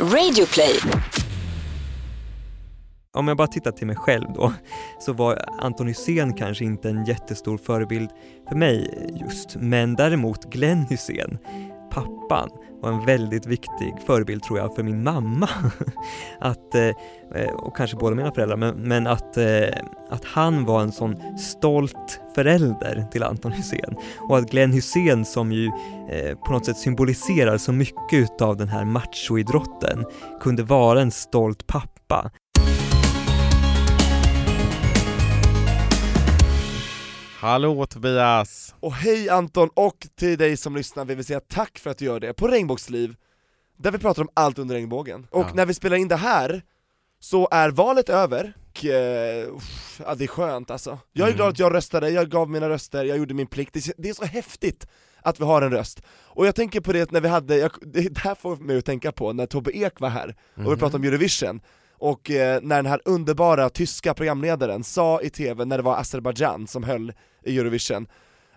Radioplay. 0.00 0.80
Om 3.16 3.28
jag 3.28 3.36
bara 3.36 3.48
tittar 3.48 3.70
till 3.70 3.86
mig 3.86 3.96
själv 3.96 4.26
då, 4.34 4.52
så 5.00 5.12
var 5.12 5.44
Anton 5.60 5.86
Hysén 5.86 6.34
kanske 6.34 6.64
inte 6.64 6.88
en 6.88 7.04
jättestor 7.04 7.58
förebild 7.58 8.10
för 8.48 8.56
mig 8.56 9.08
just, 9.20 9.56
men 9.56 9.94
däremot 9.94 10.44
Glenn 10.44 10.86
Hysén, 10.90 11.38
pappan, 11.94 12.48
var 12.80 12.92
en 12.92 13.06
väldigt 13.06 13.46
viktig 13.46 13.94
förebild 14.06 14.42
tror 14.42 14.58
jag 14.58 14.74
för 14.74 14.82
min 14.82 15.02
mamma. 15.02 15.48
att, 16.38 16.74
eh, 16.74 16.88
eh, 17.34 17.54
och 17.54 17.76
kanske 17.76 17.96
båda 17.96 18.16
mina 18.16 18.32
föräldrar, 18.32 18.56
men, 18.56 18.74
men 18.76 19.06
att, 19.06 19.36
eh, 19.36 19.68
att 20.10 20.24
han 20.24 20.64
var 20.64 20.80
en 20.80 20.92
sån 20.92 21.38
stolt 21.38 22.20
förälder 22.34 23.06
till 23.12 23.22
Anton 23.22 23.52
Hysén. 23.52 23.96
Och 24.28 24.38
att 24.38 24.50
Glenn 24.50 24.72
Hysén 24.72 25.24
som 25.24 25.52
ju 25.52 25.70
på 26.46 26.52
något 26.52 26.66
sätt 26.66 26.76
symboliserar 26.76 27.58
så 27.58 27.72
mycket 27.72 28.12
utav 28.12 28.56
den 28.56 28.68
här 28.68 28.84
machoidrotten 28.84 30.04
kunde 30.40 30.62
vara 30.62 31.00
en 31.00 31.10
stolt 31.10 31.66
pappa. 31.66 32.30
Hallå 37.44 37.86
Tobias! 37.86 38.74
Och 38.80 38.92
hej 38.94 39.28
Anton, 39.28 39.68
och 39.74 40.06
till 40.14 40.38
dig 40.38 40.56
som 40.56 40.76
lyssnar 40.76 41.04
vill 41.04 41.16
vi 41.16 41.24
säga 41.24 41.40
tack 41.40 41.78
för 41.78 41.90
att 41.90 41.98
du 41.98 42.04
gör 42.04 42.20
det 42.20 42.32
på 42.34 42.48
Regnbågsliv, 42.48 43.14
där 43.78 43.90
vi 43.90 43.98
pratar 43.98 44.22
om 44.22 44.28
allt 44.34 44.58
under 44.58 44.74
regnbågen. 44.74 45.26
Och 45.30 45.40
Ja. 45.42 45.50
när 45.54 45.66
vi 45.66 45.74
spelar 45.74 45.96
in 45.96 46.08
det 46.08 46.16
här, 46.16 46.62
så 47.20 47.48
är 47.50 47.70
valet 47.70 48.08
över, 48.08 48.52
och, 48.70 48.84
uff, 49.56 50.00
ja, 50.06 50.14
det 50.14 50.24
är 50.24 50.28
skönt 50.28 50.70
alltså. 50.70 50.98
Jag 51.12 51.24
är 51.24 51.28
Mm. 51.32 51.36
glad 51.36 51.48
att 51.48 51.58
jag 51.58 51.74
röstade, 51.74 52.10
jag 52.10 52.30
gav 52.30 52.50
mina 52.50 52.68
röster, 52.68 53.04
jag 53.04 53.18
gjorde 53.18 53.34
min 53.34 53.46
plikt, 53.46 53.74
det, 53.74 53.92
det 53.98 54.08
är 54.08 54.14
så 54.14 54.24
häftigt 54.24 54.86
att 55.22 55.40
vi 55.40 55.44
har 55.44 55.62
en 55.62 55.70
röst. 55.70 56.02
Och 56.08 56.46
jag 56.46 56.54
tänker 56.54 56.80
på 56.80 56.92
det 56.92 57.10
när 57.12 57.20
vi 57.20 57.28
hade, 57.28 57.56
jag, 57.56 57.70
det 57.82 58.18
här 58.18 58.34
får 58.34 58.56
mig 58.56 58.78
att 58.78 58.84
tänka 58.84 59.12
på 59.12 59.32
när 59.32 59.46
Tobbe 59.46 59.76
Ek 59.76 60.00
var 60.00 60.08
här, 60.08 60.28
och 60.28 60.62
vi 60.62 60.68
Mhm. 60.68 60.78
pratade 60.78 60.96
om 60.96 61.04
Eurovision, 61.04 61.60
och 62.04 62.30
eh, 62.30 62.60
när 62.62 62.76
den 62.76 62.86
här 62.86 63.00
underbara 63.04 63.70
tyska 63.70 64.14
programledaren 64.14 64.84
sa 64.84 65.20
i 65.20 65.30
TV 65.30 65.64
när 65.64 65.76
det 65.76 65.82
var 65.82 65.96
Azerbaijan 65.96 66.66
som 66.66 66.84
höll 66.84 67.12
i 67.44 67.58
Eurovision, 67.58 68.06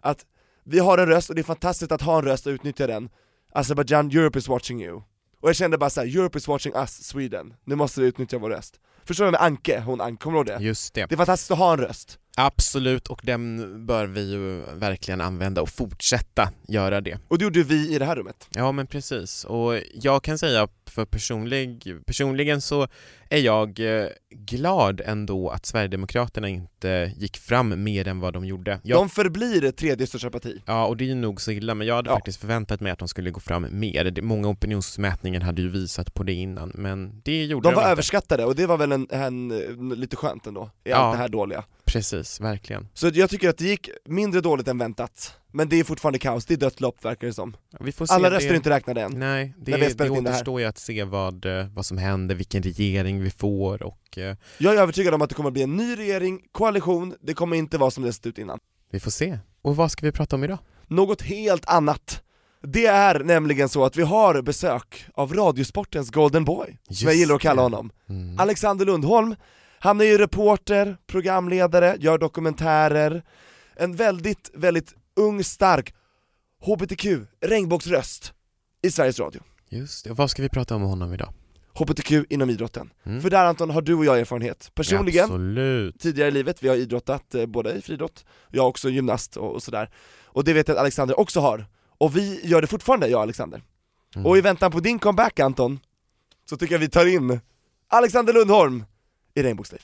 att 0.02 0.26
vi 0.64 0.80
har 0.80 0.98
en 0.98 1.08
röst 1.08 1.30
och 1.30 1.36
det 1.36 1.42
är 1.42 1.44
fantastiskt 1.44 1.92
att 1.92 2.02
ha 2.02 2.18
en 2.18 2.26
röst 2.26 2.48
och 2.48 2.52
utnyttja 2.52 2.88
den, 2.88 3.10
Azerbaijan, 3.54 4.12
Europe 4.12 4.40
is 4.40 4.48
watching 4.48 4.84
you. 4.84 5.02
Och 5.42 5.50
jag 5.50 5.56
kände 5.56 5.78
bara 5.78 5.90
såhär, 5.90 6.08
Europe 6.08 6.38
is 6.38 6.48
watching 6.48 6.74
us, 6.76 7.04
Sweden, 7.04 7.54
nu 7.66 7.76
måste 7.76 8.02
vi 8.02 8.08
utnyttja 8.08 8.38
vår 8.38 8.50
röst. 8.50 8.80
Förstår 9.06 9.26
du 9.26 9.32
med 9.32 9.42
Anke, 9.42 9.80
hon 9.80 10.02
Anke, 10.02 10.24
kommer 10.24 10.44
du 10.44 10.52
ihåg 10.52 10.60
det? 10.60 10.66
Just 10.66 10.94
det. 10.94 11.06
Det 11.06 11.16
är 11.16 11.18
fantastiskt 11.18 11.52
att 11.52 11.58
ha 11.58 11.74
en 11.74 11.80
röst. 11.80 12.20
Absolut, 12.38 13.08
och 13.08 13.22
den 13.24 13.86
bör 13.86 14.06
vi 14.06 14.32
ju 14.32 14.62
verkligen 14.74 15.22
använda 15.22 15.62
och 15.62 15.70
fortsätta 15.70 16.50
göra 16.68 17.02
det. 17.02 17.20
Och 17.28 17.38
det 17.38 17.44
gjorde 17.44 17.64
vi 17.64 17.96
i 17.96 18.00
det 18.00 18.06
här 18.06 18.16
rummet. 18.16 18.48
Ja 18.50 18.72
men 18.72 18.88
precis, 18.88 19.46
och 19.46 19.80
jag 19.94 20.24
kan 20.24 20.38
säga 20.38 20.68
för 20.90 21.06
personlig, 21.06 21.94
personligen 22.06 22.62
så 22.62 22.88
är 23.30 23.40
jag 23.40 23.80
eh, 23.80 24.08
glad 24.30 25.02
ändå 25.06 25.50
att 25.50 25.66
Sverigedemokraterna 25.66 26.50
inte 26.50 27.12
gick 27.18 27.38
fram 27.38 27.84
mer 27.84 28.08
än 28.08 28.20
vad 28.20 28.34
de 28.34 28.46
gjorde. 28.46 28.80
Jag, 28.84 28.98
De 29.00 29.10
förblir 29.10 29.72
tredje 29.72 30.08
största 30.08 30.30
parti. 30.30 30.62
Ja, 30.66 30.86
och 30.86 30.98
det 30.98 31.12
är 31.12 31.16
nog 31.16 31.42
så 31.42 31.52
illa, 31.52 31.76
men 31.76 31.88
jag 31.88 31.96
hade 31.96 32.10
Ja. 32.10 32.16
faktiskt 32.16 32.40
förväntat 32.42 32.80
mig 32.82 32.92
att 32.92 33.00
de 33.00 33.08
skulle 33.08 33.32
gå 33.32 33.40
fram 33.40 33.68
mer. 33.72 34.22
Många 34.22 34.48
opinionsmätningar 34.48 35.42
hade 35.42 35.62
ju 35.62 35.70
visat 35.70 36.14
på 36.14 36.24
det 36.24 36.34
innan, 36.34 36.72
men 36.76 37.22
det 37.24 37.46
gjorde 37.46 37.70
De 37.70 37.76
var 37.76 37.82
inte. 37.82 37.92
överskattade 37.92 38.46
och 38.46 38.56
det 38.56 38.66
var 38.68 38.78
väl 38.78 38.92
en, 38.92 39.08
en, 39.12 39.52
en 39.52 39.90
lite 39.90 40.16
skönt 40.16 40.48
ändå, 40.48 40.70
i 40.84 40.90
Ja. 40.90 40.96
allt 40.96 41.14
det 41.18 41.22
här 41.22 41.30
dåliga. 41.30 41.64
Precis, 41.86 42.42
verkligen. 42.42 42.88
Så 42.94 43.08
jag 43.14 43.30
tycker 43.30 43.50
att 43.50 43.58
det 43.58 43.66
gick 43.66 43.90
mindre 44.06 44.42
dåligt 44.42 44.68
än 44.68 44.78
väntat, 44.78 45.34
men 45.52 45.70
det 45.70 45.80
är 45.80 45.84
fortfarande 45.84 46.20
kaos, 46.20 46.46
det 46.46 46.54
är 46.54 46.58
dött 46.58 46.82
lopp 46.82 47.06
verkar 47.06 47.28
det 47.28 47.34
som. 47.34 47.56
Se 47.80 48.06
Alla 48.10 48.32
röster 48.32 48.52
är 48.52 48.56
inte 48.56 48.70
räknade 48.70 49.02
än. 49.02 49.20
Nej, 49.20 49.54
det, 49.58 49.72
när 49.72 49.78
vi 49.78 49.94
det 49.94 50.10
återstår 50.10 50.60
ju 50.60 50.66
att 50.66 50.78
se 50.78 51.04
vad, 51.04 51.46
eh, 51.46 51.68
vad 51.68 51.86
som 51.86 51.98
händer, 51.98 52.36
vilken 52.36 52.64
regering 52.64 53.24
vi 53.24 53.30
får 53.30 53.84
och 53.84 54.18
eh, 54.18 54.36
Jag 54.58 54.76
är 54.76 54.82
övertygad 54.82 55.14
om 55.14 55.22
att 55.22 55.30
det 55.30 55.36
kommer 55.36 55.50
att 55.50 55.54
bli 55.54 55.64
en 55.64 55.76
ny 55.76 55.96
regering, 55.96 56.42
koalition, 56.52 57.16
det 57.22 57.34
kommer 57.34 57.58
inte 57.58 57.78
vara 57.78 57.92
som 57.92 58.04
det 58.04 58.14
sett 58.14 58.26
ut 58.26 58.38
innan. 58.38 58.60
vi 58.92 59.00
får 59.00 59.12
se. 59.12 59.40
Och 59.62 59.76
vad 59.76 59.92
ska 59.92 60.06
vi 60.06 60.12
prata 60.12 60.36
om 60.36 60.44
idag? 60.44 60.58
Något 60.88 61.22
helt 61.22 61.70
annat. 61.70 62.24
Det 62.64 62.86
är 62.86 63.20
nämligen 63.20 63.70
så 63.70 63.86
att 63.86 63.98
vi 63.98 64.04
har 64.04 64.42
besök 64.42 65.06
av 65.14 65.34
Radiosportens 65.34 66.10
Golden 66.10 66.46
Boy, 66.46 66.68
som 66.68 66.96
jag 66.96 67.14
Just 67.14 67.20
gillar 67.20 67.36
att 67.36 67.42
kalla 67.42 67.62
honom. 67.62 67.92
Mm. 68.10 68.40
Alexander 68.40 68.86
Lundholm, 68.86 69.36
han 69.80 70.02
är 70.02 70.06
ju 70.06 70.18
reporter, 70.18 70.98
programledare, 71.08 71.96
gör 72.00 72.18
dokumentärer, 72.18 73.24
en 73.76 73.96
väldigt, 73.96 74.52
väldigt 74.54 74.94
ung, 75.18 75.44
stark 75.44 75.94
HBTQ, 76.62 77.06
regnbågsröst 77.42 78.34
i 78.82 78.92
Sveriges 78.92 79.20
Radio. 79.20 79.42
Just 79.70 80.04
det, 80.04 80.12
och 80.12 80.18
vad 80.18 80.32
ska 80.32 80.42
vi 80.42 80.50
prata 80.50 80.76
om 80.76 80.82
med 80.82 80.90
honom 80.90 81.14
idag? 81.14 81.34
HBTQ 81.74 82.12
inom 82.30 82.50
idrotten. 82.50 82.90
Mm. 83.04 83.22
För 83.22 83.30
där 83.30 83.46
Anton 83.46 83.70
har 83.70 83.82
du 83.82 83.94
och 83.94 84.06
jag 84.06 84.20
erfarenhet. 84.20 84.72
Personligen, 84.74 85.24
Absolut. 85.24 86.00
tidigare 86.00 86.28
i 86.30 86.32
livet, 86.32 86.64
vi 86.64 86.68
har 86.68 86.76
idrottat 86.76 87.36
eh, 87.36 87.46
både 87.46 87.74
i 87.74 87.82
friidrott, 87.82 88.26
jag 88.50 88.64
är 88.64 88.68
också 88.68 88.90
gymnast 88.90 89.38
och, 89.38 89.54
och 89.54 89.64
sådär. 89.64 89.90
Och 90.24 90.44
det 90.44 90.54
vet 90.54 90.68
jag 90.68 90.76
att 90.76 90.82
Alexander 90.82 91.20
också 91.20 91.40
har. 91.40 91.66
Och 91.98 92.18
vi 92.18 92.40
gör 92.44 92.62
det 92.62 92.68
fortfarande, 92.68 93.08
jag 93.08 93.18
och 93.18 93.24
Alexander. 93.24 93.62
Mm. 94.16 94.26
Och 94.26 94.38
i 94.38 94.42
väntan 94.42 94.72
på 94.72 94.80
din 94.80 95.00
comeback 95.00 95.40
Anton, 95.40 95.80
så 96.50 96.58
tycker 96.58 96.76
jag 96.76 96.80
vi 96.80 96.90
tar 96.90 97.06
in 97.06 97.40
Alexander 97.88 98.34
Lundholm 98.34 98.86
i 99.34 99.44
Regnbågsliv. 99.44 99.82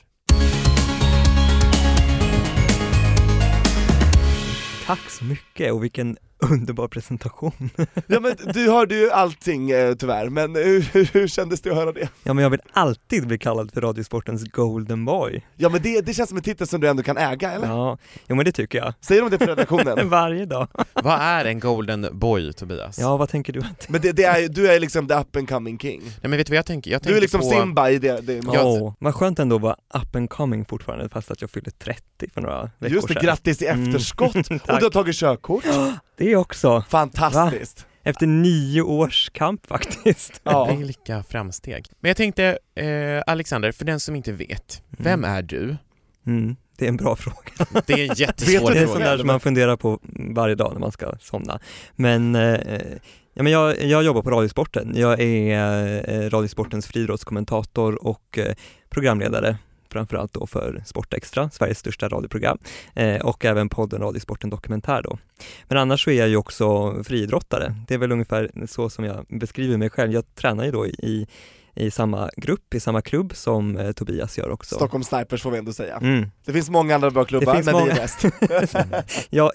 Tack 4.94 5.10
så 5.10 5.26
mycket 5.26 5.74
och 5.74 5.84
vilken 5.84 6.18
underbar 6.52 6.88
presentation. 6.88 7.70
Ja 8.08 8.20
men 8.20 8.36
du 8.54 8.70
hörde 8.70 8.96
ju 8.96 9.12
allting 9.12 9.72
eh, 9.72 9.96
tyvärr, 9.96 10.30
men 10.30 10.56
hur, 10.56 10.82
hur, 10.94 11.10
hur 11.14 11.28
kändes 11.28 11.62
det 11.62 11.70
att 11.70 11.76
höra 11.76 11.92
det? 11.92 12.10
Ja 12.24 12.34
men 12.34 12.44
jag 12.44 12.50
vill 12.50 12.60
alltid 12.74 13.28
bli 13.28 13.38
kallad 13.38 13.72
för 13.74 13.82
Radiosportens 13.82 14.44
Golden 14.44 15.06
Boy. 15.06 15.42
Ja 15.56 15.70
men 15.70 15.82
det, 15.82 16.02
det 16.02 16.14
känns 16.14 16.30
som 16.30 16.38
en 16.38 16.44
titel 16.44 16.68
som 16.68 16.82
du 16.82 16.88
ändå 16.88 17.04
kan 17.04 17.18
äga 17.18 17.52
eller? 17.52 17.68
Ja, 17.68 17.98
jo 18.28 18.36
men 18.36 18.46
det 18.46 18.52
tycker 18.52 18.78
jag. 18.78 18.94
Säger 19.02 19.22
de 19.22 19.30
det 19.32 19.38
på 19.38 19.46
redaktionen? 19.46 20.10
Varje 20.10 20.46
dag. 20.46 20.68
Vad 20.94 21.20
är 21.22 21.46
en 21.46 21.60
golden 21.60 22.08
boy, 22.12 22.54
Tobias? 22.54 23.00
Ja, 23.00 23.18
vad 23.18 23.30
tänker 23.30 23.54
du 23.54 23.60
att 23.60 23.90
Men 23.90 24.02
det, 24.02 24.12
det 24.12 24.24
är, 24.24 24.48
du 24.50 24.68
är 24.72 24.80
liksom 24.80 25.08
the 25.08 25.14
up 25.14 25.36
and 25.36 25.50
coming 25.50 25.80
king. 25.80 26.02
Nej 26.04 26.14
men 26.22 26.38
vet 26.38 26.48
du 26.48 26.52
vad 26.52 26.58
jag 26.58 26.66
tänker? 26.66 26.92
Jag 26.92 27.02
Du 27.02 27.04
tänker 27.04 27.18
är 27.18 27.22
liksom 27.22 27.40
på... 27.42 27.50
Simba 27.50 27.90
i 27.90 28.00
det, 28.00 28.22
det 28.22 28.34
Ja, 28.34 28.42
Ja. 28.54 28.96
vad 29.00 29.16
skönt 29.16 29.40
ändå 29.40 29.56
att 29.56 29.62
vara 29.62 29.76
up 30.04 30.16
and 30.16 30.30
coming 30.30 30.66
fortfarande 30.66 31.10
fast 31.10 31.32
att 31.32 31.42
jag 31.42 31.50
fyllde 31.50 31.72
30 31.72 32.02
för 32.34 32.42
några 32.42 32.62
veckor 32.80 32.96
Just 32.96 33.08
det, 33.08 33.14
sedan. 33.14 33.24
grattis 33.24 33.62
i 33.62 33.66
Mm. 33.68 33.88
efterskott! 33.90 34.36
och 34.36 34.46
Tack. 34.48 34.80
du 34.80 34.86
har 34.86 34.90
tagit 34.92 35.16
körkort? 35.16 35.64
Det 36.18 36.36
också, 36.36 36.84
Fantastiskt! 36.90 37.86
efter 38.04 38.28
nio 38.28 38.82
års 38.82 39.30
kamp 39.30 39.66
faktiskt. 39.68 40.42
Ja. 40.44 40.76
Vilka 40.76 41.24
framsteg. 41.24 41.86
Men 42.00 42.10
jag 42.10 42.18
tänkte, 42.18 42.58
eh, 42.76 43.24
Alexander, 43.28 43.72
för 43.72 43.86
den 43.86 44.00
som 44.00 44.16
inte 44.16 44.32
vet, 44.32 44.84
vem 44.90 45.24
är 45.24 45.42
du? 45.42 45.78
Mm, 46.28 46.56
det 46.78 46.86
är 46.86 46.90
en 46.90 46.98
bra 46.98 47.16
fråga. 47.20 47.82
Det 47.86 47.94
är 47.94 48.10
en 48.10 48.16
jättesvår 48.16 48.68
du 48.70 48.74
Det 48.74 48.80
är 48.80 48.86
sånt 48.86 48.98
fråga. 48.98 49.10
där 49.10 49.18
som 49.18 49.28
man 49.28 49.40
funderar 49.40 49.76
på 49.78 50.00
varje 50.36 50.56
dag 50.56 50.74
när 50.74 50.80
man 50.80 50.92
ska 50.92 51.14
somna. 51.20 51.60
Men, 51.96 52.36
eh, 52.36 52.60
ja, 53.34 53.44
men 53.44 53.52
jag, 53.52 53.84
jag 53.84 54.04
jobbar 54.04 54.22
på 54.22 54.32
Radiosporten. 54.32 54.94
Jag 54.96 55.20
är 55.22 56.10
eh, 56.10 56.30
Radiosportens 56.30 56.88
friidrottskommentator 56.88 58.08
och 58.08 58.38
eh, 58.38 58.54
programledare 58.90 59.58
framförallt 59.94 60.34
då 60.34 60.48
för 60.48 60.84
Sportextra, 60.86 61.50
Sveriges 61.50 61.80
största 61.80 62.10
radioprogram 62.10 62.58
eh, 62.96 63.22
och 63.22 63.46
även 63.46 63.70
podden 63.70 64.02
Radiosporten 64.02 64.50
Dokumentär 64.50 65.02
då. 65.02 65.18
Men 65.68 65.78
annars 65.78 66.04
så 66.04 66.10
är 66.10 66.20
jag 66.20 66.30
ju 66.30 66.38
också 66.38 66.96
friidrottare. 67.04 67.76
Det 67.88 67.94
är 67.94 67.98
väl 67.98 68.12
ungefär 68.12 68.52
så 68.68 68.90
som 68.90 69.06
jag 69.06 69.26
beskriver 69.30 69.78
mig 69.78 69.90
själv. 69.90 70.14
Jag 70.14 70.36
tränar 70.36 70.66
ju 70.66 70.72
då 70.72 70.88
i, 70.88 71.28
i 71.76 71.92
samma 71.92 72.30
grupp, 72.38 72.74
i 72.74 72.80
samma 72.80 73.02
klubb 73.02 73.36
som 73.36 73.78
eh, 73.78 73.92
Tobias 73.92 74.38
gör 74.38 74.50
också. 74.50 74.76
Stockholm 74.76 75.04
Snipers 75.04 75.42
får 75.42 75.52
vi 75.52 75.58
ändå 75.58 75.74
säga. 75.74 75.98
Mm. 75.98 76.32
Det 76.46 76.54
finns 76.54 76.70
många 76.70 76.96
andra 76.96 77.12
bra 77.12 77.26
klubbar, 77.26 77.54
finns 77.54 77.66
men 77.66 77.76
vi 77.76 77.82
många. 77.82 77.92
är 77.92 77.96
bäst. 77.96 78.26
jag, 79.30 79.52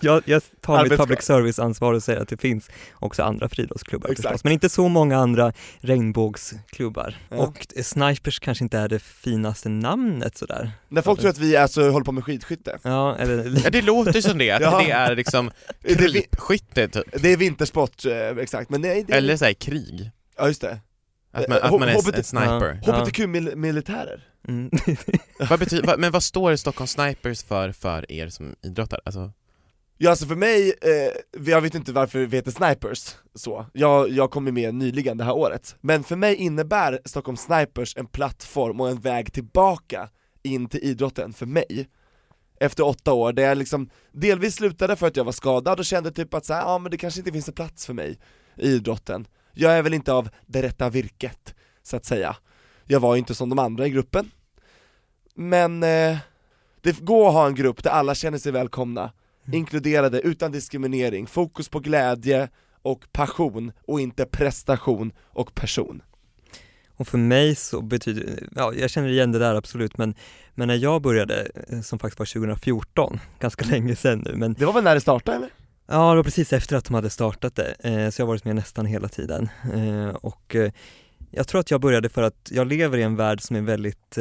jag, 0.00 0.22
jag 0.26 0.42
tar 0.60 0.82
mitt 0.82 0.98
public 0.98 1.22
service-ansvar 1.22 1.92
och 1.92 2.02
säger 2.02 2.20
att 2.20 2.28
det 2.28 2.36
finns 2.40 2.70
också 2.94 3.22
andra 3.22 3.48
friidrottsklubbar 3.48 4.08
förstås, 4.08 4.44
men 4.44 4.52
inte 4.52 4.68
så 4.68 4.88
många 4.88 5.18
andra 5.18 5.52
regnbågsklubbar. 5.80 7.16
Ja. 7.28 7.36
Och 7.36 7.66
Snipers 7.82 8.38
kanske 8.38 8.64
inte 8.64 8.78
är 8.78 8.88
det 8.88 8.98
finaste 8.98 9.68
namnet 9.68 10.36
sådär. 10.38 10.70
När 10.88 11.02
folk 11.02 11.20
tror 11.20 11.30
att 11.30 11.38
vi 11.38 11.56
alltså 11.56 11.90
håller 11.90 12.04
på 12.04 12.12
med 12.12 12.24
skidskytte, 12.24 12.78
Ja, 12.82 13.16
eller 13.16 13.60
Ja 13.64 13.70
det 13.70 13.82
låter 13.82 14.20
som 14.20 14.38
det, 14.38 14.50
att 14.50 14.60
Ja. 14.62 14.78
det 14.86 14.90
är 14.90 15.16
liksom 15.16 15.50
vi- 15.82 15.94
krypskytte 15.94 16.88
typ. 16.88 17.22
det 17.22 17.32
är 17.32 17.36
vintersport, 17.36 18.04
eh, 18.04 18.28
exakt, 18.38 18.70
men 18.70 18.80
nej, 18.80 19.04
det 19.08 19.12
är... 19.12 19.16
Eller 19.18 19.36
såhär 19.36 19.52
krig. 19.52 20.10
Ja 20.38 20.48
just 20.48 20.60
det, 20.60 20.78
Att 21.36 21.48
man, 21.48 21.58
att 21.62 21.80
man 21.80 21.88
är 21.88 21.94
HBT 21.94 22.16
en 22.16 22.24
sniper. 22.24 22.80
Ja. 22.82 22.92
HBTQ-militärer 22.92 24.28
mm. 24.48 24.70
Vad 25.50 25.58
betyder, 25.58 25.86
vad, 25.86 25.98
men 25.98 26.12
vad 26.12 26.22
står 26.22 26.56
Stockholm 26.56 26.88
Snipers 26.88 27.44
för, 27.44 27.72
för 27.72 28.12
er 28.12 28.28
som 28.28 28.54
idrottar? 28.62 29.00
Alltså, 29.04 29.32
Ja 29.98 30.10
alltså 30.10 30.26
för 30.26 30.36
mig, 30.36 30.74
eh, 30.82 31.42
jag 31.52 31.60
vet 31.60 31.74
inte 31.74 31.92
varför 31.92 32.18
vi 32.18 32.36
heter 32.36 32.50
Snipers 32.50 33.14
så, 33.34 33.66
jag, 33.72 34.10
jag 34.10 34.30
kom 34.30 34.44
med 34.44 34.74
nyligen 34.74 35.18
det 35.18 35.24
här 35.24 35.36
året 35.36 35.76
Men 35.80 36.04
för 36.04 36.16
mig 36.16 36.34
innebär 36.34 37.00
Stockholm 37.04 37.36
Snipers 37.36 37.96
en 37.96 38.06
plattform 38.06 38.80
och 38.80 38.88
en 38.88 39.00
väg 39.00 39.32
tillbaka 39.32 40.08
in 40.42 40.68
till 40.68 40.80
idrotten 40.82 41.32
för 41.32 41.46
mig 41.46 41.88
Efter 42.60 42.86
åtta 42.86 43.12
år, 43.12 43.32
där 43.32 43.42
jag 43.42 43.58
liksom 43.58 43.90
delvis 44.12 44.54
slutade 44.54 44.96
för 44.96 45.06
att 45.06 45.16
jag 45.16 45.24
var 45.24 45.32
skadad 45.32 45.78
och 45.78 45.84
kände 45.84 46.10
typ 46.10 46.34
att 46.34 46.44
så 46.44 46.52
här, 46.52 46.60
ja 46.60 46.78
men 46.78 46.90
det 46.90 46.96
kanske 46.96 47.20
inte 47.20 47.32
finns 47.32 47.48
en 47.48 47.54
plats 47.54 47.86
för 47.86 47.94
mig 47.94 48.18
i 48.56 48.68
idrotten 48.68 49.26
jag 49.56 49.72
är 49.78 49.82
väl 49.82 49.94
inte 49.94 50.12
av 50.12 50.28
det 50.46 50.62
rätta 50.62 50.90
virket, 50.90 51.54
så 51.82 51.96
att 51.96 52.04
säga. 52.04 52.36
Jag 52.84 53.00
var 53.00 53.14
ju 53.14 53.18
inte 53.18 53.34
som 53.34 53.48
de 53.48 53.58
andra 53.58 53.86
i 53.86 53.90
gruppen. 53.90 54.30
Men 55.34 55.82
eh, 55.82 56.18
det 56.80 57.00
går 57.00 57.28
att 57.28 57.34
ha 57.34 57.46
en 57.46 57.54
grupp 57.54 57.82
där 57.82 57.90
alla 57.90 58.14
känner 58.14 58.38
sig 58.38 58.52
välkomna, 58.52 59.12
Mm. 59.46 59.58
inkluderade, 59.58 60.20
utan 60.20 60.52
diskriminering, 60.52 61.26
fokus 61.26 61.68
på 61.68 61.80
glädje 61.80 62.48
och 62.82 63.12
passion 63.12 63.72
och 63.86 64.00
inte 64.00 64.24
prestation 64.26 65.12
och 65.18 65.54
person. 65.54 66.02
Och 66.96 67.08
för 67.08 67.18
mig 67.18 67.54
så 67.54 67.82
betyder, 67.82 68.48
ja 68.56 68.72
jag 68.74 68.90
känner 68.90 69.08
igen 69.08 69.32
det 69.32 69.38
där 69.38 69.54
absolut 69.54 69.98
men, 69.98 70.14
men 70.54 70.68
när 70.68 70.74
jag 70.74 71.02
började, 71.02 71.48
eh, 71.68 71.80
som 71.80 71.98
faktiskt 71.98 72.18
var 72.18 72.26
2014, 72.26 73.20
ganska 73.40 73.64
länge 73.64 73.96
sedan 73.96 74.22
nu 74.26 74.36
men 74.36 74.52
Det 74.54 74.66
var 74.66 74.72
väl 74.72 74.84
när 74.84 74.94
det 74.94 75.00
startade 75.00 75.36
eller? 75.36 75.50
Ja, 75.86 76.10
det 76.10 76.16
var 76.16 76.22
precis 76.22 76.52
efter 76.52 76.76
att 76.76 76.84
de 76.84 76.94
hade 76.94 77.10
startat 77.10 77.54
det, 77.54 77.76
eh, 77.80 78.10
så 78.10 78.20
jag 78.20 78.26
har 78.26 78.32
varit 78.32 78.44
med 78.44 78.54
nästan 78.54 78.86
hela 78.86 79.08
tiden. 79.08 79.48
Eh, 79.74 80.08
och 80.08 80.56
eh, 80.56 80.72
jag 81.30 81.48
tror 81.48 81.60
att 81.60 81.70
jag 81.70 81.80
började 81.80 82.08
för 82.08 82.22
att 82.22 82.48
jag 82.50 82.66
lever 82.66 82.98
i 82.98 83.02
en 83.02 83.16
värld 83.16 83.40
som 83.40 83.56
är 83.56 83.60
väldigt 83.60 84.18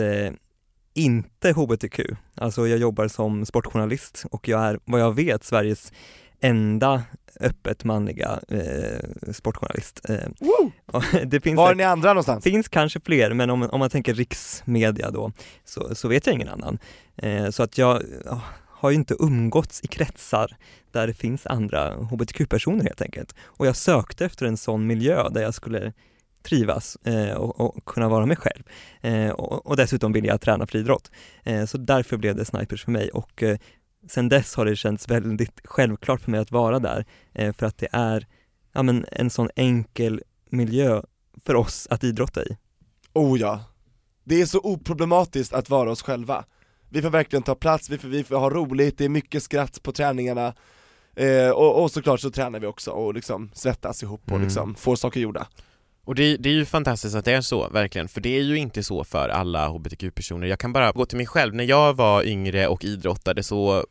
inte 0.94 1.52
HBTQ. 1.52 2.00
Alltså 2.36 2.68
jag 2.68 2.80
jobbar 2.80 3.08
som 3.08 3.46
sportjournalist 3.46 4.26
och 4.32 4.48
jag 4.48 4.62
är, 4.62 4.80
vad 4.86 5.02
jag 5.02 5.16
vet, 5.16 5.44
Sveriges 5.44 5.92
enda 6.40 7.04
öppet 7.40 7.84
manliga 7.84 8.40
eh, 8.48 9.32
sportjournalist. 9.34 10.10
Eh, 10.10 11.24
det 11.26 11.42
finns 11.42 11.58
Var 11.58 11.72
är 11.72 11.76
ni 11.76 11.84
andra 11.84 12.10
någonstans? 12.10 12.44
finns 12.44 12.68
kanske 12.68 13.00
fler, 13.00 13.34
men 13.34 13.50
om, 13.50 13.64
om 13.64 13.80
man 13.80 13.90
tänker 13.90 14.14
riksmedia 14.14 15.12
då, 15.12 15.32
så, 15.66 15.96
så 15.96 16.08
vet 16.08 16.26
jag 16.26 16.34
ingen 16.36 16.50
annan. 16.50 16.80
Eh, 17.16 17.50
så 17.50 17.64
att 17.64 17.78
jag 17.78 18.04
ja, 18.26 18.42
har 18.86 18.92
ju 18.92 18.96
inte 18.96 19.16
umgåtts 19.20 19.82
i 19.84 19.88
kretsar 19.88 20.58
där 20.92 21.08
det 21.08 21.14
finns 21.14 21.48
andra 21.48 21.96
hbtq-personer 21.96 22.84
helt 22.84 23.02
enkelt. 23.02 23.36
Och 23.44 23.68
jag 23.68 23.76
sökte 23.76 24.26
efter 24.26 24.46
en 24.46 24.58
sån 24.58 24.88
miljö 24.88 25.30
där 25.30 25.42
jag 25.42 25.54
skulle 25.54 25.94
trivas 26.44 26.98
eh, 27.04 27.34
och, 27.34 27.62
och 27.62 27.86
kunna 27.86 28.10
vara 28.10 28.26
mig 28.26 28.38
själv. 28.38 28.64
Eh, 29.02 29.30
och, 29.30 29.66
och 29.66 29.78
dessutom 29.78 30.14
vill 30.14 30.26
jag 30.26 30.42
träna 30.42 30.68
friidrott. 30.68 31.12
Eh, 31.44 31.66
så 31.66 31.78
därför 31.78 32.18
blev 32.18 32.36
det 32.36 32.46
Snipers 32.46 32.84
för 32.84 32.92
mig 32.92 33.10
och 33.10 33.44
eh, 33.44 33.58
sen 34.10 34.30
dess 34.30 34.56
har 34.56 34.66
det 34.66 34.76
känts 34.76 35.10
väldigt 35.10 35.62
självklart 35.64 36.22
för 36.22 36.32
mig 36.32 36.40
att 36.40 36.52
vara 36.52 36.80
där 36.80 37.06
eh, 37.34 37.54
för 37.54 37.66
att 37.66 37.78
det 37.78 37.88
är 37.92 38.28
ja, 38.74 38.84
men 38.84 39.06
en 39.12 39.30
sån 39.30 39.50
enkel 39.56 40.22
miljö 40.50 41.02
för 41.46 41.56
oss 41.56 41.88
att 41.90 42.04
idrotta 42.04 42.44
i. 42.44 42.58
Oh 43.14 43.40
ja. 43.40 43.64
Det 44.24 44.42
är 44.42 44.46
så 44.46 44.60
oproblematiskt 44.60 45.54
att 45.54 45.70
vara 45.70 45.92
oss 45.92 46.02
själva. 46.02 46.46
Vi 46.96 47.02
får 47.02 47.10
verkligen 47.10 47.44
ta 47.44 47.56
plats, 47.56 47.90
vi 47.90 47.98
får, 47.98 48.08
vi 48.08 48.24
får 48.24 48.36
ha 48.36 48.50
roligt, 48.50 48.98
det 48.98 49.06
är 49.06 49.10
mycket 49.10 49.44
skratt 49.44 49.84
på 49.84 49.92
träningarna 49.92 50.54
eh, 51.16 51.50
och, 51.50 51.84
och 51.84 51.92
såklart 51.92 52.20
så 52.20 52.32
tränar 52.32 52.60
vi 52.60 52.68
också 52.68 52.92
och 52.92 53.14
liksom 53.14 53.52
svettas 53.54 54.04
ihop 54.04 54.22
och 54.26 54.32
Mm. 54.32 54.44
liksom 54.44 54.76
får 54.76 54.96
saker 54.96 55.20
gjorda. 55.20 55.48
Och 56.06 56.16
det, 56.16 56.38
det 56.38 56.50
är 56.50 56.54
ju 56.54 56.66
fantastiskt 56.66 57.16
att 57.16 57.26
det 57.26 57.34
är 57.34 57.42
så, 57.42 57.70
verkligen, 57.70 58.08
för 58.08 58.22
det 58.22 58.38
är 58.38 58.42
ju 58.42 58.58
inte 58.58 58.84
så 58.84 59.04
för 59.04 59.30
alla 59.30 59.68
hbtq-personer. 59.68 60.48
Jag 60.48 60.60
kan 60.60 60.74
bara 60.74 60.92
gå 60.92 61.06
till 61.06 61.18
mig 61.18 61.26
själv, 61.28 61.56
när 61.56 61.64
jag 61.64 61.94
var 61.94 62.24
yngre 62.24 62.68
och 62.68 62.84
idrottade 62.84 63.44
så 63.44 63.86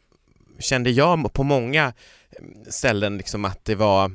kände 0.59 0.91
jag 0.91 1.33
på 1.33 1.43
många 1.43 1.93
ställen 2.71 3.17
liksom 3.17 3.45
att 3.45 3.65
det 3.65 3.75
var 3.75 4.13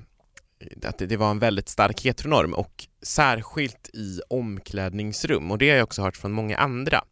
att 0.83 0.97
det, 0.97 1.17
var 1.17 1.31
en 1.31 1.39
väldigt 1.39 1.69
stark 1.69 2.05
heteronorm 2.05 2.53
och 2.53 2.87
särskilt 3.01 3.89
i 3.93 4.21
omklädningsrum 4.29 5.51
och 5.51 5.57
det 5.57 5.69
har 5.69 5.77
jag 5.77 5.83
också 5.83 6.01
hört 6.01 6.17
från 6.17 6.31
många 6.31 6.57
andra 6.57 7.03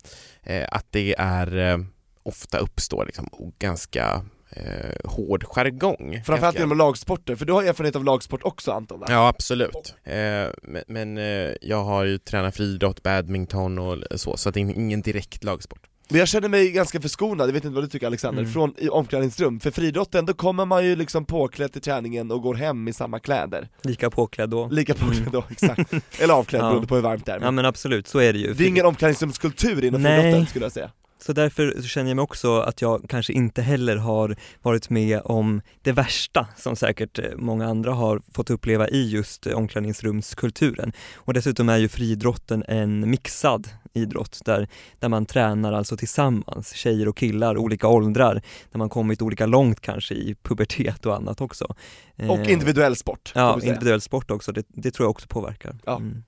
eh, 0.44 0.68
att 0.72 0.86
det 0.90 1.16
är 1.18 1.58
eh, 1.58 1.78
ofta 2.24 2.58
uppstår 2.58 3.06
liksom 3.06 3.30
ganska 3.60 4.26
eh, 4.50 4.96
hård 5.04 5.44
jargong. 5.44 6.12
Framförallt 6.14 6.42
Ganska- 6.42 6.60
genom 6.60 6.78
lagsporter, 6.78 7.36
för 7.36 7.46
du 7.46 7.54
har 7.54 7.64
erfarenhet 7.64 7.96
av 7.96 8.04
lagsport 8.04 8.44
också 8.44 8.72
Anton 8.72 9.00
va? 9.00 9.08
Ja 9.10 9.28
absolut, 9.28 9.96
eh, 10.04 10.48
men, 10.64 10.84
men 10.88 11.18
eh, 11.18 11.54
jag 11.62 11.84
har 11.84 12.04
ju 12.04 12.18
tränat 12.18 12.56
friidrott, 12.56 13.04
badminton 13.04 13.80
och 13.80 14.04
så, 14.16 14.38
så 14.38 14.52
det 14.52 14.60
är 14.60 14.62
ingen 14.62 15.02
direkt 15.02 15.44
lagsport. 15.44 15.88
Men 16.10 16.20
jag 16.20 16.28
känner 16.28 16.50
mig 16.50 16.72
ganska 16.72 17.02
förskonad, 17.02 17.48
jag 17.50 17.54
vet 17.54 17.66
inte 17.66 17.76
vad 17.76 17.84
du 17.84 17.88
tycker 17.88 18.08
Alexander, 18.08 18.42
Mm. 18.42 18.54
från 18.54 18.74
i 18.78 18.90
omklädningsrum, 18.90 19.60
för 19.60 19.72
friidrotten 19.72 20.26
då 20.26 20.34
kommer 20.34 20.66
man 20.66 20.86
ju 20.86 20.96
liksom 20.96 21.26
påklädd 21.26 21.72
till 21.74 21.82
träningen 21.82 22.32
och 22.32 22.42
går 22.42 22.56
hem 22.56 22.88
i 22.88 22.94
samma 22.94 23.20
kläder 23.20 23.70
Lika 23.82 24.10
påklädd 24.10 24.50
då. 24.50 24.68
Lika 24.72 24.94
påklädd 24.94 25.18
Mm. 25.20 25.32
då, 25.32 25.44
exakt, 25.50 25.94
eller 26.20 26.34
avklädd 26.34 26.62
Ja. 26.62 26.66
beroende 26.70 26.88
på 26.88 26.96
hur 26.96 27.02
varmt 27.02 27.26
det 27.26 27.32
är 27.32 27.40
Ja 27.42 27.52
men 27.52 27.66
absolut, 27.66 28.08
så 28.08 28.20
är 28.20 28.34
det 28.34 28.40
ju. 28.40 28.54
Det 28.54 28.64
är 28.64 28.68
ingen 28.68 28.86
omklädningsrumskultur 28.86 29.84
inom 29.84 30.02
Nej. 30.02 30.22
friidrotten 30.22 30.48
skulle 30.48 30.66
jag 30.66 30.72
säga 30.72 30.92
Så 31.20 31.34
därför 31.34 31.82
känner 31.82 32.10
jag 32.10 32.16
mig 32.16 32.24
också 32.24 32.60
att 32.60 32.82
jag 32.82 33.06
kanske 33.10 33.34
inte 33.34 33.62
heller 33.62 33.96
har 33.96 34.36
varit 34.62 34.90
med 34.90 35.22
om 35.24 35.62
det 35.82 35.92
värsta 35.92 36.48
som 36.58 36.76
säkert 36.76 37.20
eh, 37.20 37.26
många 37.36 37.68
andra 37.68 37.94
har 37.94 38.22
fått 38.34 38.50
uppleva 38.50 38.88
i 38.88 39.10
just 39.10 39.48
eh, 39.48 39.54
omklädningsrumskulturen. 39.54 40.92
Och 41.16 41.34
dessutom 41.34 41.70
är 41.70 41.78
ju 41.78 41.88
friidrotten 41.88 42.64
en 42.68 43.10
mixad 43.10 43.70
idrott 43.94 44.40
där, 44.46 44.68
där 45.00 45.10
man 45.10 45.26
tränar 45.26 45.74
alltså 45.74 45.98
tillsammans, 45.98 46.74
tjejer 46.74 47.08
och 47.08 47.18
killar, 47.18 47.58
olika 47.58 47.88
åldrar, 47.88 48.42
där 48.72 48.78
man 48.78 48.90
kommit 48.90 49.22
olika 49.22 49.46
långt 49.46 49.82
kanske 49.82 50.14
i 50.16 50.36
pubertet 50.44 51.06
och 51.06 51.16
annat 51.16 51.42
också. 51.42 51.76
Och 52.16 52.40
Eh, 52.40 52.52
individuell 52.52 52.96
sport, 52.96 53.32
Ja, 53.36 53.60
individuell 53.64 54.02
sport 54.02 54.32
också, 54.32 54.52
det, 54.52 54.66
det 54.70 54.92
tror 54.92 55.06
jag 55.06 55.12
också 55.12 55.28
påverkar. 55.28 55.76
Ja. 55.86 55.98
Mm. 55.98 56.24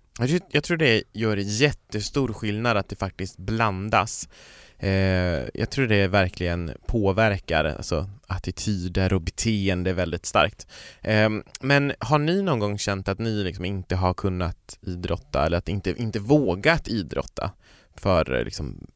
Jag 0.51 0.63
tror 0.63 0.77
det 0.77 1.03
gör 1.13 1.37
jättestor 1.37 2.33
skillnad 2.33 2.77
att 2.77 2.89
det 2.89 2.95
faktiskt 2.95 3.37
blandas. 3.37 4.29
Eh, 4.79 5.47
jag 5.53 5.69
tror 5.69 5.87
det 5.87 6.07
verkligen 6.07 6.71
påverkar 6.85 7.65
alltså, 7.65 8.09
attityder 8.27 9.13
och 9.13 9.21
beteende 9.21 9.93
väldigt 9.93 10.25
starkt. 10.25 10.67
Eh, 11.01 11.29
men 11.61 11.93
har 11.99 12.19
ni 12.19 12.41
någon 12.41 12.59
gång 12.59 12.77
känt 12.77 13.07
att 13.07 13.19
ni 13.19 13.43
liksom 13.43 13.65
inte 13.65 13.95
har 13.95 14.13
kunnat 14.13 14.77
idrotta 14.81 15.45
eller 15.45 15.57
att 15.57 15.69
inte, 15.69 16.01
inte 16.01 16.19
vågat 16.19 16.87
idrotta 16.87 17.51
för 17.95 18.45
liksom, 18.45 18.87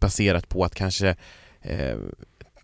baserat 0.00 0.48
på 0.48 0.64
att 0.64 0.74
kanske 0.74 1.16
eh, 1.62 1.96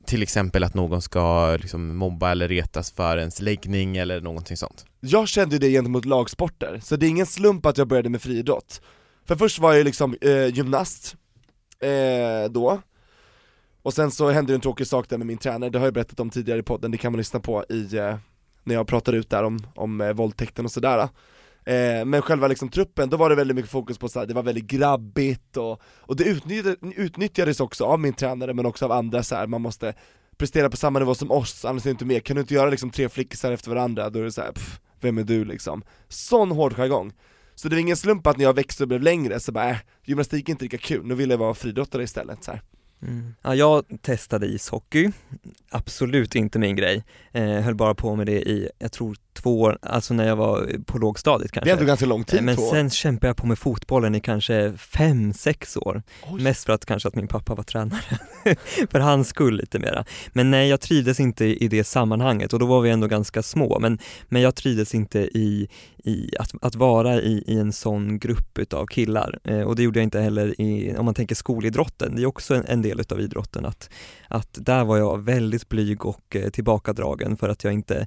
till 0.05 0.23
exempel 0.23 0.65
att 0.65 0.75
någon 0.75 1.03
ska 1.03 1.57
liksom, 1.57 1.97
mobba 1.97 2.31
eller 2.31 2.49
retas 2.49 2.93
för 2.93 3.19
ens 3.19 3.41
läggning 3.41 3.97
eller 3.97 4.21
någonting 4.21 4.57
sånt? 4.57 4.85
Jag 5.01 5.29
kände 5.29 5.59
det 5.59 5.71
gentemot 5.71 6.05
lagsporter, 6.05 6.81
så 6.83 6.97
det 6.97 7.07
är 7.07 7.09
ingen 7.11 7.27
slump 7.27 7.67
att 7.67 7.79
jag 7.79 7.89
började 7.89 8.09
med 8.09 8.23
friidrott 8.23 8.81
För 9.25 9.37
först 9.37 9.59
var 9.59 9.75
jag 9.75 9.85
liksom 9.85 10.17
eh, 10.21 10.47
gymnast, 10.47 11.17
eh, 11.83 12.51
då 12.51 12.81
Och 13.83 13.95
sen 13.95 14.11
så 14.11 14.31
hände 14.31 14.53
det 14.53 14.55
en 14.55 14.61
tråkig 14.61 14.87
sak 14.87 15.09
där 15.09 15.19
med 15.19 15.27
min 15.27 15.39
tränare, 15.39 15.71
det 15.71 15.79
har 15.79 15.87
jag 15.87 15.95
berättat 15.95 16.21
om 16.21 16.31
tidigare 16.31 16.59
i 16.59 16.63
podden, 16.63 16.91
det 16.91 16.99
kan 16.99 17.13
man 17.13 17.19
lyssna 17.19 17.41
på 17.41 17.65
i, 17.69 17.97
eh, 17.97 18.17
när 18.65 18.75
jag 18.75 18.87
pratar 18.87 19.13
ut 19.13 19.31
där 19.31 19.43
om, 19.43 19.59
om 19.75 20.01
eh, 20.01 20.13
våldtäkten 20.13 20.65
och 20.65 20.71
sådär 20.71 20.99
eh, 21.65 22.05
Men 22.05 22.23
själva 22.23 22.49
liksom 22.49 22.69
truppen, 22.69 23.11
då 23.11 23.17
var 23.17 23.31
det 23.31 23.37
väldigt 23.37 23.55
mycket 23.55 23.71
fokus 23.71 23.99
på 23.99 24.09
såhär, 24.09 24.27
det 24.27 24.35
var 24.35 24.43
väldigt 24.43 24.65
grabbigt 24.67 25.57
och, 25.57 25.81
och 25.85 26.17
det 26.17 26.25
utnyttjades, 26.25 26.79
utnyttjades 26.97 27.61
också 27.61 27.85
av 27.85 28.01
min 28.01 28.15
tränare 28.15 28.55
men 28.55 28.67
också 28.67 28.85
av 28.85 28.93
andra 28.93 29.23
så 29.23 29.35
här. 29.35 29.47
man 29.47 29.63
måste 29.63 29.95
prestera 30.37 30.71
på 30.71 30.77
samma 30.77 30.99
nivå 30.99 31.15
som 31.15 31.31
oss, 31.31 31.65
annars 31.65 31.83
är 31.83 31.85
det 31.85 31.91
inte 31.91 32.05
med, 32.05 32.25
kan 32.25 32.37
du 32.37 32.41
inte 32.41 32.55
göra 32.55 32.71
liksom 32.71 32.91
tre 32.91 33.09
flickisar 33.09 33.53
efter 33.53 33.71
varandra, 33.71 34.11
då 34.11 34.19
är 34.19 34.25
det 34.25 34.33
såhär, 34.33 34.53
pff, 34.53 34.81
vem 35.01 35.19
är 35.19 35.23
du 35.23 35.45
liksom? 35.45 35.83
Sån 36.09 36.51
hård 36.51 36.73
jargong 36.73 37.13
så 37.55 37.69
det 37.69 37.75
var 37.75 37.81
ingen 37.81 37.97
slump 37.97 38.27
att 38.27 38.37
när 38.37 38.45
jag 38.45 38.55
växte 38.55 38.85
och 38.85 38.89
blev 38.89 39.03
längre 39.03 39.41
så 39.41 39.53
bara, 39.53 39.71
äh, 39.71 39.77
gymnastik 40.05 40.49
är 40.49 40.53
inte 40.53 40.65
lika 40.65 40.79
kul, 40.79 41.07
nu 41.07 41.15
vill 41.15 41.31
jag 41.31 41.39
vara 41.39 41.55
friidrottare 41.55 42.03
istället 42.03 42.45
så 42.45 42.51
här. 42.51 42.63
Mm. 43.03 43.35
Ja, 43.43 43.55
jag 43.55 43.85
testade 44.03 44.47
ishockey, 44.47 45.11
absolut 45.71 46.35
inte 46.35 46.59
min 46.59 46.77
grej. 46.77 47.05
Eh, 47.33 47.61
höll 47.61 47.75
bara 47.75 47.95
på 47.95 48.17
med 48.17 48.27
det 48.27 48.49
i, 48.49 48.69
jag 48.79 48.93
tror 48.93 49.17
två 49.35 49.61
år, 49.61 49.79
alltså 49.83 50.15
när 50.15 50.27
jag 50.27 50.37
var 50.37 50.71
på 50.87 50.99
lågstadiet 50.99 51.53
Det 51.53 51.59
är 51.59 51.61
kanske. 51.61 51.73
ändå 51.73 51.85
ganska 51.85 52.07
lång 52.07 52.25
tid 52.25 52.43
Men 52.43 52.57
sen 52.57 52.91
kämpade 52.91 53.27
jag 53.27 53.37
på 53.37 53.47
med 53.47 53.59
fotbollen 53.59 54.15
i 54.15 54.21
kanske 54.21 54.73
fem, 54.77 55.33
sex 55.33 55.77
år. 55.77 56.03
Oj. 56.31 56.43
Mest 56.43 56.65
för 56.65 56.73
att 56.73 56.87
kanske 56.87 57.09
att 57.09 57.15
min 57.15 57.29
pappa 57.29 57.55
var 57.55 57.65
tränare, 57.65 58.19
för 58.91 59.01
hans 59.01 59.29
skull 59.29 59.57
lite 59.57 59.79
mera. 59.79 60.05
Men 60.33 60.51
nej, 60.51 60.69
jag 60.69 60.81
trivdes 60.81 61.21
inte 61.21 61.45
i 61.45 61.69
det 61.69 61.85
sammanhanget 61.85 62.53
och 62.53 62.59
då 62.59 62.67
var 62.67 62.81
vi 62.81 62.91
ändå 62.91 63.07
ganska 63.07 63.43
små. 63.43 63.79
Men, 63.81 63.99
men 64.29 64.43
jag 64.43 64.55
trivdes 64.55 64.95
inte 64.95 65.19
i, 65.19 65.69
i 66.05 66.31
att, 66.39 66.51
att 66.63 66.75
vara 66.75 67.21
i, 67.21 67.45
i 67.47 67.59
en 67.59 67.73
sån 67.73 68.19
grupp 68.19 68.59
utav 68.59 68.87
killar. 68.87 69.39
Eh, 69.45 69.61
och 69.61 69.77
det 69.77 69.83
gjorde 69.83 69.99
jag 69.99 70.05
inte 70.05 70.21
heller 70.21 70.61
i, 70.61 70.95
om 70.99 71.05
man 71.05 71.15
tänker 71.15 71.35
skolidrotten, 71.35 72.17
det 72.17 72.23
är 72.23 72.27
också 72.27 72.55
en, 72.55 72.65
en 72.67 72.83
del 72.83 73.01
utav 73.01 73.21
idrotten 73.21 73.67
att, 73.67 73.91
att 74.29 74.59
där 74.61 74.85
var 74.85 74.97
jag 74.97 75.23
väldigt 75.25 75.69
blyg 75.69 76.07
och 76.07 76.37
eh, 76.37 76.51
tillbakadragen 76.51 77.37
för 77.37 77.49
att 77.49 77.65
jag 77.65 77.73
inte 77.73 78.07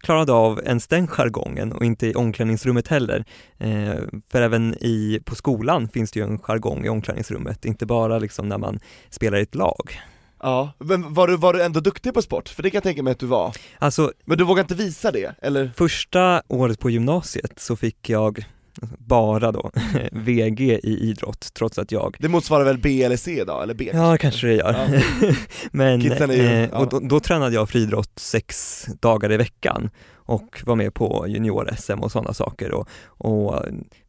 klarade 0.00 0.32
av 0.32 0.60
ens 0.64 0.86
den 0.86 1.06
jargongen 1.06 1.72
och 1.72 1.84
inte 1.84 2.06
i 2.06 2.14
omklädningsrummet 2.14 2.88
heller. 2.88 3.24
Eh, 3.58 3.94
för 4.28 4.42
även 4.42 4.74
i, 4.74 5.20
på 5.24 5.34
skolan 5.34 5.88
finns 5.88 6.10
det 6.10 6.20
ju 6.20 6.26
en 6.26 6.38
jargong 6.38 6.84
i 6.84 6.88
omklädningsrummet, 6.88 7.64
inte 7.64 7.86
bara 7.86 8.18
liksom 8.18 8.48
när 8.48 8.58
man 8.58 8.80
spelar 9.10 9.38
i 9.38 9.42
ett 9.42 9.54
lag. 9.54 10.00
Ja, 10.42 10.72
men 10.78 11.14
var 11.14 11.28
du, 11.28 11.36
var 11.36 11.52
du 11.52 11.62
ändå 11.62 11.80
duktig 11.80 12.14
på 12.14 12.22
sport? 12.22 12.48
För 12.48 12.62
det 12.62 12.70
kan 12.70 12.76
jag 12.76 12.82
tänka 12.82 13.02
mig 13.02 13.10
att 13.10 13.18
du 13.18 13.26
var 13.26 13.54
Alltså 13.78 14.12
Men 14.24 14.38
du 14.38 14.44
vågar 14.44 14.62
inte 14.62 14.74
visa 14.74 15.10
det, 15.10 15.34
eller? 15.42 15.70
första 15.76 16.42
året 16.48 16.78
på 16.78 16.90
gymnasiet 16.90 17.52
så 17.60 17.76
fick 17.76 18.08
jag 18.08 18.44
bara 18.98 19.52
då 19.52 19.70
VG 20.12 20.80
i 20.82 21.10
idrott, 21.10 21.48
trots 21.54 21.78
att 21.78 21.92
jag 21.92 22.16
Det 22.18 22.28
motsvarar 22.28 22.64
väl 22.64 22.78
B 22.78 23.02
eller 23.02 23.16
C 23.16 23.44
då, 23.46 23.60
eller 23.60 23.74
B? 23.74 23.90
Ja, 23.94 24.16
kanske 24.16 24.46
det 24.46 24.54
gör. 24.54 24.72
Ja. 24.92 25.32
Men, 25.72 26.00
ju- 26.00 26.12
eh, 26.12 26.68
ja. 26.72 26.78
och 26.78 26.88
då, 26.88 27.00
då 27.00 27.20
tränade 27.20 27.54
jag 27.54 27.68
friidrott 27.68 28.12
sex 28.18 28.84
dagar 29.00 29.32
i 29.32 29.36
veckan 29.36 29.90
och 30.14 30.62
var 30.66 30.76
med 30.76 30.94
på 30.94 31.24
junior-SM 31.28 32.00
och 32.00 32.12
sådana 32.12 32.34
saker 32.34 32.72
och, 32.72 32.88
och 33.06 33.64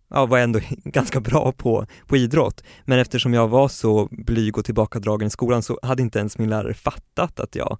ja, 0.09 0.25
var 0.25 0.37
ändå 0.37 0.59
ganska 0.83 1.19
bra 1.19 1.51
på, 1.51 1.85
på 2.07 2.17
idrott. 2.17 2.63
Men 2.85 2.99
eftersom 2.99 3.33
jag 3.33 3.47
var 3.47 3.67
så 3.67 4.07
blyg 4.11 4.57
och 4.57 4.65
tillbakadragen 4.65 5.27
i 5.27 5.31
skolan 5.31 5.63
så 5.63 5.79
hade 5.83 6.01
inte 6.01 6.19
ens 6.19 6.37
min 6.37 6.49
lärare 6.49 6.73
fattat 6.73 7.39
att 7.39 7.55
jag 7.55 7.77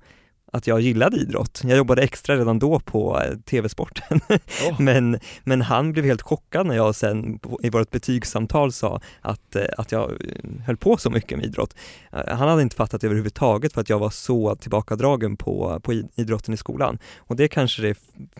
att 0.53 0.67
jag 0.67 0.81
gillade 0.81 1.17
idrott. 1.17 1.61
Jag 1.63 1.77
jobbade 1.77 2.01
extra 2.01 2.35
redan 2.35 2.59
då 2.59 2.79
på 2.79 3.21
eh, 3.21 3.37
TV-sporten. 3.37 4.19
Åh. 4.29 4.75
Men, 4.81 5.19
men 5.43 5.61
han 5.61 5.91
blev 5.93 6.05
helt 6.05 6.21
chockad 6.21 6.67
när 6.67 6.75
jag 6.75 6.95
sen 6.95 7.39
i 7.63 7.69
vårt 7.69 7.89
betygssamtal 7.91 8.71
sa 8.71 9.01
att, 9.21 9.55
eh, 9.55 9.63
att 9.77 9.91
jag 9.91 10.11
eh, 10.11 10.17
höll 10.65 10.77
på 10.77 10.97
så 10.97 11.09
mycket 11.09 11.37
med 11.37 11.47
idrott. 11.47 11.75
Han 12.11 12.49
hade 12.49 12.61
inte 12.61 12.75
fattat 12.75 13.03
överhuvudtaget 13.03 13.73
för 13.73 13.81
att 13.81 13.89
jag 13.89 13.99
var 13.99 14.09
så 14.09 14.55
tillbakadragen 14.55 15.37
på, 15.37 15.79
på 15.83 15.93
id- 15.93 16.09
idrotten 16.15 16.53
i 16.53 16.57
skolan. 16.57 16.97
Och 17.17 17.35
det 17.35 17.47
kanske 17.47 17.81
det 17.81 17.89
är 17.89 17.95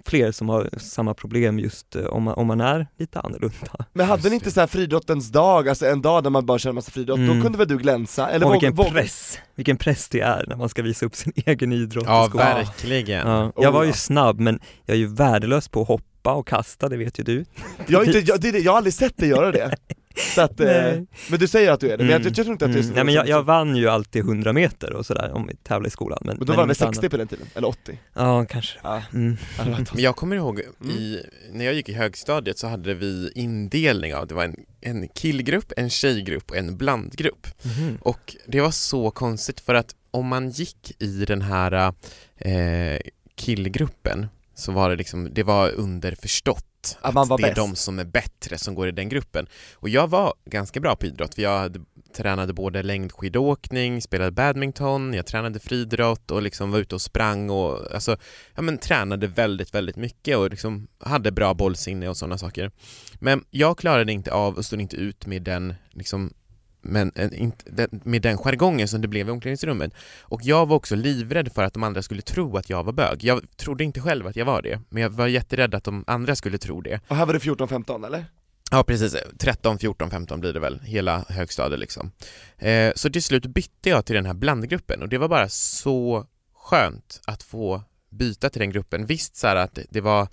fler 0.06 0.32
som 0.32 0.50
har 0.50 0.70
samma 0.80 1.14
problem 1.14 1.60
just 1.60 1.96
om 1.96 2.24
man, 2.24 2.34
om 2.34 2.48
man 2.48 2.62
är 2.62 2.88
lite 2.98 3.20
annorlunda. 3.20 3.86
Men 3.94 4.06
hade 4.08 4.30
ni 4.30 4.36
inte 4.36 4.52
så 4.52 4.60
här 4.60 4.68
friidrottens 4.68 5.30
dag, 5.32 5.70
alltså 5.70 5.86
en 5.86 6.02
dag 6.02 6.24
där 6.24 6.30
man 6.30 6.46
bara 6.46 6.70
en 6.70 6.76
massa 6.76 6.92
friidrott, 6.92 7.18
Mm. 7.18 7.36
då 7.38 7.44
kunde 7.44 7.58
väl 7.58 7.68
du 7.68 7.78
glänsa? 7.78 8.30
Eller 8.30 8.46
och 8.48 8.54
vilken 8.54 8.74
våg- 8.76 8.92
press, 8.92 9.40
vilken 9.56 9.78
press 9.78 10.10
det 10.10 10.20
är 10.22 10.46
när 10.48 10.56
man 10.56 10.70
ska 10.70 10.82
visa 10.82 11.06
upp 11.06 11.16
sin 11.16 11.34
egen 11.46 11.72
idrott 11.74 12.01
Ja, 12.06 12.26
i 12.26 12.30
skolan. 12.30 12.48
verkligen. 12.56 13.28
Ja, 13.28 13.46
Oh, 13.46 13.52
jag 13.64 13.72
var 13.72 13.84
ju 13.84 13.94
snabb 13.94 14.40
men 14.40 14.60
jag 14.86 14.96
är 14.96 15.00
ju 15.00 15.08
värdelös 15.08 15.68
på 15.68 15.82
att 15.82 15.88
hoppa 15.88 16.34
och 16.34 16.48
kasta, 16.48 16.90
det 16.90 16.98
vet 16.98 17.20
ju 17.20 17.24
du. 17.24 17.46
Jag, 17.88 18.00
har 18.00 18.06
inte, 18.06 18.20
jag, 18.20 18.42
det, 18.42 18.50
jag 18.60 18.72
har 18.72 18.78
aldrig 18.78 18.94
sett 18.94 19.18
dig 19.18 19.30
göra 19.30 19.52
det. 19.52 19.76
Så 20.36 20.42
att, 20.42 20.60
eh, 20.60 20.66
Nej. 20.68 21.06
men 21.30 21.40
du 21.40 21.48
säger 21.48 21.72
att 21.72 21.80
du 21.80 21.88
är 21.92 21.98
det, 21.98 22.04
men 22.04 22.08
jag, 22.12 22.16
Mm. 22.22 22.28
jag 22.28 22.36
tror 22.36 22.52
inte 22.52 22.66
att 22.66 22.74
du 22.74 22.80
är 22.80 22.84
så 22.84 22.88
Mm. 22.88 22.96
Nej 22.96 23.04
men 23.06 23.14
jag, 23.14 23.28
jag 23.28 23.44
vann 23.44 23.76
ju 23.76 23.90
alltid 23.90 24.22
100 24.22 24.54
meter 24.54 24.94
och 24.94 25.06
sådär 25.06 25.32
om 25.34 25.48
vi 25.48 25.56
tävlade 25.56 25.88
i 25.88 25.92
skolan. 25.92 26.20
Men, 26.22 26.38
Men 26.38 26.46
då 26.48 26.54
var 26.54 26.58
det 26.58 26.62
väl 26.62 26.68
inget 26.68 26.78
60 26.78 27.00
annat. 27.00 27.12
på 27.12 27.18
den 27.18 27.28
tiden? 27.28 27.46
Eller 27.56 27.68
80? 27.68 28.00
Ja, 28.14 28.46
kanske. 28.46 28.80
Ja. 28.84 29.02
Mm. 29.14 29.38
Men 29.66 29.86
jag 29.96 30.16
kommer 30.16 30.36
ihåg, 30.36 30.62
Mm. 30.82 30.96
i, 30.96 31.26
när 31.52 31.66
jag 31.66 31.74
gick 31.74 31.90
i 31.90 31.94
högstadiet 31.94 32.58
så 32.58 32.68
hade 32.68 32.94
vi 32.94 33.32
indelning 33.36 34.16
av, 34.16 34.28
det 34.28 34.34
var 34.34 34.44
en, 34.44 34.56
en 34.82 35.08
killgrupp, 35.08 35.72
en 35.78 35.90
tjejgrupp 35.90 36.52
och 36.52 36.58
en 36.58 36.78
blandgrupp. 36.78 37.48
Mhm. 37.64 37.98
Och 38.02 38.36
det 38.48 38.62
var 38.62 38.72
så 38.72 39.12
konstigt 39.12 39.60
för 39.60 39.74
att 39.76 39.96
om 40.12 40.28
man 40.28 40.50
gick 40.50 41.02
i 41.02 41.26
den 41.26 41.42
här 41.42 41.94
eh, 42.38 43.00
killgruppen 43.36 44.28
så 44.56 44.72
var 44.72 44.90
det 44.90 44.96
liksom, 44.96 45.34
det 45.34 45.44
var 45.44 45.72
underförstått 45.72 46.98
Att 47.02 47.14
man 47.14 47.28
var 47.28 47.38
det 47.38 47.44
är 47.44 47.48
bäst. 47.48 47.56
de 47.56 47.76
som 47.76 48.00
är 48.00 48.06
bättre 48.06 48.58
som 48.58 48.76
går 48.76 48.88
i 48.88 48.92
den 48.92 49.10
gruppen. 49.10 49.48
Och 49.74 49.90
jag 49.90 50.08
var 50.08 50.34
ganska 50.46 50.80
bra 50.80 50.96
på 50.96 51.06
idrott, 51.06 51.36
för 51.36 51.42
jag 51.42 51.60
hade, 51.60 51.80
tränade 52.16 52.54
både 52.54 52.84
längdskidåkning, 52.84 54.02
spelade 54.02 54.32
badminton, 54.32 55.14
jag 55.14 55.26
tränade 55.26 55.60
friidrott 55.60 56.32
och 56.32 56.42
liksom 56.42 56.72
var 56.72 56.80
ute 56.80 56.96
och 56.96 57.02
sprang 57.02 57.50
och 57.50 57.94
alltså, 57.94 58.18
ja 58.56 58.62
men 58.62 58.78
tränade 58.78 59.28
väldigt, 59.28 59.74
väldigt 59.74 59.96
mycket 59.96 60.38
och 60.38 60.50
liksom 60.50 60.88
hade 61.00 61.32
bra 61.32 61.54
bollsinne 61.54 62.10
och 62.10 62.18
sådana 62.18 62.38
saker. 62.38 62.72
Men 63.20 63.44
jag 63.52 63.78
klarade 63.78 64.12
inte 64.12 64.34
av 64.34 64.58
och 64.58 64.66
stod 64.66 64.82
inte 64.82 64.96
ut 64.96 65.26
med 65.26 65.44
den 65.44 65.74
liksom 65.92 66.34
men 66.82 67.12
eh, 67.16 67.30
med 68.04 68.22
den 68.22 68.38
jargongen 68.38 68.88
som 68.88 69.02
det 69.02 69.08
blev 69.08 69.28
i 69.28 69.32
omklädningsrummet. 69.32 69.94
Och 70.22 70.42
jag 70.44 70.66
var 70.66 70.76
också 70.76 70.96
livrädd 70.96 71.52
för 71.52 71.64
att 71.64 71.74
de 71.74 71.84
andra 71.84 72.02
skulle 72.02 72.22
tro 72.22 72.58
att 72.58 72.70
jag 72.70 72.84
var 72.84 72.94
bög. 72.94 73.24
Jag 73.24 73.58
trodde 73.58 73.84
inte 73.84 74.02
själv 74.02 74.28
att 74.28 74.36
jag 74.36 74.46
var 74.46 74.62
det, 74.62 74.80
men 74.90 75.04
jag 75.04 75.10
var 75.10 75.28
jätterädd 75.28 75.76
att 75.76 75.84
de 75.84 76.04
andra 76.08 76.36
skulle 76.36 76.58
tro 76.58 76.82
det. 76.82 77.00
Och 77.08 77.16
här 77.16 77.26
var 77.26 77.34
det 77.34 77.40
14-15 77.40 78.06
eller? 78.06 78.26
Ja 78.72 78.84
precis, 78.84 79.16
13, 79.38 79.78
14, 79.80 80.10
15 80.10 80.40
blir 80.40 80.54
det 80.54 80.60
väl, 80.60 80.80
hela 80.80 81.26
högstadiet 81.30 81.80
liksom. 81.80 82.12
Eh, 82.58 82.92
så 82.96 83.10
till 83.10 83.24
slut 83.24 83.46
bytte 83.46 83.90
jag 83.90 84.06
till 84.06 84.16
den 84.16 84.26
här 84.26 84.34
blandgruppen 84.34 85.02
och 85.02 85.10
det 85.10 85.18
var 85.18 85.28
bara 85.28 85.50
så 85.50 86.26
skönt 86.56 87.22
att 87.28 87.44
få 87.44 87.84
byta 88.12 88.50
till 88.50 88.60
den 88.60 88.70
gruppen. 88.72 89.06
Visst 89.06 89.36
så 89.36 89.48
att 89.48 89.80
det- 89.90 90.02
var, 90.02 90.28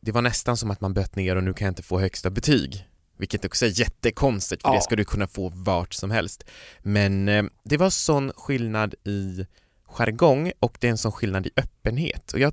det 0.00 0.12
var 0.12 0.22
nästan 0.22 0.56
som 0.56 0.70
att 0.70 0.80
man 0.80 0.94
bött 0.94 1.16
ner 1.16 1.36
och 1.36 1.44
nu 1.44 1.52
kan 1.52 1.64
jag 1.66 1.70
inte 1.72 1.82
få 1.82 1.98
högsta 2.00 2.30
betyg. 2.30 2.86
Vilket 3.20 3.44
också 3.44 3.66
är 3.66 3.80
jättekonstigt 3.80 4.62
för 4.62 4.68
Ja. 4.68 4.74
det 4.74 4.80
ska 4.82 4.96
du 4.96 5.04
kunna 5.04 5.26
få 5.26 5.48
vart 5.54 5.94
som 5.94 6.10
helst. 6.10 6.44
Men 6.82 7.28
eh, 7.28 7.44
det 7.64 7.76
var 7.76 7.90
sån 7.90 8.32
skillnad 8.36 8.94
i 9.04 9.46
jargong 9.84 10.52
och 10.60 10.76
det 10.80 10.86
är 10.86 10.90
en 10.90 10.98
sån 10.98 11.12
skillnad 11.12 11.46
i 11.46 11.50
öppenhet. 11.56 12.32
Och 12.32 12.38
jag 12.38 12.52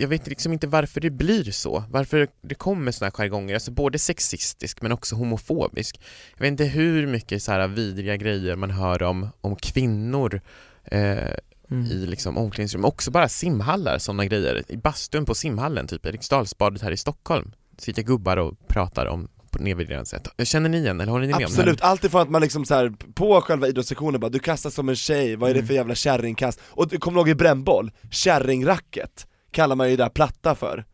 jag 0.00 0.08
vet 0.08 0.26
liksom 0.26 0.52
inte 0.52 0.66
varför 0.66 1.00
det 1.00 1.10
blir 1.10 1.52
så, 1.52 1.84
varför 1.90 2.28
det 2.42 2.54
kommer 2.54 2.92
såna 2.92 3.06
här 3.06 3.10
jargonger, 3.10 3.54
alltså 3.54 3.70
både 3.70 3.98
sexistisk 3.98 4.82
men 4.82 4.92
också 4.92 5.16
homofobisk. 5.16 6.00
Jag 6.36 6.40
vet 6.40 6.48
inte 6.50 6.64
hur 6.64 7.06
mycket 7.06 7.42
så 7.42 7.52
här 7.52 7.68
vidriga 7.68 8.16
grejer 8.16 8.56
man 8.56 8.70
hör 8.70 9.02
om, 9.02 9.28
om 9.40 9.56
kvinnor 9.56 10.40
eh, 10.84 11.18
Mm. 11.70 11.84
i 11.86 12.06
liksom 12.06 12.38
omklädningsrum, 12.38 12.84
också 12.84 13.10
bara 13.10 13.28
simhallar, 13.28 13.98
sådana 13.98 14.24
grejer. 14.24 14.62
I 14.68 14.76
bastun 14.76 15.24
på 15.24 15.34
simhallen, 15.34 15.86
typ 15.86 16.06
Eriksdalsbadet 16.06 16.82
här 16.82 16.90
i 16.90 16.96
Stockholm, 16.96 17.52
sitter 17.78 18.02
gubbar 18.02 18.36
och 18.36 18.68
pratar 18.68 19.06
om 19.06 19.28
nedvärderande 19.60 20.06
sätt. 20.06 20.28
Känner 20.44 20.68
ni 20.68 20.78
igen 20.78 21.00
eller 21.00 21.12
håller 21.12 21.26
ni 21.26 21.32
med 21.32 21.36
om 21.36 21.40
det 21.40 21.46
här? 21.46 21.52
Absolut, 21.62 21.80
allt 21.80 22.04
ifrån 22.04 22.20
att 22.22 22.30
man 22.30 22.42
liksom 22.42 22.64
så 22.64 22.74
här 22.74 22.92
på 23.14 23.40
själva 23.40 23.68
idrottssektionen 23.68 24.20
bara, 24.20 24.28
du 24.28 24.38
kastar 24.38 24.70
som 24.70 24.88
en 24.88 24.96
tjej, 24.96 25.36
vad 25.36 25.50
är 25.50 25.54
det 25.54 25.58
Mm. 25.60 25.66
för 25.66 25.74
jävla 25.74 25.94
kärringkast? 25.94 26.60
Och 26.64 26.88
du 26.88 26.98
kommer 26.98 27.18
ihåg 27.18 27.28
i 27.28 27.34
brännboll, 27.34 27.90
kärringracket 28.10 29.26
kallar 29.50 29.76
man 29.76 29.90
ju 29.90 29.96
det 29.96 30.02
där 30.04 30.10
platta 30.10 30.54
för. 30.54 30.84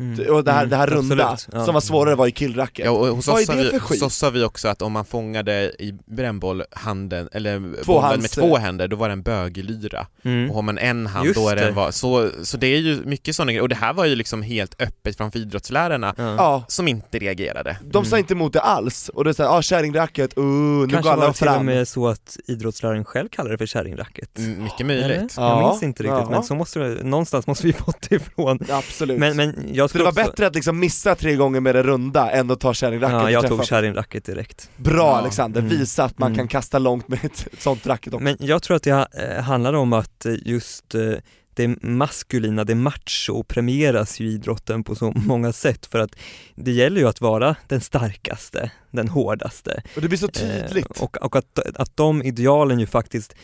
Mm. 0.00 0.34
Och 0.34 0.44
det 0.44 0.52
här, 0.52 0.58
Mm, 0.58 0.70
det 0.70 0.76
här 0.76 0.86
runda. 0.86 1.36
Ja. 1.52 1.64
som 1.64 1.74
var 1.74 1.80
svårare 1.80 2.14
var 2.14 2.26
ju 2.26 2.32
killracket. 2.32 2.84
Ja, 2.84 2.90
och 2.90 3.06
hos 3.06 3.26
Vad 3.26 3.42
oss, 3.42 3.48
är 3.48 3.56
det 3.56 3.62
vi, 3.64 3.70
för 3.70 3.78
skit? 3.78 4.02
hos 4.02 4.06
oss 4.12 4.22
har 4.22 4.30
vi 4.30 4.44
också 4.44 4.68
att 4.68 4.82
om 4.82 4.92
man 4.92 5.04
fångade 5.04 5.52
i 5.78 5.94
brännboll 6.06 6.62
handen, 6.70 7.28
eller 7.32 7.84
bollen 7.86 8.20
med 8.20 8.30
två 8.30 8.56
händer, 8.56 8.88
då 8.88 8.96
var 8.96 9.08
det 9.08 9.12
en 9.12 9.22
bögelyra. 9.22 10.06
Mm. 10.22 10.48
Och 10.50 10.54
har 10.54 10.62
man 10.62 10.78
en 10.78 11.06
hand 11.06 11.26
Just 11.26 11.40
då 11.40 11.48
är 11.48 11.56
det 11.56 11.62
det. 11.62 11.68
en 11.68 11.74
va- 11.74 11.92
så, 11.92 12.30
så 12.42 12.56
det 12.56 12.66
är 12.66 12.78
ju 12.78 13.00
mycket 13.04 13.36
sådana 13.36 13.52
grejer, 13.52 13.62
och 13.62 13.68
det 13.68 13.74
här 13.74 13.92
var 13.94 14.04
ju 14.04 14.14
liksom 14.14 14.42
helt 14.42 14.82
öppet 14.82 15.16
framför 15.16 15.38
idrottslärarna 15.38 16.14
Ja. 16.18 16.64
Som 16.68 16.88
inte 16.88 17.18
reagerade. 17.18 17.76
de 17.82 18.04
sa 18.04 18.08
Mm. 18.16 18.18
inte 18.18 18.34
emot 18.34 18.52
det 18.52 18.60
alls, 18.60 19.08
och 19.08 19.24
det 19.24 19.30
är 19.30 19.34
såhär, 19.34 19.50
ja 19.50 19.56
ah, 19.58 19.62
kärringracket, 19.62 20.38
uh, 20.38 20.44
nu 20.44 20.86
Kanske 20.88 21.02
går 21.02 21.10
alla 21.12 21.20
var 21.20 21.28
det 21.28 21.34
till 21.38 21.48
och 21.48 21.54
fram. 21.54 21.66
med 21.66 21.88
så 21.88 22.08
att 22.08 22.36
idrottsläraren 22.46 23.04
själv 23.04 23.28
kallar 23.28 23.50
det 23.50 23.58
för 23.58 23.66
kärringracket. 23.66 24.38
Mm, 24.38 24.64
Mycket 24.64 24.80
Eller? 24.80 25.08
möjligt. 25.08 25.34
Jag 25.36 25.44
Ja, 25.44 25.68
minns 25.70 25.82
inte 25.82 26.02
riktigt, 26.02 26.18
ja. 26.18 26.30
men 26.30 26.42
så 26.42 26.54
måste 26.54 26.78
det, 26.78 27.02
någonstans 27.04 27.46
måste 27.46 27.66
vi 27.66 27.72
fått 27.86 28.06
det 28.08 28.16
ifrån. 28.16 28.58
Absolut. 28.70 29.18
Men, 29.18 29.36
men 29.36 29.68
jag 29.72 29.83
så 29.88 29.98
det 29.98 30.04
var 30.04 30.10
också, 30.10 30.24
bättre 30.24 30.46
att 30.46 30.54
liksom 30.54 30.78
missa 30.80 31.14
tre 31.14 31.34
gånger 31.36 31.60
med 31.60 31.74
det 31.74 31.82
runda 31.82 32.30
än 32.30 32.50
att 32.50 32.60
ta 32.60 32.74
kärringracket 32.74 33.14
Ja, 33.14 33.30
jag 33.30 33.48
tog 33.48 33.64
kärringracket 33.64 34.24
direkt. 34.24 34.70
Bra 34.76 34.96
Ja. 35.06 35.16
Alexander, 35.16 35.60
Mm. 35.60 35.70
visa 35.78 36.04
att 36.04 36.18
man 36.18 36.26
Mm. 36.26 36.38
kan 36.38 36.48
kasta 36.48 36.78
långt 36.78 37.08
med 37.08 37.24
ett 37.24 37.46
sånt 37.58 37.86
racket 37.86 38.14
också. 38.14 38.24
Men 38.24 38.36
jag 38.40 38.62
tror 38.62 38.76
att 38.76 38.82
det 38.82 38.90
eh, 39.36 39.42
handlar 39.42 39.72
om 39.72 39.92
att 39.92 40.26
eh, 40.26 40.34
just 40.44 40.94
eh, 40.94 41.12
det 41.56 41.68
maskulina, 41.82 42.64
det 42.64 42.74
macho 42.74 43.42
premieras 43.42 44.20
ju 44.20 44.26
i 44.28 44.32
idrotten 44.34 44.84
på 44.84 44.94
så 44.94 45.12
många 45.16 45.52
sätt 45.52 45.86
för 45.86 45.98
att 45.98 46.10
det 46.54 46.72
gäller 46.72 47.00
ju 47.00 47.08
att 47.08 47.20
vara 47.20 47.56
den 47.68 47.80
starkaste, 47.80 48.70
den 48.90 49.08
hårdaste. 49.08 49.82
Och 49.96 50.02
det 50.02 50.08
blir 50.08 50.18
så 50.18 50.28
tydligt. 50.28 50.86
Eh, 50.98 51.02
och 51.04 51.16
och 51.16 51.36
att, 51.36 51.58
att 51.74 51.96
de 51.96 52.22
idealen 52.22 52.78
ju 52.80 52.86
faktiskt 52.86 53.34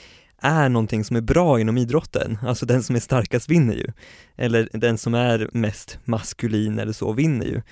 är 0.40 0.68
någonting 0.68 1.04
som 1.04 1.16
är 1.16 1.20
bra 1.20 1.60
inom 1.60 1.78
idrotten, 1.78 2.38
alltså 2.42 2.66
den 2.66 2.82
som 2.82 2.96
är 2.96 3.00
starkast 3.00 3.48
vinner 3.48 3.74
ju. 3.74 3.86
Eller 4.36 4.68
den 4.72 4.98
som 4.98 5.14
är 5.14 5.50
mest 5.52 5.98
maskulin 6.04 6.78
eller 6.78 6.92
så 6.92 7.12
vinner 7.12 7.46
ju. 7.46 7.62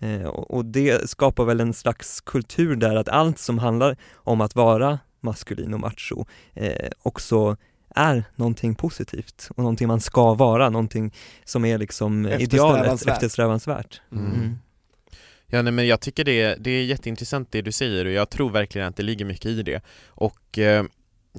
Eh, 0.00 0.26
och, 0.26 0.64
det 0.64 1.10
skapar 1.10 1.44
väl 1.44 1.60
en 1.60 1.74
slags 1.74 2.20
kultur 2.20 2.76
där 2.76 2.96
att 2.96 3.08
allt 3.08 3.38
som 3.38 3.58
handlar 3.58 3.96
om 4.14 4.40
att 4.40 4.54
vara 4.54 4.98
maskulin 5.20 5.74
och 5.74 5.80
macho 5.80 6.24
eh, 6.54 6.90
också 7.02 7.56
är 7.94 8.24
någonting 8.36 8.74
positivt 8.74 9.48
och 9.50 9.58
någonting 9.58 9.88
man 9.88 10.00
ska 10.00 10.34
vara, 10.34 10.70
någonting 10.70 11.14
som 11.44 11.64
är 11.64 11.78
liksom 11.78 12.26
idealet, 12.26 13.06
eftersträvansvärt. 13.06 14.00
Mm. 14.12 14.26
Mm. 14.26 14.58
Ja 15.46 15.62
nej, 15.62 15.72
men 15.72 15.86
jag 15.86 16.00
tycker 16.00 16.24
det, 16.24 16.54
det 16.54 16.70
är 16.70 16.84
jätteintressant 16.84 17.48
det 17.52 17.62
du 17.62 17.72
säger 17.72 18.04
och 18.04 18.12
jag 18.12 18.30
tror 18.30 18.50
verkligen 18.50 18.88
att 18.88 18.96
det 18.96 19.02
ligger 19.02 19.24
mycket 19.24 19.46
i 19.46 19.62
det. 19.62 19.80
Och 20.06 20.58
eh, 20.58 20.84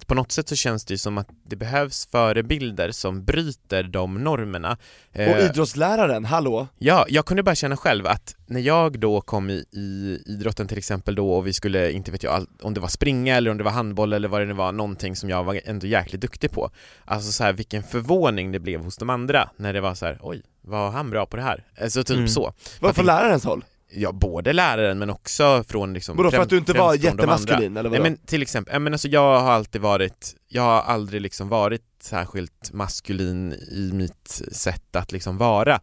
på 0.07 0.15
något 0.15 0.31
sätt 0.31 0.49
så 0.49 0.55
känns 0.55 0.85
det 0.85 0.93
ju 0.93 0.97
som 0.97 1.17
att 1.17 1.27
det 1.45 1.55
behövs 1.55 2.07
förebilder 2.11 2.91
som 2.91 3.25
bryter 3.25 3.83
de 3.83 4.23
normerna. 4.23 4.77
Eh, 5.13 5.31
Och 5.31 5.39
idrottsläraren, 5.39 6.25
hallå? 6.25 6.67
Ja, 6.77 7.05
jag 7.09 7.25
kunde 7.25 7.43
bara 7.43 7.55
känna 7.55 7.77
själv 7.77 8.07
att 8.07 8.35
när 8.47 8.59
jag 8.61 8.99
då 8.99 9.21
kom 9.21 9.49
i, 9.49 9.65
i 9.71 10.19
idrotten 10.25 10.67
till 10.67 10.77
exempel 10.77 11.15
då 11.15 11.31
och 11.33 11.47
vi 11.47 11.53
skulle, 11.53 11.91
inte 11.91 12.11
vet 12.11 12.23
jag, 12.23 12.45
om 12.61 12.73
det 12.73 12.79
var 12.79 12.87
springa 12.87 13.35
eller 13.37 13.51
om 13.51 13.57
det 13.57 13.63
var 13.63 13.71
handboll 13.71 14.13
eller 14.13 14.27
vad 14.27 14.41
det 14.41 14.45
nu 14.45 14.53
var, 14.53 14.71
någonting 14.71 15.15
som 15.15 15.29
jag 15.29 15.43
var 15.43 15.59
ändå 15.65 15.87
jäkligt 15.87 16.21
duktig 16.21 16.51
på. 16.51 16.71
Alltså 17.05 17.31
så 17.31 17.43
här, 17.43 17.53
vilken 17.53 17.83
förvåning 17.83 18.51
det 18.51 18.59
blev 18.59 18.83
hos 18.83 18.97
de 18.97 19.09
andra 19.09 19.49
när 19.57 19.73
det 19.73 19.81
var 19.81 19.95
så 19.95 20.05
här, 20.05 20.19
oj, 20.21 20.41
var 20.61 20.91
han 20.91 21.09
bra 21.09 21.25
på 21.25 21.37
det 21.37 21.43
här? 21.43 21.63
Alltså 21.81 22.03
typ 22.03 22.17
Mm. 22.17 22.27
så. 22.27 22.53
Vad 22.79 22.95
från 22.95 23.05
lärarens 23.05 23.43
håll? 23.43 23.63
Ja, 23.91 24.11
både 24.11 24.53
läraren 24.53 24.99
men 24.99 25.09
också 25.09 25.63
från 25.67 25.93
liksom 25.93 26.17
Vadå 26.17 26.31
för 26.31 26.41
att 26.41 26.49
du 26.49 26.57
inte 26.57 26.73
var 26.73 26.95
jättemaskulin 26.95 27.77
eller 27.77 27.89
vadå? 27.89 28.03
Nej 28.03 28.11
men 28.11 28.25
till 28.25 28.41
exempel, 28.41 28.73
ja, 28.73 28.79
men 28.79 28.93
alltså 28.93 29.07
jag 29.07 29.41
har 29.41 29.51
alltid 29.51 29.81
varit, 29.81 30.35
jag 30.47 30.61
har 30.61 30.81
aldrig 30.81 31.21
liksom 31.21 31.49
varit 31.49 31.81
särskilt 32.01 32.73
maskulin 32.73 33.53
i 33.53 33.91
mitt 33.93 34.41
sätt 34.51 34.95
att 34.95 35.11
liksom 35.11 35.37
vara. 35.37 35.79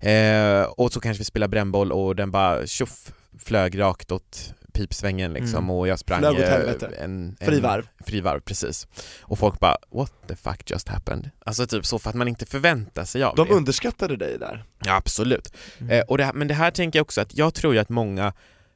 Eh, 0.00 0.62
och 0.62 0.92
så 0.92 1.00
kanske 1.00 1.20
vi 1.20 1.24
spelar 1.24 1.48
brännboll 1.48 1.92
och 1.92 2.16
den 2.16 2.30
bara 2.30 2.66
tjoff 2.66 3.12
flög 3.38 3.80
rakt 3.80 4.12
åt 4.12 4.54
pipsvängen 4.74 5.32
liksom 5.32 5.58
Mm. 5.64 5.70
och 5.70 5.88
jag 5.88 5.98
sprang 5.98 6.18
Flög 6.20 6.34
åt 6.34 6.40
eh, 6.40 6.48
helvete. 6.50 6.86
en, 6.98 7.36
en 7.40 7.46
Frivarv. 7.46 7.88
frivarv, 8.04 8.40
precis. 8.40 8.86
Och 9.22 9.38
folk 9.38 9.60
bara 9.60 9.76
'What 9.90 10.12
the 10.28 10.36
fuck 10.36 10.70
just 10.70 10.88
happened?' 10.88 11.30
Alltså 11.46 11.66
typ 11.66 11.86
så 11.86 11.98
för 11.98 12.10
att 12.10 12.16
man 12.16 12.28
inte 12.28 12.46
förväntar 12.46 13.04
sig 13.04 13.22
av 13.22 13.36
De 13.36 13.48
det. 13.48 13.54
underskattade 13.54 14.16
dig 14.16 14.38
där. 14.38 14.64
Ja 14.84 14.96
absolut. 14.96 15.52
Mm. 15.78 15.90
Eh, 15.98 16.04
och 16.08 16.18
det, 16.18 16.30
men 16.34 16.48
det 16.48 16.54
här 16.54 16.70
tänker 16.70 16.98
jag 16.98 17.04
också 17.04 17.20
att 17.20 17.36
jag 17.38 17.54
tror 17.54 17.74
ju 17.74 17.80
att 17.80 17.88
många 17.88 18.32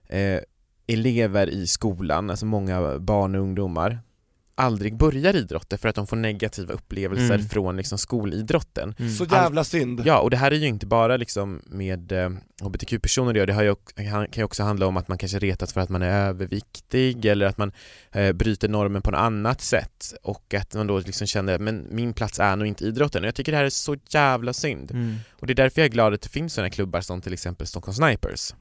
eh, 0.08 0.40
elever 0.86 1.46
i 1.50 1.66
skolan, 1.66 2.30
alltså 2.30 2.46
många 2.46 2.98
barn 2.98 3.34
och 3.34 3.40
ungdomar 3.42 3.98
aldrig 4.58 4.96
börjar 4.96 5.36
idrotta 5.36 5.78
för 5.78 5.88
att 5.88 5.94
de 5.94 6.06
får 6.06 6.16
negativa 6.16 6.72
upplevelser 6.74 7.34
Mm. 7.34 7.48
från 7.48 7.76
liksom 7.76 7.98
skolidrotten. 7.98 8.94
Mm. 8.98 9.12
Så 9.12 9.24
jävla 9.24 9.64
synd. 9.64 10.02
Ja, 10.04 10.18
och 10.20 10.30
det 10.30 10.36
här 10.36 10.50
är 10.50 10.56
ju 10.56 10.66
inte 10.66 10.86
bara 10.86 11.16
liksom 11.16 11.62
med 11.66 12.12
eh, 12.12 12.30
hbtq-personer 12.62 13.32
det, 13.32 13.46
det 13.46 13.52
har 13.52 13.62
ju, 13.62 13.74
kan 13.94 14.26
kan 14.28 14.40
ju 14.40 14.44
också 14.44 14.62
handla 14.62 14.86
om 14.86 14.96
att 14.96 15.08
man 15.08 15.18
kanske 15.18 15.38
retas 15.38 15.72
för 15.72 15.80
att 15.80 15.88
man 15.88 16.02
är 16.02 16.28
överviktig 16.28 17.24
eller 17.24 17.46
att 17.46 17.58
man 17.58 17.72
eh, 18.12 18.32
bryter 18.32 18.68
normen 18.68 19.02
på 19.02 19.10
något 19.10 19.18
annat 19.18 19.60
sätt 19.60 20.14
och 20.22 20.54
att 20.54 20.74
man 20.74 20.86
då 20.86 20.98
liksom 20.98 21.26
känner 21.26 21.58
men 21.58 21.86
min 21.90 22.12
plats 22.12 22.40
är 22.40 22.56
nog 22.56 22.66
inte 22.66 22.84
idrotten 22.84 23.22
och 23.22 23.26
jag 23.28 23.34
tycker 23.34 23.52
det 23.52 23.58
här 23.58 23.64
är 23.64 23.70
så 23.70 23.96
jävla 24.08 24.52
synd. 24.52 24.90
Mm. 24.90 25.16
Och 25.40 25.46
det 25.46 25.52
är 25.52 25.54
därför 25.54 25.80
jag 25.80 25.86
är 25.86 25.92
glad 25.92 26.14
att 26.14 26.22
det 26.22 26.28
finns 26.28 26.54
sådana 26.54 26.70
klubbar 26.70 27.00
som 27.00 27.20
till 27.20 27.32
exempel 27.32 27.66
Stockholm 27.66 27.94
Snipers. 27.94 28.54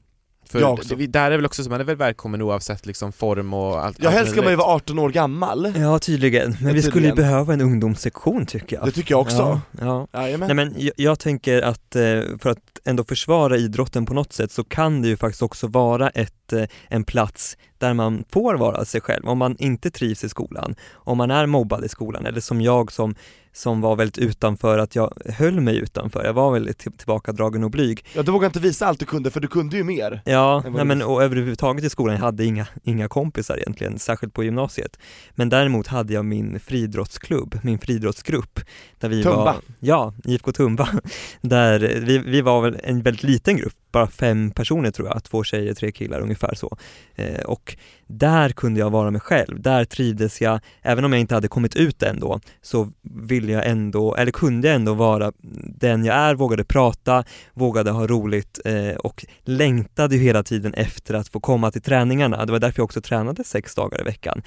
För 0.50 0.60
Jag 0.60 0.72
också. 0.72 0.96
det, 0.96 1.06
där 1.06 1.30
är 1.30 1.36
väl 1.36 1.46
också 1.46 1.64
så, 1.64 1.70
man 1.70 1.80
är 1.80 1.84
väl 1.84 1.96
välkommen 1.96 2.42
oavsett 2.42 2.86
liksom 2.86 3.12
form 3.12 3.54
och 3.54 3.84
allt 3.84 3.96
Ja 4.00 4.10
helst 4.10 4.32
ska 4.32 4.42
man 4.42 4.50
ju 4.50 4.56
vara 4.56 4.68
18 4.68 4.98
år 4.98 5.10
gammal. 5.10 5.72
Ja 5.76 5.98
tydligen, 5.98 6.56
men 6.60 6.74
vi 6.74 6.82
skulle 6.82 7.06
ju 7.06 7.14
behöva 7.14 7.52
en 7.52 7.60
ungdomssektion 7.60 8.46
tycker 8.46 8.76
jag 8.76 8.86
Det 8.86 8.90
tycker 8.90 9.14
jag 9.14 9.20
också. 9.20 9.60
Ja, 9.80 10.06
ja. 10.12 10.36
Nej 10.38 10.54
men 10.54 10.74
jag, 10.76 10.92
jag 10.96 11.18
tänker 11.18 11.62
att 11.62 11.96
eh, 11.96 12.02
för 12.40 12.48
att 12.48 12.58
ändå 12.84 13.04
försvara 13.04 13.56
idrotten 13.56 14.06
på 14.06 14.14
något 14.14 14.32
sätt 14.32 14.52
så 14.52 14.64
kan 14.64 15.02
det 15.02 15.08
ju 15.08 15.16
faktiskt 15.16 15.42
också 15.42 15.66
vara 15.66 16.10
ett, 16.10 16.52
eh, 16.52 16.64
en 16.88 17.04
plats 17.04 17.56
där 17.78 17.94
man 17.94 18.24
får 18.30 18.54
vara 18.54 18.84
sig 18.84 19.00
själv, 19.00 19.28
om 19.28 19.38
man 19.38 19.56
inte 19.58 19.90
trivs 19.90 20.24
i 20.24 20.28
skolan, 20.28 20.74
om 20.92 21.18
man 21.18 21.30
är 21.30 21.46
mobbad 21.46 21.84
i 21.84 21.88
skolan 21.88 22.26
eller 22.26 22.40
som 22.40 22.60
jag 22.60 22.92
som, 22.92 23.14
som 23.58 23.80
var 23.80 23.96
väldigt 23.96 24.18
utanför, 24.18 24.78
att 24.78 24.94
jag 24.96 25.12
höll 25.26 25.60
mig 25.60 25.76
utanför, 25.76 26.24
jag 26.24 26.32
var 26.32 26.52
väldigt 26.52 26.78
till- 26.78 26.92
tillbakadragen 26.92 27.64
och 27.64 27.70
blyg. 27.70 28.04
Ja 28.14 28.22
du 28.22 28.32
vågar 28.32 28.46
inte 28.46 28.60
visa 28.60 28.86
allt 28.86 28.98
du 29.00 29.04
kunde 29.06 29.30
för 29.30 29.40
du 29.40 29.48
kunde 29.48 29.76
ju 29.76 29.84
mer. 29.84 30.22
Ja, 30.24 30.62
nej 30.74 30.84
men 30.84 31.02
och 31.02 31.22
överhuvudtaget 31.22 31.84
i 31.84 31.90
skolan, 31.90 32.14
jag 32.16 32.22
hade 32.22 32.44
inga, 32.44 32.66
inga 32.84 33.08
kompisar 33.08 33.56
egentligen, 33.56 33.98
särskilt 33.98 34.34
på 34.34 34.44
gymnasiet. 34.44 34.98
Men 35.34 35.48
däremot 35.48 35.86
hade 35.86 36.12
jag 36.12 36.24
min 36.24 36.60
friidrottsklubb, 36.60 37.58
min 37.62 37.78
friidrottsgrupp. 37.78 38.60
Där 39.00 39.08
vi 39.08 39.22
Tumba. 39.22 39.44
Var, 39.44 39.56
ja, 39.80 40.14
IFK 40.24 40.52
Tumba. 40.52 40.88
Där 41.40 41.78
vi, 42.06 42.18
vi 42.18 42.40
var 42.40 42.60
väl 42.62 42.76
en 42.84 43.02
väldigt 43.02 43.22
liten 43.22 43.56
grupp, 43.56 43.87
bara 43.98 44.10
fem 44.10 44.50
personer 44.50 44.90
tror 44.90 45.08
jag, 45.08 45.24
två 45.24 45.44
tjejer, 45.44 45.74
tre 45.74 45.92
killar 45.92 46.20
ungefär 46.20 46.54
så. 46.54 46.78
Eh, 47.14 47.40
och 47.40 47.76
där 48.06 48.48
kunde 48.48 48.80
jag 48.80 48.90
vara 48.90 49.10
mig 49.10 49.20
själv, 49.20 49.62
där 49.62 49.84
trivdes 49.84 50.40
jag, 50.40 50.60
även 50.82 51.04
om 51.04 51.12
jag 51.12 51.20
inte 51.20 51.34
hade 51.34 51.48
kommit 51.48 51.76
ut 51.76 52.02
än 52.02 52.20
då, 52.20 52.40
så 52.62 52.92
ville 53.02 53.52
jag 53.52 53.66
ändå, 53.66 54.14
eller 54.14 54.32
kunde 54.32 54.68
jag 54.68 54.74
ändå 54.74 54.94
vara 54.94 55.32
den 55.80 56.04
jag 56.04 56.16
är, 56.16 56.34
vågade 56.34 56.64
prata, 56.64 57.24
vågade 57.54 57.90
ha 57.90 58.06
roligt 58.06 58.60
eh, 58.64 58.96
och 58.96 59.24
längtade 59.44 60.16
ju 60.16 60.22
hela 60.22 60.42
tiden 60.42 60.74
efter 60.74 61.14
att 61.14 61.28
få 61.28 61.40
komma 61.40 61.70
till 61.70 61.82
träningarna. 61.82 62.46
Det 62.46 62.52
var 62.52 62.58
därför 62.58 62.80
jag 62.80 62.84
också 62.84 63.00
tränade 63.00 63.44
sex 63.44 63.74
dagar 63.74 64.00
i 64.00 64.04
veckan. 64.04 64.42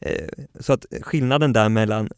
Eh, 0.00 0.28
så 0.60 0.72
att 0.72 0.86
skillnaden 1.02 1.52
där 1.52 1.68
mellan 1.68 2.08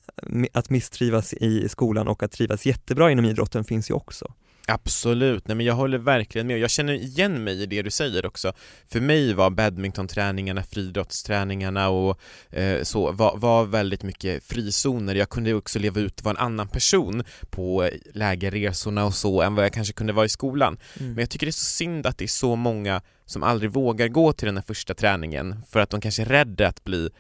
att 0.52 0.70
misstrivas 0.70 1.32
i 1.32 1.68
skolan 1.68 2.08
och 2.08 2.22
att 2.22 2.32
trivas 2.32 2.66
jättebra 2.66 3.10
inom 3.10 3.24
idrotten 3.24 3.64
finns 3.64 3.90
ju 3.90 3.94
också. 3.94 4.32
Absolut, 4.70 5.48
nej 5.48 5.56
men 5.56 5.66
jag 5.66 5.74
håller 5.74 5.98
verkligen 5.98 6.46
med 6.46 6.54
och 6.54 6.60
jag 6.60 6.70
känner 6.70 6.92
igen 6.92 7.44
mig 7.44 7.62
i 7.62 7.66
det 7.66 7.82
du 7.82 7.90
säger 7.90 8.26
också. 8.26 8.52
För 8.88 9.00
mig 9.00 9.34
var 9.34 9.50
badmintonträningarna, 9.50 10.62
friidrottsträningarna 10.62 11.88
och 11.88 12.20
eh, 12.50 12.82
så 12.82 13.12
var, 13.12 13.36
var 13.36 13.64
väldigt 13.64 14.02
mycket 14.02 14.44
frizoner. 14.44 15.14
Jag 15.14 15.28
kunde 15.28 15.54
också 15.54 15.78
leva 15.78 16.00
ut, 16.00 16.22
vara 16.22 16.36
en 16.36 16.44
annan 16.44 16.68
person 16.68 17.24
på 17.50 17.90
lägerresorna 18.14 19.04
och 19.04 19.14
så 19.14 19.42
än 19.42 19.54
vad 19.54 19.64
jag 19.64 19.72
kanske 19.72 19.92
kunde 19.92 20.12
vara 20.12 20.26
i 20.26 20.28
skolan. 20.28 20.78
Men 20.94 21.18
jag 21.18 21.30
tycker 21.30 21.46
det 21.46 21.50
är 21.50 21.52
så 21.52 21.64
synd 21.64 22.06
att 22.06 22.18
det 22.18 22.24
är 22.24 22.28
så 22.28 22.56
många 22.56 23.02
som 23.26 23.42
aldrig 23.42 23.70
vågar 23.70 24.08
gå 24.08 24.32
till 24.32 24.46
den 24.46 24.56
här 24.56 24.64
första 24.64 24.94
träningen 24.94 25.62
för 25.68 25.80
att 25.80 25.90
de 25.90 26.00
kanske 26.00 26.22
är 26.22 26.26
rädda 26.26 26.68
att 26.68 26.84
bli 26.84 27.10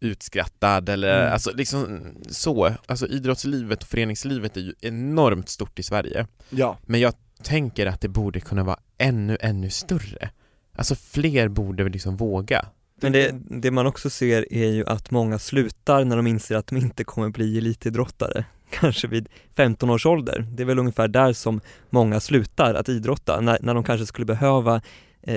utskrattad 0.00 0.88
eller 0.88 1.20
Mm. 1.20 1.32
alltså 1.32 1.50
liksom 1.54 2.00
så. 2.30 2.72
Alltså 2.86 3.06
idrottslivet 3.06 3.82
och 3.82 3.88
föreningslivet 3.88 4.56
är 4.56 4.60
ju 4.60 4.74
enormt 4.80 5.48
stort 5.48 5.78
i 5.78 5.82
Sverige. 5.82 6.26
Ja. 6.50 6.78
Men 6.82 7.00
jag 7.00 7.14
tänker 7.42 7.86
att 7.86 8.00
det 8.00 8.08
borde 8.08 8.40
kunna 8.40 8.64
vara 8.64 8.78
ännu, 8.98 9.36
ännu 9.40 9.70
större. 9.70 10.30
Alltså 10.76 10.94
fler 10.94 11.48
borde 11.48 11.88
liksom 11.88 12.16
våga. 12.16 12.66
Men 13.00 13.12
det, 13.12 13.34
det 13.50 13.70
man 13.70 13.86
också 13.86 14.10
ser 14.10 14.52
är 14.52 14.66
ju 14.68 14.86
att 14.86 15.10
många 15.10 15.38
slutar 15.38 16.04
när 16.04 16.16
de 16.16 16.26
inser 16.26 16.56
att 16.56 16.66
de 16.66 16.76
inte 16.76 17.04
kommer 17.04 17.28
bli 17.28 17.58
elitidrottare. 17.58 18.44
Kanske 18.70 19.08
vid 19.08 19.28
15 19.56 19.90
års 19.90 20.06
ålder. 20.06 20.46
Det 20.50 20.62
är 20.62 20.64
väl 20.64 20.78
ungefär 20.78 21.08
där 21.08 21.32
som 21.32 21.60
många 21.90 22.20
slutar 22.20 22.74
att 22.74 22.88
idrotta, 22.88 23.40
när, 23.40 23.58
när 23.62 23.74
de 23.74 23.84
kanske 23.84 24.06
skulle 24.06 24.24
behöva 24.24 24.74
eh, 24.76 24.80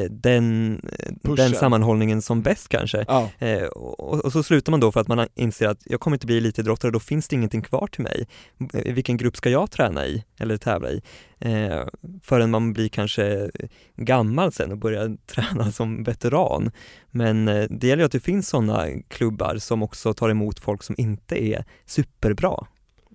den, 0.09 0.75
eh, 0.99 1.09
Pushen. 1.23 1.35
den 1.35 1.53
sammanhållningen 1.53 2.21
som 2.21 2.41
bäst 2.41 2.69
kanske. 2.69 3.05
Ja. 3.07 3.29
Eh, 3.39 3.63
och, 3.63 4.25
och 4.25 4.31
så 4.31 4.43
slutar 4.43 4.71
man 4.71 4.79
då 4.79 4.91
för 4.91 4.99
att 4.99 5.07
man 5.07 5.27
inser 5.35 5.67
att 5.67 5.79
jag 5.85 5.99
kommer 5.99 6.15
inte 6.15 6.25
bli 6.25 6.37
elitidrottare, 6.37 6.91
då 6.91 6.99
finns 6.99 7.27
det 7.27 7.35
ingenting 7.35 7.61
kvar 7.61 7.87
till 7.87 8.01
mig. 8.03 8.27
Eh, 8.73 8.93
Vilken 8.93 9.17
grupp 9.17 9.37
ska 9.37 9.49
jag 9.49 9.71
träna 9.71 10.05
i 10.07 10.23
eller 10.39 10.57
tävla 10.57 10.89
i? 10.91 11.01
Eh, 11.39 11.81
förrän 12.23 12.51
man 12.51 12.73
blir 12.73 12.89
kanske 12.89 13.51
gammal 13.95 14.51
sen 14.51 14.71
och 14.71 14.77
börjar 14.77 15.17
träna 15.25 15.71
som 15.71 16.03
veteran. 16.03 16.71
Men 17.11 17.47
eh, 17.47 17.65
det 17.69 17.87
gäller 17.87 18.01
ju 18.03 18.05
att 18.05 18.11
det 18.11 18.19
finns 18.19 18.49
sådana 18.49 18.85
klubbar 19.07 19.57
som 19.57 19.83
också 19.83 20.13
tar 20.13 20.29
emot 20.29 20.59
folk 20.59 20.83
som 20.83 20.95
inte 20.97 21.43
är 21.43 21.65
superbra. 21.85 22.67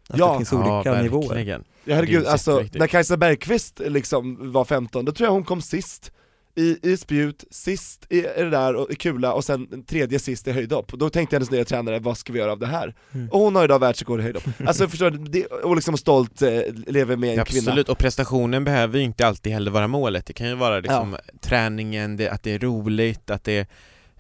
Att 0.09 0.19
Ja. 0.19 0.33
det 0.33 0.37
finns 0.37 0.53
olika 0.53 1.03
nivåer. 1.03 1.29
verkligen. 1.29 1.65
Ja 1.85 1.95
herregud, 1.95 2.27
alltså 2.27 2.65
när 2.73 2.87
Kajsa 2.87 3.17
Bergqvist 3.17 3.81
liksom 3.87 4.53
var 4.53 4.65
15, 4.65 5.05
då 5.05 5.13
tror 5.13 5.27
jag 5.27 5.33
hon 5.33 5.45
kom 5.45 5.63
sist 5.63 6.13
i, 6.55 6.79
i 6.83 6.97
spjut, 6.97 7.45
sist 7.51 8.07
i, 8.09 8.19
i 8.19 8.23
det 8.37 8.51
där 8.51 8.75
och 8.75 8.91
i 8.91 8.95
kula 8.95 9.33
och 9.33 9.45
sen 9.45 9.85
tredje 9.85 10.19
sist 10.19 10.49
i 10.49 10.53
höjdhopp. 10.53 10.93
Då 10.93 11.11
tänkte 11.11 11.37
hennes 11.37 11.51
nya 11.51 11.65
tränare, 11.65 11.99
vad 11.99 12.19
ska 12.19 12.33
vi 12.33 12.39
göra 12.39 12.53
av 12.53 12.59
det 12.59 12.67
här? 12.67 12.95
Mm. 13.15 13.29
Och 13.31 13.41
hon 13.41 13.57
har 13.57 13.65
idag 13.65 13.79
världsrekord 13.79 14.21
i 14.21 14.23
höjdhopp. 14.23 14.45
Alltså 14.67 14.89
förstår 14.89 15.11
du, 15.11 15.19
det, 15.19 15.47
och 15.47 15.77
liksom 15.77 15.97
stolt 15.97 16.43
eh, 16.43 16.61
lever 16.87 17.17
med 17.17 17.31
en 17.31 17.37
Ja, 17.37 17.45
kvinna. 17.45 17.71
Absolut, 17.71 17.89
och 17.89 17.99
prestationen 17.99 18.65
behöver 18.65 18.99
ju 18.99 19.05
inte 19.05 19.27
alltid 19.27 19.53
heller 19.53 19.71
vara 19.71 19.89
målet. 19.89 20.27
Det 20.27 20.33
kan 20.33 20.49
ju 20.49 20.55
vara 20.55 20.81
liksom 20.81 21.17
träningen, 21.41 22.17
det, 22.17 22.29
att 22.29 22.43
det 22.43 22.51
är 22.55 22.59
roligt, 22.59 23.31
att 23.31 23.45
det 23.45 23.59
är 23.59 23.67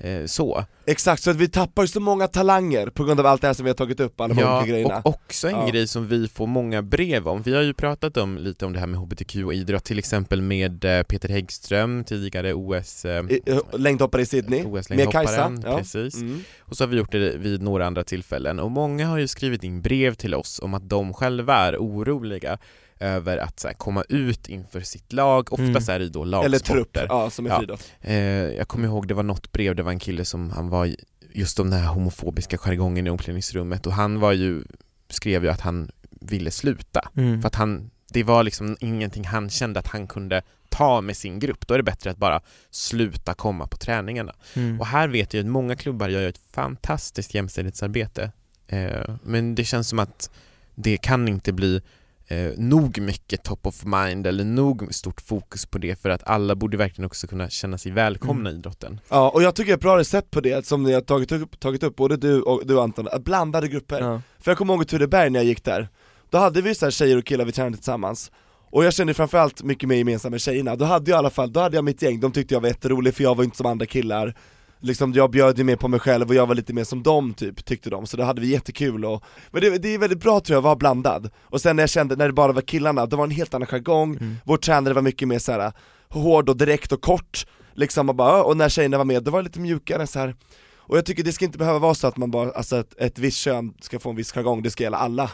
eh, 0.01 0.25
så. 0.27 0.65
Exakt, 0.87 1.23
så 1.23 1.31
att 1.31 1.37
vi 1.37 1.49
tappar 1.49 1.83
ju 1.83 1.89
så 1.89 2.01
många 2.01 2.27
talanger 2.27 2.87
på 2.87 3.05
grund 3.05 3.21
av 3.21 3.27
allt 3.27 3.41
det 3.41 3.47
här 3.47 3.55
som 3.55 3.65
vi 3.65 3.71
har 3.71 3.75
tagit 3.75 4.01
upp, 4.01 4.21
alla 4.21 4.35
de 4.35 4.43
olika 4.45 4.67
grejerna. 4.67 4.99
och 5.05 5.07
också 5.15 5.49
en 5.49 5.55
Ja. 5.55 5.67
grej 5.67 5.87
som 5.89 6.09
vi 6.09 6.29
får 6.29 6.47
många 6.47 6.83
brev 6.83 7.29
om. 7.29 7.43
Vi 7.43 7.55
har 7.55 7.63
ju 7.63 7.75
pratat 7.75 8.17
om 8.17 8.39
lite 8.39 8.67
om 8.67 8.73
det 8.73 8.79
här 8.81 8.87
med 8.87 9.01
HBTQ 9.01 9.37
och 9.45 9.55
idrott, 9.55 9.85
till 9.85 9.99
exempel 9.99 10.43
med 10.43 10.85
eh, 10.85 11.03
Peter 11.03 11.29
Häggström, 11.29 12.05
tidigare 12.05 12.55
OS 12.55 13.05
eh, 13.05 13.25
i- 13.31 13.41
Längdhoppare 13.73 14.23
i 14.23 14.27
Sydney, 14.27 14.65
med 14.91 15.11
Kajsa. 15.13 15.53
Ja. 15.65 15.79
precis. 15.79 16.15
Mm. 16.15 16.41
Och 16.61 16.77
så 16.77 16.85
har 16.85 16.89
vi 16.89 16.97
gjort 16.97 17.13
det 17.13 17.37
vid 17.37 17.63
några 17.63 17.87
andra 17.87 18.05
tillfällen 18.05 18.59
och 18.61 18.71
många 18.71 19.07
har 19.07 19.19
ju 19.19 19.29
skrivit 19.29 19.65
in 19.65 19.83
brev 19.83 20.15
till 20.15 20.35
oss 20.35 20.61
om 20.63 20.75
att 20.75 20.89
de 20.89 21.15
själva 21.15 21.55
är 21.57 21.77
oroliga 21.77 22.59
över 23.01 23.39
att 23.39 23.61
så 23.61 23.69
här, 23.69 23.75
komma 23.75 24.05
ut 24.09 24.49
inför 24.49 24.81
sitt 24.81 25.13
lag, 25.13 25.53
oftast 25.53 25.89
är 25.89 25.99
det 25.99 26.09
då 26.09 26.23
Eller 26.23 26.49
lagsporter. 26.49 26.75
trupp, 27.01 27.07
ja 27.09 27.31
som 27.31 27.47
är 27.47 27.51
Ja. 27.51 27.57
friidrott. 27.59 27.93
Eh, 28.01 28.15
jag 28.17 28.69
kommer 28.69 28.89
ihåg, 28.89 29.09
det 29.09 29.15
var 29.15 29.23
något 29.23 29.53
brev, 29.53 29.77
det 29.77 29.83
var 29.83 29.93
en 29.93 29.99
kille 29.99 30.25
som, 30.25 30.51
han 30.51 30.69
var 30.69 30.95
just 31.33 31.61
om 31.61 31.71
den 31.71 31.81
här 31.81 31.89
homofobiska 31.89 32.59
jargongen 32.59 33.07
i 33.07 33.11
omklädningsrummet 33.11 33.87
och 33.87 33.93
han 33.93 34.21
var 34.21 34.33
ju, 34.33 34.63
skrev 35.09 35.45
ju 35.45 35.51
att 35.51 35.61
han 35.61 35.91
ville 36.21 36.51
sluta. 36.51 37.09
Mm. 37.17 37.41
För 37.43 37.47
att 37.49 37.55
han, 37.55 37.91
det 38.13 38.23
var 38.23 38.43
liksom 38.43 38.77
ingenting 38.81 39.25
han 39.25 39.51
kände 39.51 39.81
att 39.81 39.87
han 39.87 40.07
kunde 40.07 40.43
ta 40.69 41.01
med 41.01 41.17
sin 41.17 41.39
grupp. 41.39 41.67
Då 41.67 41.75
är 41.75 41.79
det 41.79 41.85
bättre 41.85 42.11
att 42.11 42.17
bara 42.17 42.41
sluta 42.71 43.35
komma 43.35 43.67
på 43.67 43.77
träningarna. 43.77 44.35
Mm. 44.57 44.81
Och 44.81 44.87
här 44.87 45.09
vet 45.09 45.35
jag 45.35 45.41
att 45.41 45.51
många 45.51 45.77
klubbar 45.77 46.09
gör 46.09 46.29
ett 46.29 46.41
fantastiskt 46.53 47.35
jämställdhetsarbete. 47.35 48.33
Eh, 48.67 49.15
men 49.23 49.55
det 49.55 49.65
känns 49.65 49.89
som 49.89 49.99
att 49.99 50.31
det 50.75 50.97
kan 50.97 51.29
inte 51.29 51.53
bli 51.53 51.83
eh, 52.31 52.53
nog 52.57 53.01
mycket 53.01 53.43
top 53.43 53.67
of 53.67 53.85
mind 53.85 54.27
eller 54.27 54.45
nog 54.45 54.95
stort 54.95 55.21
fokus 55.21 55.67
på 55.67 55.79
det 55.79 56.03
för 56.03 56.11
att 56.11 56.23
alla 56.29 56.55
borde 56.55 56.77
verkligen 56.77 57.07
också 57.07 57.27
kunna 57.27 57.51
känna 57.51 57.79
sig 57.79 57.93
välkomna 57.93 58.51
i 58.51 58.55
idrotten. 58.55 59.01
Ja, 59.09 59.31
och 59.31 59.43
jag 59.43 59.55
tycker 59.55 59.75
ett 59.75 59.81
bra 59.81 59.99
recept 59.99 60.31
på 60.31 60.41
det, 60.41 60.67
som 60.67 60.83
ni 60.83 60.93
har 60.93 61.01
tagit 61.01 61.33
upp, 61.33 61.61
tagit 61.61 61.83
upp 61.83 61.97
både 61.97 62.17
du 62.17 62.43
och 62.43 62.67
du 62.67 62.81
Anton, 62.81 63.09
att 63.13 63.25
blandade 63.25 63.69
grupper. 63.69 64.01
Ja. 64.01 64.23
För 64.39 64.51
jag 64.51 64.59
kommer 64.59 64.75
ihåg 64.75 64.83
i 64.83 64.87
Tureberg 64.87 65.31
när 65.31 65.39
jag 65.41 65.47
gick 65.47 65.65
där, 65.65 65.89
då 66.31 66.39
hade 66.39 66.63
vi 66.63 66.75
så 66.75 66.87
här 66.87 66.91
tjejer 66.91 67.19
och 67.19 67.25
killar 67.25 67.45
vi 67.45 67.53
tränade 67.53 67.77
tillsammans 67.77 68.31
och 68.73 68.85
jag 68.85 68.95
kände 68.95 69.15
framförallt 69.15 69.63
mycket 69.63 69.89
mer 69.89 69.97
gemensamt 69.97 70.31
med 70.31 70.41
tjejerna, 70.41 70.77
då 70.77 70.85
hade 70.85 71.11
jag 71.11 71.17
i 71.17 71.19
alla 71.19 71.31
fall, 71.31 71.53
då 71.53 71.61
hade 71.61 71.77
jag 71.77 71.85
mitt 71.85 72.03
gäng, 72.03 72.21
de 72.21 72.33
tyckte 72.33 72.55
jag 72.55 72.61
var 72.61 72.69
jätterolig 72.69 73.15
för 73.15 73.23
jag 73.23 73.35
var 73.35 73.45
inte 73.45 73.57
som 73.57 73.67
andra 73.67 73.87
killar 73.87 74.35
Liksom 74.83 75.13
jag 75.13 75.31
bjöd 75.31 75.59
ju 75.59 75.65
mer 75.65 75.77
på 75.77 75.89
mig 75.89 76.01
själv 76.01 76.29
och 76.29 76.35
jag 76.35 76.47
var 76.47 76.55
lite 76.55 76.73
mer 76.73 76.85
som 76.85 77.03
dem 77.03 77.35
typ, 77.35 77.65
tyckte 77.65 77.91
de, 77.91 78.07
så 78.07 78.17
då 78.17 78.23
hade 78.23 78.41
vi 78.41 78.47
jättekul 78.47 79.05
och 79.05 79.25
Men 79.51 79.63
det, 79.63 79.79
det 79.79 79.95
är 79.95 79.99
väldigt 79.99 80.21
bra 80.21 80.41
tror 80.41 80.55
jag 80.55 80.59
att 80.59 80.65
vara 80.65 80.77
blandad, 80.77 81.31
och 81.43 81.61
sen 81.61 81.77
när 81.77 81.83
jag 81.83 81.91
kände, 81.91 82.17
när 82.17 82.27
det 82.27 82.33
bara 82.33 82.53
var 82.53 82.63
killarna, 82.63 83.07
då 83.07 83.17
var 83.17 83.27
det 83.27 83.31
en 83.33 83.37
helt 83.37 83.55
annan 83.55 83.67
jargong, 83.67 84.17
Mm. 84.17 84.37
vår 84.45 84.57
tränare 84.57 84.95
var 84.95 85.03
mycket 85.03 85.29
mer 85.29 85.39
så 85.39 85.53
här 85.53 85.73
hård 86.09 86.49
och 86.49 86.57
direkt 86.57 86.93
och 86.93 87.01
kort 87.01 87.47
liksom 87.75 88.09
och 88.09 88.15
bara, 88.15 88.43
och 88.45 88.57
när 88.57 88.69
tjejerna 88.69 88.99
var 88.99 89.05
med, 89.05 89.23
då 89.23 89.31
var 89.31 89.39
det 89.39 89.45
lite 89.45 89.61
mjukare 89.61 90.07
så 90.07 90.19
här. 90.19 90.35
Och 90.77 90.97
jag 90.97 91.05
tycker 91.07 91.23
det 91.25 91.33
ska 91.33 91.45
inte 91.45 91.59
behöva 91.59 91.79
vara 91.79 91.95
så 91.95 92.07
att 92.07 92.17
man 92.17 92.31
bara, 92.31 92.51
alltså 92.51 92.77
ett, 92.77 92.95
ett 92.99 93.19
visst 93.19 93.39
kön 93.39 93.75
ska 93.81 93.99
få 93.99 94.11
en 94.11 94.17
viss 94.17 94.33
jargong, 94.33 94.63
det 94.63 94.71
ska 94.71 94.83
gälla 94.85 94.97
alla 94.99 95.31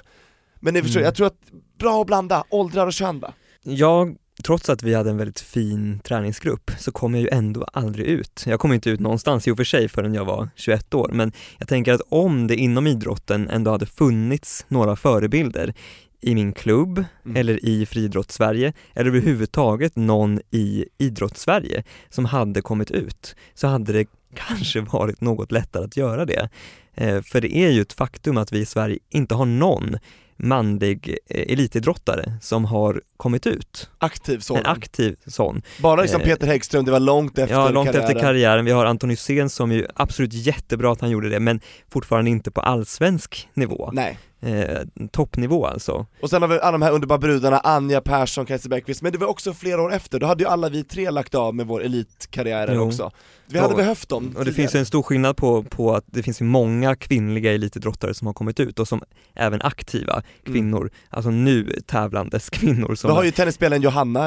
Men 0.61 0.75
ni 0.75 0.83
förstår, 0.83 1.01
Mm. 1.01 1.05
jag 1.07 1.15
tror 1.15 1.27
att, 1.27 1.39
bra 1.79 2.01
att 2.01 2.07
blanda, 2.07 2.45
åldrar 2.51 2.87
och 2.87 2.93
kön 2.93 3.21
va? 3.21 3.33
Jag, 3.63 4.17
trots 4.47 4.69
att 4.71 4.83
vi 4.83 4.95
hade 4.95 5.11
en 5.11 5.17
väldigt 5.17 5.41
fin 5.41 6.01
träningsgrupp, 6.05 6.71
så 6.79 6.93
kom 6.93 7.15
jag 7.15 7.23
ju 7.23 7.29
ändå 7.33 7.67
aldrig 7.73 8.07
ut. 8.07 8.45
Jag 8.47 8.61
kom 8.61 8.73
inte 8.73 8.91
ut 8.91 9.01
någonstans 9.01 9.49
i 9.49 9.51
och 9.51 9.57
för 9.57 9.65
sig 9.65 9.89
förrän 9.89 10.15
jag 10.15 10.25
var 10.25 10.49
21 10.55 10.95
år, 10.95 11.11
men 11.13 11.33
jag 11.59 11.69
tänker 11.69 11.93
att 11.93 12.01
om 12.09 12.47
det 12.47 12.57
inom 12.57 12.87
idrotten 12.87 13.49
ändå 13.51 13.71
hade 13.71 13.87
funnits 13.87 14.65
några 14.69 14.97
förebilder 14.97 15.75
i 16.21 16.35
min 16.35 16.53
klubb 16.53 17.05
Mm. 17.25 17.37
eller 17.37 17.65
i 17.65 17.87
friidrotts-Sverige 17.87 18.73
eller 18.95 19.11
överhuvudtaget 19.11 19.97
någon 19.97 20.41
i 20.51 20.87
idrotts-Sverige 20.99 21.85
som 22.09 22.25
hade 22.25 22.63
kommit 22.63 22.91
ut 22.91 23.37
så 23.55 23.67
hade 23.67 23.93
det 23.93 24.07
kanske 24.35 24.81
varit 24.81 25.21
något 25.21 25.53
lättare 25.53 25.85
att 25.85 25.97
göra 25.97 26.25
det. 26.25 26.49
Eh, 26.95 27.23
för 27.23 27.41
det 27.41 27.57
är 27.57 27.71
ju 27.71 27.81
ett 27.81 27.93
faktum 27.93 28.37
att 28.37 28.53
vi 28.53 28.59
i 28.59 28.67
Sverige 28.67 28.99
inte 29.11 29.35
har 29.35 29.47
någon 29.47 29.97
manlig 30.37 31.17
eh, 31.27 31.53
elitidrottare 31.53 32.33
som 32.41 32.65
har 32.65 33.03
kommit 33.17 33.47
ut. 33.47 33.91
Aktiv 33.99 34.39
sådan. 34.39 34.65
En 34.65 34.71
aktiv 34.73 35.17
sån. 35.27 35.63
Bara 35.83 36.03
liksom 36.03 36.21
eh, 36.21 36.27
Peter 36.27 36.47
Häggström, 36.47 36.85
det 36.85 36.91
var 36.93 37.01
långt 37.01 37.39
efter 37.39 37.55
Ja, 37.55 37.71
långt 37.71 37.87
karriären. 37.89 38.09
efter 38.11 38.21
karriären. 38.21 38.65
Vi 38.65 38.71
har 38.71 38.85
Anton 38.87 39.11
Hysén 39.11 39.51
som 39.51 39.73
ju 39.73 39.87
absolut 39.95 40.33
jättebra 40.33 40.93
att 40.93 41.01
han 41.01 41.11
gjorde 41.11 41.29
det, 41.29 41.41
men 41.41 41.61
fortfarande 41.91 42.31
inte 42.31 42.51
på 42.51 42.61
allsvensk 42.61 43.49
nivå. 43.55 43.91
Nej. 43.93 44.19
Eh, 44.41 44.81
toppnivå 45.13 45.67
alltså. 45.67 46.07
Och 46.23 46.31
sen 46.31 46.43
har 46.43 46.49
vi 46.49 46.61
alla 46.61 46.73
de 46.73 46.83
här 46.83 46.93
underbara 46.93 47.19
brudarna, 47.19 47.59
Anja 47.59 48.01
Persson, 48.01 48.47
Kajsa 48.47 48.69
Bergqvist, 48.69 49.03
men 49.03 49.13
det 49.13 49.19
var 49.19 49.27
också 49.27 49.55
flera 49.55 49.83
år 49.83 49.93
efter, 49.93 50.21
då 50.21 50.27
hade 50.27 50.45
ju 50.45 50.51
alla 50.51 50.69
vi 50.69 50.85
tre 50.85 51.11
lagt 51.11 51.35
av 51.35 51.55
med 51.55 51.67
vår 51.67 51.83
elitkarriär 51.85 52.79
också. 52.79 53.11
Vi 53.49 53.59
hade 53.59 53.73
Ja, 53.73 53.77
behövt 53.77 54.09
dem 54.09 54.25
Och 54.25 54.31
det 54.33 54.35
tidigare. 54.39 54.53
finns 54.55 54.75
ju 54.75 54.79
en 54.79 54.87
stor 54.87 55.03
skillnad 55.03 55.37
på, 55.37 55.63
på 55.63 55.95
att 55.95 56.05
det 56.07 56.23
finns 56.23 56.41
ju 56.41 56.45
många 56.45 56.97
kvinnliga 56.97 57.53
elitidrottare 57.55 58.15
som 58.15 58.27
har 58.27 58.35
kommit 58.35 58.61
ut 58.61 58.79
och 58.79 58.89
som 58.89 59.03
även 59.35 59.63
aktiva 59.63 60.23
kvinnor, 60.45 60.91
alltså 61.11 61.31
nu 61.31 61.81
tävlandes 61.87 62.51
kvinnor 62.51 62.95
som 63.07 63.15
Vi 63.15 63.17
har 63.17 63.25
ju 63.25 63.31
tennisspelaren 63.31 63.83
Johanna, 63.83 64.21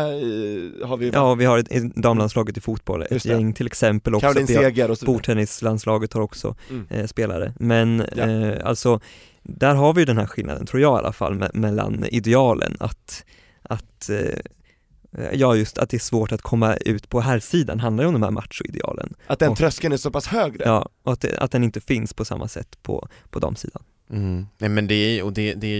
har 0.87 0.97
vi 0.97 1.09
Ja, 1.09 1.33
vi 1.35 1.45
har 1.45 1.57
ett, 1.57 1.71
ett 1.71 1.95
damlandslaget 1.95 2.57
i 2.57 2.61
fotboll, 2.61 3.01
ett 3.09 3.25
gäng 3.25 3.53
till 3.53 3.67
exempel 3.67 4.15
också. 4.15 4.27
Caroline 4.27 4.47
Seger 4.47 4.91
och 4.91 4.97
så. 4.97 5.05
Bordtennislandslaget 5.05 6.13
har 6.13 6.21
också 6.21 6.55
Mm. 6.69 6.87
eh, 6.89 7.05
spelare. 7.07 7.53
Men 7.59 8.03
Ja. 8.15 8.23
eh, 8.29 8.65
alltså, 8.67 8.99
där 9.43 9.75
har 9.75 9.93
vi 9.93 10.01
ju 10.01 10.05
den 10.05 10.17
här 10.17 10.25
skillnaden, 10.25 10.65
tror 10.65 10.81
jag 10.81 10.95
i 10.95 10.99
alla 10.99 11.13
fall, 11.13 11.33
me- 11.33 11.51
mellan 11.57 12.05
idealen 12.05 12.77
att, 12.79 13.25
att 13.61 14.09
eh, 14.09 14.39
Ja 15.33 15.55
just 15.55 15.77
att 15.77 15.89
det 15.89 15.97
är 15.97 15.99
svårt 15.99 16.31
att 16.31 16.41
komma 16.41 16.75
ut 16.75 17.09
på 17.09 17.21
här 17.21 17.39
sidan 17.39 17.79
handlar 17.79 18.03
ju 18.03 18.07
om 18.07 18.13
de 18.13 18.23
här 18.23 18.31
machoidealen. 18.31 19.13
Att 19.27 19.39
den 19.39 19.51
Och- 19.51 19.57
tröskeln 19.57 19.93
är 19.93 19.97
så 19.97 20.11
pass 20.11 20.27
högre. 20.27 20.63
Ja, 20.65 20.89
och 21.03 21.13
att, 21.13 21.21
det, 21.21 21.37
att 21.37 21.51
den 21.51 21.63
inte 21.63 21.81
finns 21.81 22.13
på 22.13 22.25
samma 22.25 22.47
sätt 22.47 22.77
på, 22.83 23.07
på 23.29 23.39
damsidan. 23.39 23.83
Mm. 24.11 24.45
Nej 24.57 24.69
men 24.69 24.87
det 24.87 24.93
är, 24.95 25.23
och 25.23 25.33
det, 25.33 25.53
det 25.53 25.67
är 25.67 25.79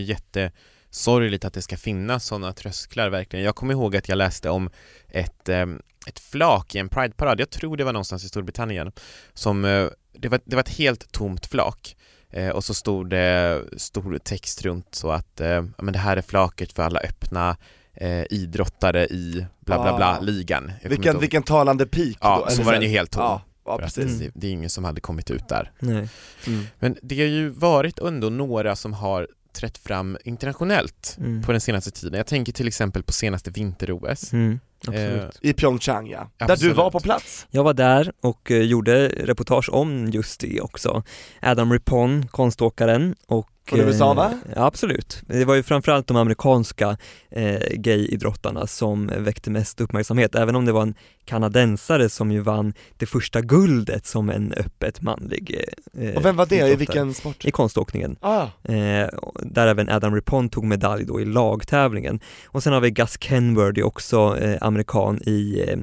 jättesorgligt 0.99 1.45
att 1.45 1.53
det 1.53 1.61
ska 1.61 1.77
finnas 1.77 2.25
sådana 2.25 2.53
trösklar 2.53 3.09
verkligen. 3.09 3.45
Jag 3.45 3.55
kommer 3.55 3.73
ihåg 3.73 3.95
att 3.95 4.09
jag 4.09 4.15
läste 4.17 4.49
om 4.49 4.69
ett, 5.09 5.49
ehm, 5.49 5.81
ett 6.07 6.19
flak 6.19 6.75
i 6.75 6.79
en 6.79 6.89
Pride-parad, 6.89 7.39
jag 7.39 7.49
tror 7.49 7.77
det 7.77 7.83
var 7.83 7.93
någonstans 7.93 8.23
i 8.23 8.27
Storbritannien, 8.27 8.91
som, 9.33 9.65
eh, 9.65 9.87
det 10.13 10.29
var, 10.29 10.39
det 10.45 10.55
var 10.55 10.63
ett 10.63 10.77
helt 10.77 11.11
tomt 11.11 11.45
flak. 11.45 11.95
Eh, 12.31 12.49
och 12.49 12.63
så 12.63 12.73
stod 12.73 13.09
det 13.09 13.61
stor 13.77 14.17
text 14.17 14.61
runt 14.61 14.95
så 14.95 15.11
att 15.11 15.41
eh, 15.41 15.47
ja, 15.47 15.63
men 15.83 15.93
det 15.93 15.99
här 15.99 16.17
är 16.17 16.21
flaket 16.21 16.73
för 16.73 16.83
alla 16.83 16.99
öppna 16.99 17.57
eh, 17.93 18.23
idrottare 18.29 19.05
i 19.07 19.45
bla 19.59 19.81
bla 19.81 19.97
bla 19.97 20.17
Ah. 20.17 20.19
ligan. 20.21 20.71
Vilken, 20.83 21.19
vilken 21.19 21.43
talande 21.43 21.85
peak 21.85 22.17
Ja, 22.21 22.45
då, 22.49 22.55
så 22.55 22.63
var 22.63 22.73
den 22.73 22.81
ju 22.81 22.87
helt 22.87 23.11
tom. 23.11 23.23
Ja, 23.23 23.41
ja 23.65 23.77
precis. 23.77 24.19
det, 24.19 24.31
det 24.33 24.47
är 24.47 24.51
ingen 24.51 24.69
som 24.69 24.83
hade 24.83 25.01
kommit 25.01 25.31
ut 25.31 25.47
där. 25.49 25.71
Nej. 25.79 26.09
Mm. 26.47 26.65
Men 26.79 26.97
det 27.01 27.19
har 27.19 27.27
ju 27.27 27.49
varit 27.49 27.99
ändå 27.99 28.29
några 28.29 28.75
som 28.75 28.93
har 28.93 29.27
trätt 29.53 29.77
fram 29.77 30.17
internationellt 30.25 31.15
Mm. 31.19 31.41
på 31.43 31.51
den 31.51 31.61
senaste 31.61 31.91
tiden. 31.91 32.17
Jag 32.17 32.27
tänker 32.27 32.53
till 32.53 32.67
exempel 32.67 33.03
på 33.03 33.11
senaste 33.11 33.51
vinter-OS. 33.51 34.33
Mm, 34.33 34.59
absolut. 34.87 35.39
Eh, 35.41 35.49
I 35.49 35.53
Pyeongchang 35.53 36.07
ja, 36.09 36.31
där 36.37 36.51
Absolut. 36.51 36.75
du 36.75 36.77
var 36.81 36.91
på 36.91 36.99
plats. 36.99 37.47
Jag 37.51 37.63
var 37.63 37.73
där 37.73 38.11
och 38.21 38.51
eh, 38.51 38.61
gjorde 38.61 39.07
reportage 39.07 39.69
om 39.73 40.07
just 40.07 40.39
det 40.39 40.61
också. 40.61 41.03
Adam 41.41 41.73
Rippon, 41.73 42.27
konståkaren 42.27 43.15
och 43.27 43.49
Från 43.69 43.79
USA, 43.79 44.13
va? 44.13 44.33
Absolut. 44.55 45.21
Det 45.27 45.45
var 45.45 45.55
ju 45.55 45.63
framförallt 45.63 46.07
de 46.07 46.17
amerikanska 46.17 46.97
eh, 47.31 47.59
gayidrottarna 47.73 48.67
som 48.67 49.11
väckte 49.17 49.49
mest 49.51 49.81
uppmärksamhet, 49.81 50.35
även 50.35 50.55
om 50.55 50.65
det 50.65 50.71
var 50.71 50.81
en 50.81 50.95
kanadensare 51.25 52.09
som 52.09 52.31
ju 52.31 52.39
vann 52.39 52.73
det 52.97 53.05
första 53.05 53.41
guldet 53.41 54.05
som 54.05 54.29
en 54.29 54.53
öppet 54.53 55.01
manlig 55.01 55.61
eh, 55.97 56.15
Och 56.15 56.25
vem 56.25 56.35
var 56.35 56.45
det, 56.45 56.55
i 56.55 56.57
idrottare. 56.57 56.77
vilken 56.77 57.13
sport? 57.13 57.45
I 57.45 57.51
konståkningen. 57.51 58.15
Ah, 58.21 58.47
Eh, 58.63 59.09
där 59.43 59.67
även 59.67 59.89
Adam 59.89 60.15
Rippon 60.15 60.49
tog 60.49 60.63
medalj 60.63 61.05
då 61.05 61.21
i 61.21 61.25
lagtävlingen. 61.25 62.19
Och 62.45 62.63
sen 62.63 62.73
har 62.73 62.81
vi 62.81 62.91
Gus 62.91 63.17
Kenworthy 63.19 63.81
också 63.83 64.37
eh, 64.41 64.57
amerikan 64.61 65.21
i 65.25 65.63
eh, 65.67 65.79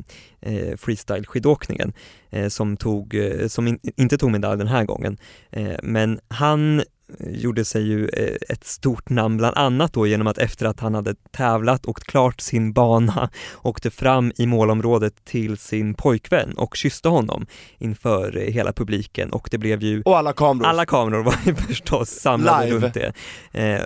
eh, 0.54 0.76
freestyle-skidåkningen 0.76 1.92
som, 2.48 2.76
tog, 2.76 3.16
som 3.48 3.68
in, 3.68 3.78
inte 3.96 4.18
tog 4.18 4.30
medalj 4.30 4.58
den 4.58 4.66
här 4.68 4.84
gången. 4.84 5.18
Men 5.82 6.20
han 6.28 6.82
gjorde 7.18 7.64
sig 7.64 7.82
ju 7.82 8.08
eh, 8.08 8.36
ett 8.48 8.64
stort 8.64 9.08
namn 9.10 9.36
bland 9.36 9.56
annat 9.56 9.92
då 9.92 10.06
genom 10.06 10.26
att 10.26 10.38
efter 10.38 10.66
att 10.66 10.80
han 10.80 10.94
hade 10.94 11.14
tävlat 11.14 11.86
och 11.86 11.98
klart 11.98 12.40
sin 12.40 12.72
bana 12.72 13.30
åkte 13.62 13.90
fram 13.90 14.32
i 14.36 14.46
målområdet 14.46 15.24
till 15.24 15.58
sin 15.58 15.94
pojkvän 15.94 16.52
och 16.52 16.76
kysste 16.76 17.08
honom 17.08 17.46
inför 17.78 18.36
eh, 18.36 18.52
hela 18.52 18.72
publiken 18.72 19.30
och 19.30 19.48
det 19.50 19.58
blev 19.58 19.82
ju 19.82 20.02
och 20.02 20.18
alla 20.18 20.32
kameror. 20.32 20.68
alla 20.68 20.86
kameror 20.86 21.22
var 21.22 21.34
ju 21.46 21.54
förstås 21.68 22.10
samlade 22.10 22.66
Live. 22.66 22.80
runt 22.80 22.94
det. 22.94 23.12
Eh, 23.52 23.82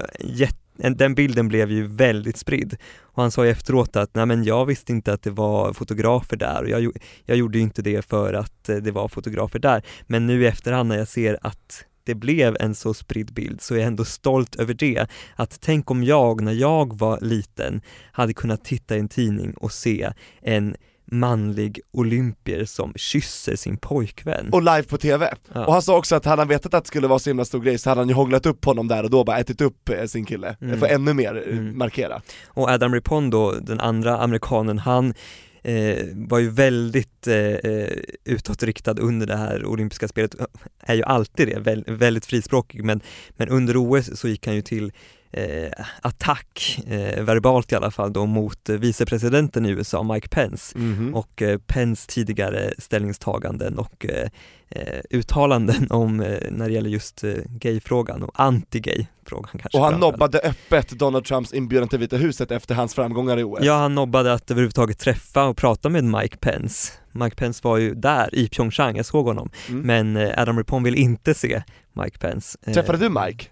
den 0.96 1.14
bilden 1.14 1.48
blev 1.48 1.70
ju 1.70 1.86
väldigt 1.86 2.36
spridd. 2.36 2.76
Och 3.00 3.22
han 3.22 3.30
sa 3.30 3.44
ju 3.44 3.50
efteråt 3.50 3.96
att, 3.96 4.14
nej 4.14 4.26
men 4.26 4.44
jag 4.44 4.66
visste 4.66 4.92
inte 4.92 5.12
att 5.12 5.22
det 5.22 5.30
var 5.30 5.72
fotografer 5.72 6.36
där 6.36 6.62
och 6.62 6.68
jag, 6.68 6.92
jag 7.24 7.36
gjorde 7.36 7.58
ju 7.58 7.62
inte 7.64 7.82
det 7.82 8.06
för 8.06 8.34
att 8.34 8.64
det 8.64 8.90
var 8.90 9.08
fotografer 9.08 9.58
där. 9.58 9.82
Men 10.06 10.26
nu 10.26 10.42
i 10.42 10.46
efterhand 10.46 10.88
när 10.88 10.98
jag 10.98 11.08
ser 11.08 11.38
att 11.42 11.84
det 12.10 12.14
blev 12.14 12.56
en 12.60 12.74
så 12.74 12.94
spridd 12.94 13.32
bild 13.32 13.60
så 13.60 13.74
är 13.74 13.78
jag 13.78 13.86
ändå 13.86 14.04
stolt 14.04 14.56
över 14.56 14.74
det. 14.74 15.06
Att 15.36 15.60
tänk 15.60 15.90
om 15.90 16.04
jag, 16.04 16.40
när 16.40 16.52
jag 16.52 16.98
var 16.98 17.18
liten, 17.20 17.80
hade 18.12 18.32
kunnat 18.34 18.64
titta 18.64 18.96
i 18.96 18.98
en 19.00 19.08
tidning 19.08 19.54
och 19.54 19.72
se 19.72 20.12
en 20.42 20.76
manlig 21.12 21.80
olympier 21.92 22.64
som 22.64 22.92
kysser 22.96 23.56
sin 23.56 23.76
pojkvän. 23.76 24.48
Och 24.52 24.62
live 24.62 24.82
på 24.82 24.96
TV. 24.98 25.34
Ja. 25.54 25.66
Och 25.66 25.72
han 25.72 25.82
sa 25.82 25.96
också 25.98 26.16
att 26.16 26.24
hade 26.24 26.40
han 26.42 26.48
vetat 26.48 26.74
att 26.74 26.84
det 26.84 26.88
skulle 26.88 27.06
vara 27.08 27.18
så 27.18 27.30
himla 27.30 27.44
stor 27.44 27.60
grej 27.60 27.78
så 27.78 27.90
hade 27.90 28.00
han 28.00 28.08
ju 28.08 28.14
hånglat 28.14 28.46
upp 28.46 28.64
honom 28.64 28.88
där 28.88 29.02
och 29.04 29.10
då 29.10 29.24
bara 29.24 29.38
ätit 29.38 29.60
upp 29.60 29.88
eh, 29.88 30.04
sin 30.04 30.24
kille, 30.24 30.56
Mm. 30.60 30.78
för 30.80 30.86
ännu 30.86 31.14
mer 31.14 31.44
eh, 31.48 31.58
Mm. 31.58 31.78
markera. 31.78 32.22
Och 32.46 32.68
Adam 32.68 32.94
Rippon 32.94 33.30
då, 33.30 33.52
den 33.52 33.80
andra 33.80 34.18
amerikanen, 34.18 34.78
han 34.78 35.14
eh, 35.62 36.06
var 36.14 36.38
ju 36.38 36.50
väldigt 36.50 37.26
eh, 37.26 37.36
eh, 37.36 37.96
utåtriktad 38.24 38.94
under 38.98 39.26
det 39.26 39.36
här 39.36 39.64
olympiska 39.64 40.08
spelet, 40.08 40.34
är 40.80 40.94
ju 40.94 41.02
alltid 41.02 41.48
det, 41.48 41.84
väldigt 41.86 42.26
frispråkig, 42.26 42.84
men, 42.84 43.00
men 43.30 43.48
under 43.48 43.76
OS 43.76 44.20
så 44.20 44.28
gick 44.28 44.46
han 44.46 44.54
ju 44.56 44.62
till 44.62 44.92
eh, 45.32 45.84
attack, 46.02 46.80
eh, 46.86 47.22
verbalt 47.24 47.72
i 47.72 47.74
alla 47.74 47.90
fall 47.90 48.12
då, 48.12 48.26
mot 48.26 48.68
vicepresidenten 48.68 49.66
i 49.66 49.70
USA, 49.70 50.02
Mike 50.02 50.28
Pence 50.28 50.78
Mhm. 50.78 51.14
och 51.14 51.42
eh, 51.42 51.58
Pence 51.58 52.08
tidigare 52.08 52.72
ställningstaganden 52.78 53.78
och 53.78 54.06
eh, 54.08 54.28
eh, 54.68 55.00
uttalanden 55.10 55.86
om 55.90 56.20
eh, 56.20 56.38
när 56.50 56.68
det 56.68 56.74
gäller 56.74 56.90
just 56.90 57.24
gayfrågan 57.48 58.22
och 58.22 58.40
anti-gay-frågan 58.40 59.50
kanske 59.60 59.78
Och 59.78 59.84
han 59.84 60.00
nobbade 60.00 60.38
öppet 60.38 60.88
Donald 60.90 61.24
Trumps 61.24 61.52
inbjudan 61.52 61.88
till 61.88 61.98
Vita 61.98 62.16
huset 62.16 62.50
efter 62.50 62.74
hans 62.74 62.94
framgångar 62.94 63.38
i 63.38 63.42
OS. 63.44 63.58
Ja, 63.62 63.76
han 63.78 63.94
nobbade 63.94 64.32
att 64.32 64.50
överhuvudtaget 64.50 64.98
träffa 64.98 65.44
och 65.44 65.56
prata 65.56 65.88
med 65.88 66.04
Mike 66.04 66.36
Pence. 66.36 66.92
Mike 67.12 67.36
Pence 67.36 67.60
var 67.64 67.76
ju 67.76 67.94
där 67.94 68.34
i 68.34 68.48
Pyeongchang, 68.48 68.96
jag 68.96 69.06
såg 69.06 69.26
honom. 69.26 69.50
Mm. 69.68 69.82
Men 70.14 70.32
Adam 70.38 70.58
Rippon 70.58 70.82
vill 70.82 70.94
inte 70.94 71.34
se 71.34 71.62
Mike 71.92 72.18
Pence. 72.18 72.58
Träffade 72.74 72.98
du 72.98 73.08
Mike? 73.08 73.44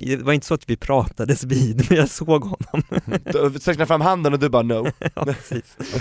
Det 0.00 0.16
var 0.16 0.32
inte 0.32 0.46
så 0.46 0.54
att 0.54 0.70
vi 0.70 0.76
pratades 0.76 1.44
vid, 1.44 1.86
men 1.90 1.98
jag 1.98 2.08
såg 2.08 2.42
honom. 2.44 2.82
Du 3.52 3.60
sträckte 3.60 3.86
fram 3.86 4.00
handen 4.00 4.32
och 4.32 4.38
du 4.38 4.48
bara 4.48 4.62
no. 4.62 4.86
ja, 5.14 5.34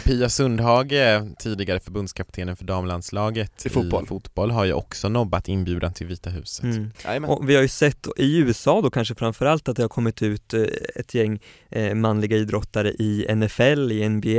Pia 0.03 0.29
Sundhage, 0.29 1.35
tidigare 1.39 1.79
förbundskaptenen 1.79 2.55
för 2.55 2.65
damlandslaget 2.65 3.65
I 3.65 3.69
fotboll. 3.69 4.03
i 4.03 4.07
fotboll, 4.07 4.51
har 4.51 4.65
ju 4.65 4.73
också 4.73 5.09
nobbat 5.09 5.47
inbjudan 5.47 5.93
till 5.93 6.07
Vita 6.07 6.29
huset. 6.29 6.63
Mm. 7.05 7.25
Och 7.25 7.49
vi 7.49 7.55
har 7.55 7.61
ju 7.61 7.67
sett 7.67 8.07
i 8.17 8.37
USA 8.37 8.81
då 8.81 8.89
kanske 8.89 9.15
framförallt 9.15 9.69
att 9.69 9.75
det 9.75 9.83
har 9.83 9.89
kommit 9.89 10.21
ut 10.21 10.53
eh, 10.53 10.61
ett 10.95 11.13
gäng 11.13 11.39
eh, 11.69 11.95
manliga 11.95 12.37
idrottare 12.37 12.89
i 12.91 13.35
NFL, 13.35 13.91
i 13.91 14.09
NBA, 14.09 14.29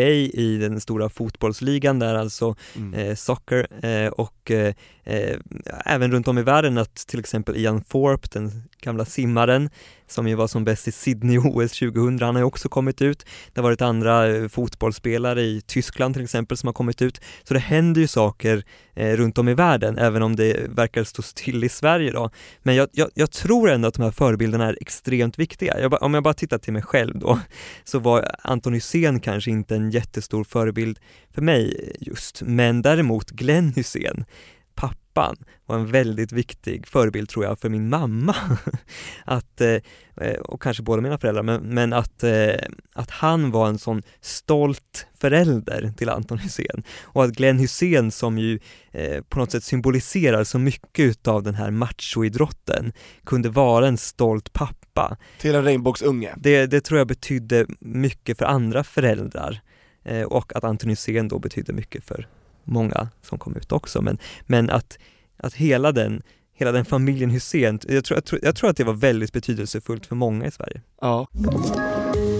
i 0.40 0.58
den 0.60 0.80
stora 0.80 1.08
fotbollsligan 1.08 1.98
där 1.98 2.14
alltså 2.14 2.56
Mm. 2.76 2.94
eh, 2.94 3.14
soccer 3.14 3.66
eh, 3.86 4.08
och 4.08 4.50
även 5.84 6.12
runt 6.12 6.28
om 6.28 6.38
i 6.38 6.42
världen 6.42 6.78
att 6.78 6.94
till 6.94 7.20
exempel 7.20 7.56
Ian 7.56 7.80
Thorpe, 7.80 8.28
den 8.32 8.62
gamla 8.86 9.04
simmaren 9.04 9.70
som 10.06 10.28
ju 10.28 10.34
var 10.34 10.46
som 10.46 10.64
bäst 10.64 10.88
i 10.88 10.92
Sydney 10.92 11.38
OS 11.38 11.72
2000, 11.72 12.20
han 12.20 12.34
har 12.34 12.42
ju 12.42 12.44
också 12.44 12.68
kommit 12.68 13.02
ut. 13.02 13.26
Det 13.52 13.60
har 13.60 13.62
varit 13.62 13.82
andra 13.82 14.28
eh, 14.28 14.48
fotbollsspelare 14.48 15.42
i 15.42 15.60
Tyskland 15.60 16.14
till 16.14 16.24
exempel 16.24 16.56
som 16.56 16.66
har 16.66 16.72
kommit 16.72 17.02
ut. 17.02 17.20
Så 17.42 17.54
det 17.54 17.60
händer 17.60 18.00
ju 18.00 18.06
saker 18.06 18.64
eh, 18.94 19.16
runt 19.16 19.38
om 19.38 19.48
i 19.48 19.54
världen, 19.54 19.98
även 19.98 20.22
om 20.22 20.36
det 20.36 20.68
verkar 20.68 21.04
stå 21.04 21.22
still 21.22 21.64
i 21.64 21.68
Sverige 21.68 22.10
då. 22.10 22.30
Men 22.62 22.74
jag, 22.74 22.88
jag, 22.92 23.10
jag 23.14 23.30
tror 23.30 23.70
ändå 23.70 23.88
att 23.88 23.94
de 23.94 24.02
här 24.02 24.10
förebilderna 24.10 24.68
är 24.68 24.78
extremt 24.80 25.38
viktiga. 25.38 25.80
Jag, 25.80 26.02
om 26.02 26.14
jag 26.14 26.22
bara 26.22 26.34
tittar 26.34 26.58
till 26.58 26.72
mig 26.72 26.82
själv 26.82 27.18
då, 27.18 27.40
så 27.84 27.98
var 27.98 28.30
Anton 28.42 28.74
Hysén 28.74 29.20
kanske 29.20 29.50
inte 29.50 29.76
en 29.76 29.90
jättestor 29.90 30.44
förebild 30.44 30.98
för 31.34 31.42
mig 31.42 31.92
just, 32.00 32.42
men 32.42 32.82
däremot 32.82 33.30
Glenn 33.30 33.72
Hysén 33.76 34.24
pappan 35.16 35.36
var 35.66 35.76
en 35.76 35.86
väldigt 35.86 36.32
viktig 36.32 36.86
förebild 36.86 37.28
tror 37.28 37.44
jag 37.44 37.58
för 37.58 37.68
min 37.68 37.88
mamma. 37.88 38.36
att, 39.24 39.60
eh, 39.60 39.80
och 40.40 40.62
kanske 40.62 40.82
båda 40.82 41.02
mina 41.02 41.18
föräldrar, 41.18 41.42
men, 41.42 41.62
men 41.62 41.92
att, 41.92 42.22
eh, 42.22 42.54
att 42.94 43.10
han 43.10 43.50
var 43.50 43.68
en 43.68 43.78
sån 43.78 44.02
stolt 44.20 45.06
förälder 45.20 45.92
till 45.96 46.08
Anton 46.08 46.38
Hysén 46.38 46.82
och 47.02 47.24
att 47.24 47.30
Glenn 47.30 47.58
Hysén 47.58 48.10
som 48.10 48.38
ju 48.38 48.58
eh, 48.92 49.22
på 49.22 49.38
något 49.38 49.50
sätt 49.50 49.64
symboliserar 49.64 50.44
så 50.44 50.58
mycket 50.58 51.04
utav 51.04 51.42
den 51.42 51.54
här 51.54 51.70
machoidrotten 51.70 52.92
kunde 53.24 53.48
vara 53.48 53.88
en 53.88 53.98
stolt 53.98 54.52
pappa. 54.52 55.16
Till 55.40 55.54
en 55.54 55.64
regnbågsunge. 55.64 56.34
Det, 56.36 56.66
det 56.66 56.80
tror 56.80 56.98
jag 56.98 57.06
betydde 57.06 57.66
mycket 57.80 58.38
för 58.38 58.44
andra 58.44 58.84
föräldrar 58.84 59.60
och 60.26 60.56
att 60.56 60.64
Anton 60.64 60.90
Hysén 60.90 61.28
då 61.28 61.38
betydde 61.38 61.72
mycket 61.72 62.04
för 62.04 62.26
många 62.66 63.08
som 63.22 63.38
kom 63.38 63.56
ut 63.56 63.72
också, 63.72 64.02
men, 64.02 64.18
men 64.46 64.70
att, 64.70 64.98
att 65.36 65.54
hela 65.54 65.92
den 65.92 66.22
hela 66.58 66.72
den 66.72 66.84
familjen 66.84 67.30
Hussein, 67.30 67.80
jag 67.88 68.04
tror, 68.04 68.16
jag, 68.16 68.24
tror, 68.24 68.40
jag 68.42 68.56
tror 68.56 68.70
att 68.70 68.76
det 68.76 68.84
var 68.84 68.92
väldigt 68.92 69.32
betydelsefullt 69.32 70.06
för 70.06 70.14
många 70.14 70.46
i 70.46 70.50
Sverige. 70.50 70.80
Ja. 71.00 71.28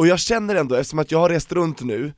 Och 0.00 0.06
jag 0.06 0.18
känner 0.18 0.54
ändå, 0.54 0.74
eftersom 0.74 0.98
att 0.98 1.12
jag 1.12 1.18
har 1.18 1.28
rest 1.28 1.52
runt 1.52 1.80
nu 1.80 2.12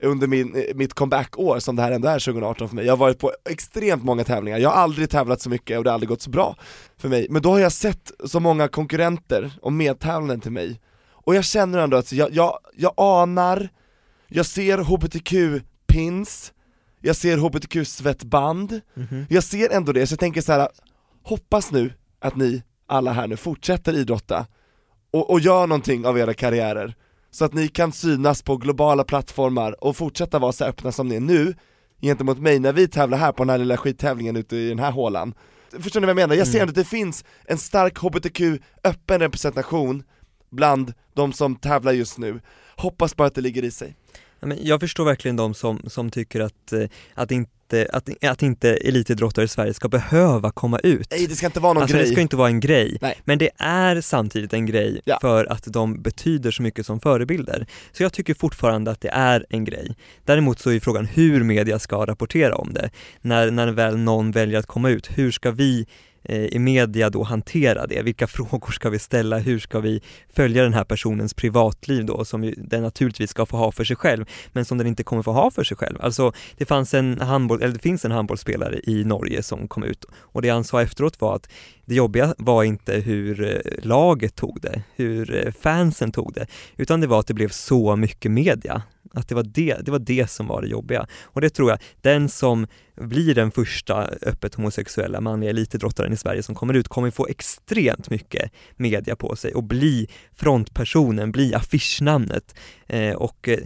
under 0.00 0.26
min, 0.26 0.54
eh, 0.54 0.74
mitt 0.74 0.94
comeback-år 0.94 1.58
som 1.58 1.76
det 1.76 1.82
här 1.82 1.92
ändå 1.92 2.08
är 2.08 2.18
2018 2.18 2.68
för 2.68 2.76
mig, 2.76 2.86
jag 2.86 2.92
har 2.92 2.96
varit 2.96 3.18
på 3.18 3.32
extremt 3.50 4.04
många 4.04 4.24
tävlingar, 4.24 4.58
jag 4.58 4.70
har 4.70 4.76
aldrig 4.76 5.10
tävlat 5.10 5.40
så 5.40 5.50
mycket 5.50 5.78
och 5.78 5.84
det 5.84 5.90
har 5.90 5.94
aldrig 5.94 6.08
gått 6.08 6.22
så 6.22 6.30
bra 6.30 6.56
för 6.98 7.08
mig, 7.08 7.26
men 7.30 7.42
då 7.42 7.50
har 7.50 7.58
jag 7.58 7.72
sett 7.72 8.12
så 8.24 8.40
många 8.40 8.68
konkurrenter 8.68 9.52
och 9.62 9.72
medtävlande 9.72 10.42
till 10.42 10.52
mig, 10.52 10.80
och 11.10 11.34
jag 11.34 11.44
känner 11.44 11.78
ändå 11.78 11.96
att 11.96 12.12
jag, 12.12 12.32
jag, 12.32 12.58
jag 12.76 12.92
anar, 12.96 13.68
jag 14.28 14.46
ser 14.46 14.78
hbtq-pins, 14.78 16.52
jag 17.00 17.16
ser 17.16 17.36
hbtq-svettband, 17.36 18.80
mm 18.96 19.08
-hmm. 19.08 19.26
jag 19.28 19.44
ser 19.44 19.70
ändå 19.70 19.92
det, 19.92 20.06
så 20.06 20.12
jag 20.12 20.20
tänker 20.20 20.40
så 20.40 20.52
här. 20.52 20.68
hoppas 21.22 21.72
nu 21.72 21.92
att 22.20 22.36
ni 22.36 22.62
alla 22.86 23.12
här 23.12 23.26
nu 23.26 23.36
fortsätter 23.36 23.92
idrotta 23.92 24.46
och, 25.10 25.30
och 25.30 25.40
gör 25.40 25.66
någonting 25.66 26.06
av 26.06 26.18
era 26.18 26.34
karriärer, 26.34 26.94
så 27.34 27.44
att 27.44 27.52
ni 27.52 27.68
kan 27.68 27.92
synas 27.92 28.42
på 28.42 28.56
globala 28.56 29.04
plattformar 29.04 29.84
och 29.84 29.96
fortsätta 29.96 30.38
vara 30.38 30.52
så 30.52 30.64
öppna 30.64 30.92
som 30.92 31.08
ni 31.08 31.14
är 31.14 31.20
nu 31.20 31.54
gentemot 32.00 32.38
mig 32.38 32.58
när 32.58 32.72
vi 32.72 32.88
tävlar 32.88 33.18
här 33.18 33.32
på 33.32 33.42
den 33.42 33.50
här 33.50 33.58
lilla 33.58 33.76
skittävlingen 33.76 34.36
ute 34.36 34.56
i 34.56 34.68
den 34.68 34.78
här 34.78 34.90
hålan. 34.90 35.34
Förstår 35.80 36.00
ni 36.00 36.06
vad 36.06 36.10
jag 36.10 36.16
menar? 36.16 36.34
Jag 36.34 36.46
ser 36.46 36.58
mm. 36.58 36.68
att 36.68 36.74
det 36.74 36.84
finns 36.84 37.24
en 37.44 37.58
stark 37.58 37.98
hbtq 37.98 38.40
öppen 38.84 39.20
representation 39.20 40.02
bland 40.50 40.92
de 41.14 41.32
som 41.32 41.56
tävlar 41.56 41.92
just 41.92 42.18
nu. 42.18 42.40
Hoppas 42.76 43.16
bara 43.16 43.28
att 43.28 43.34
det 43.34 43.40
ligger 43.40 43.64
i 43.64 43.70
sig. 43.70 43.96
Jag 44.62 44.80
förstår 44.80 45.04
verkligen 45.04 45.36
de 45.36 45.54
som, 45.54 45.82
som 45.86 46.10
tycker 46.10 46.40
att, 46.40 46.72
eh, 46.72 46.88
att 47.14 47.30
inte 47.30 47.50
att, 47.92 48.24
att 48.24 48.42
inte 48.42 48.70
elitidrottare 48.74 49.44
i 49.44 49.48
Sverige 49.48 49.74
ska 49.74 49.88
behöva 49.88 50.50
komma 50.50 50.78
ut. 50.78 51.08
Nej 51.10 51.26
det 51.26 51.34
ska 51.34 51.46
inte 51.46 51.60
vara 51.60 51.72
någon 51.72 51.82
alltså, 51.82 51.96
grej. 51.96 52.06
det 52.06 52.12
ska 52.12 52.20
inte 52.20 52.36
vara 52.36 52.48
en 52.48 52.60
grej. 52.60 52.98
Nej. 53.00 53.20
Men 53.24 53.38
det 53.38 53.50
är 53.58 54.00
samtidigt 54.00 54.52
en 54.52 54.66
grej 54.66 55.00
ja. 55.04 55.18
för 55.20 55.52
att 55.52 55.64
de 55.66 56.02
betyder 56.02 56.50
så 56.50 56.62
mycket 56.62 56.86
som 56.86 57.00
förebilder. 57.00 57.66
Så 57.92 58.02
jag 58.02 58.12
tycker 58.12 58.34
fortfarande 58.34 58.90
att 58.90 59.00
det 59.00 59.08
är 59.08 59.46
en 59.48 59.64
grej. 59.64 59.96
Däremot 60.24 60.58
så 60.58 60.70
är 60.70 60.80
frågan 60.80 61.04
hur 61.04 61.44
media 61.44 61.78
ska 61.78 62.06
rapportera 62.06 62.56
om 62.56 62.72
det. 62.72 62.90
När, 63.20 63.50
när 63.50 63.68
väl 63.68 63.96
någon 63.96 64.30
väljer 64.30 64.58
att 64.58 64.66
komma 64.66 64.90
ut, 64.90 65.18
hur 65.18 65.30
ska 65.30 65.50
vi 65.50 65.86
Eh, 66.24 66.44
i 66.44 66.58
media 66.58 67.10
då 67.10 67.22
hantera 67.22 67.86
det? 67.86 68.02
Vilka 68.02 68.26
frågor 68.36 68.72
ska 68.72 68.90
vi 68.90 68.98
ställa? 68.98 69.38
Hur 69.38 69.58
ska 69.58 69.80
vi 69.80 70.02
följa 70.34 70.62
den 70.62 70.74
här 70.74 70.84
personens 70.84 71.34
privatliv 71.34 72.04
då 72.04 72.24
som 72.24 72.54
den 72.56 72.82
naturligtvis 72.82 73.30
ska 73.30 73.46
få 73.46 73.56
ha 73.56 73.72
för 73.72 73.84
sig 73.84 73.96
själv 73.96 74.24
men 74.52 74.64
som 74.64 74.78
den 74.78 74.86
inte 74.86 75.02
kommer 75.02 75.22
få 75.22 75.32
ha 75.32 75.50
för 75.50 75.64
sig 75.64 75.76
själv. 75.76 75.98
Alltså 76.00 76.32
det 76.56 76.64
fanns 76.64 76.94
en 76.94 77.20
handboll, 77.20 77.62
eller 77.62 77.74
det 77.74 77.82
finns 77.82 78.04
en 78.04 78.10
handbollsspelare 78.10 78.80
i 78.84 79.04
Norge 79.04 79.42
som 79.42 79.68
kom 79.68 79.84
ut 79.84 80.04
och 80.14 80.42
det 80.42 80.48
han 80.48 80.64
sa 80.64 80.82
efteråt 80.82 81.20
var 81.20 81.34
att 81.34 81.48
det 81.84 81.94
jobbiga 81.94 82.34
var 82.38 82.64
inte 82.64 82.92
hur 82.92 83.44
eh, 83.44 83.84
laget 83.84 84.34
tog 84.34 84.60
det, 84.60 84.82
hur 84.96 85.46
eh, 85.46 85.52
fansen 85.52 86.12
tog 86.12 86.32
det, 86.34 86.46
utan 86.76 87.00
det 87.00 87.06
var 87.06 87.20
att 87.20 87.26
det 87.26 87.34
blev 87.34 87.48
så 87.48 87.96
mycket 87.96 88.30
media 88.30 88.82
att 89.14 89.28
det 89.28 89.34
var 89.34 89.42
det, 89.42 89.76
det 89.84 89.90
var 89.90 89.98
det 89.98 90.30
som 90.30 90.46
var 90.46 90.62
det 90.62 90.68
jobbiga. 90.68 91.06
Och 91.22 91.40
det 91.40 91.50
tror 91.50 91.70
jag, 91.70 91.78
den 92.00 92.28
som 92.28 92.66
blir 92.96 93.34
den 93.34 93.50
första 93.50 94.08
öppet 94.22 94.54
homosexuella 94.54 95.20
manliga 95.20 95.50
elitidrottaren 95.50 96.12
i 96.12 96.16
Sverige 96.16 96.42
som 96.42 96.54
kommer 96.54 96.74
ut 96.74 96.88
kommer 96.88 97.10
få 97.10 97.26
extremt 97.26 98.10
mycket 98.10 98.52
media 98.76 99.16
på 99.16 99.36
sig 99.36 99.54
och 99.54 99.64
bli 99.64 100.08
frontpersonen, 100.32 101.32
bli 101.32 101.54
affischnamnet. 101.54 102.54
Eh, 102.86 103.14
och 103.14 103.48
eh, 103.48 103.58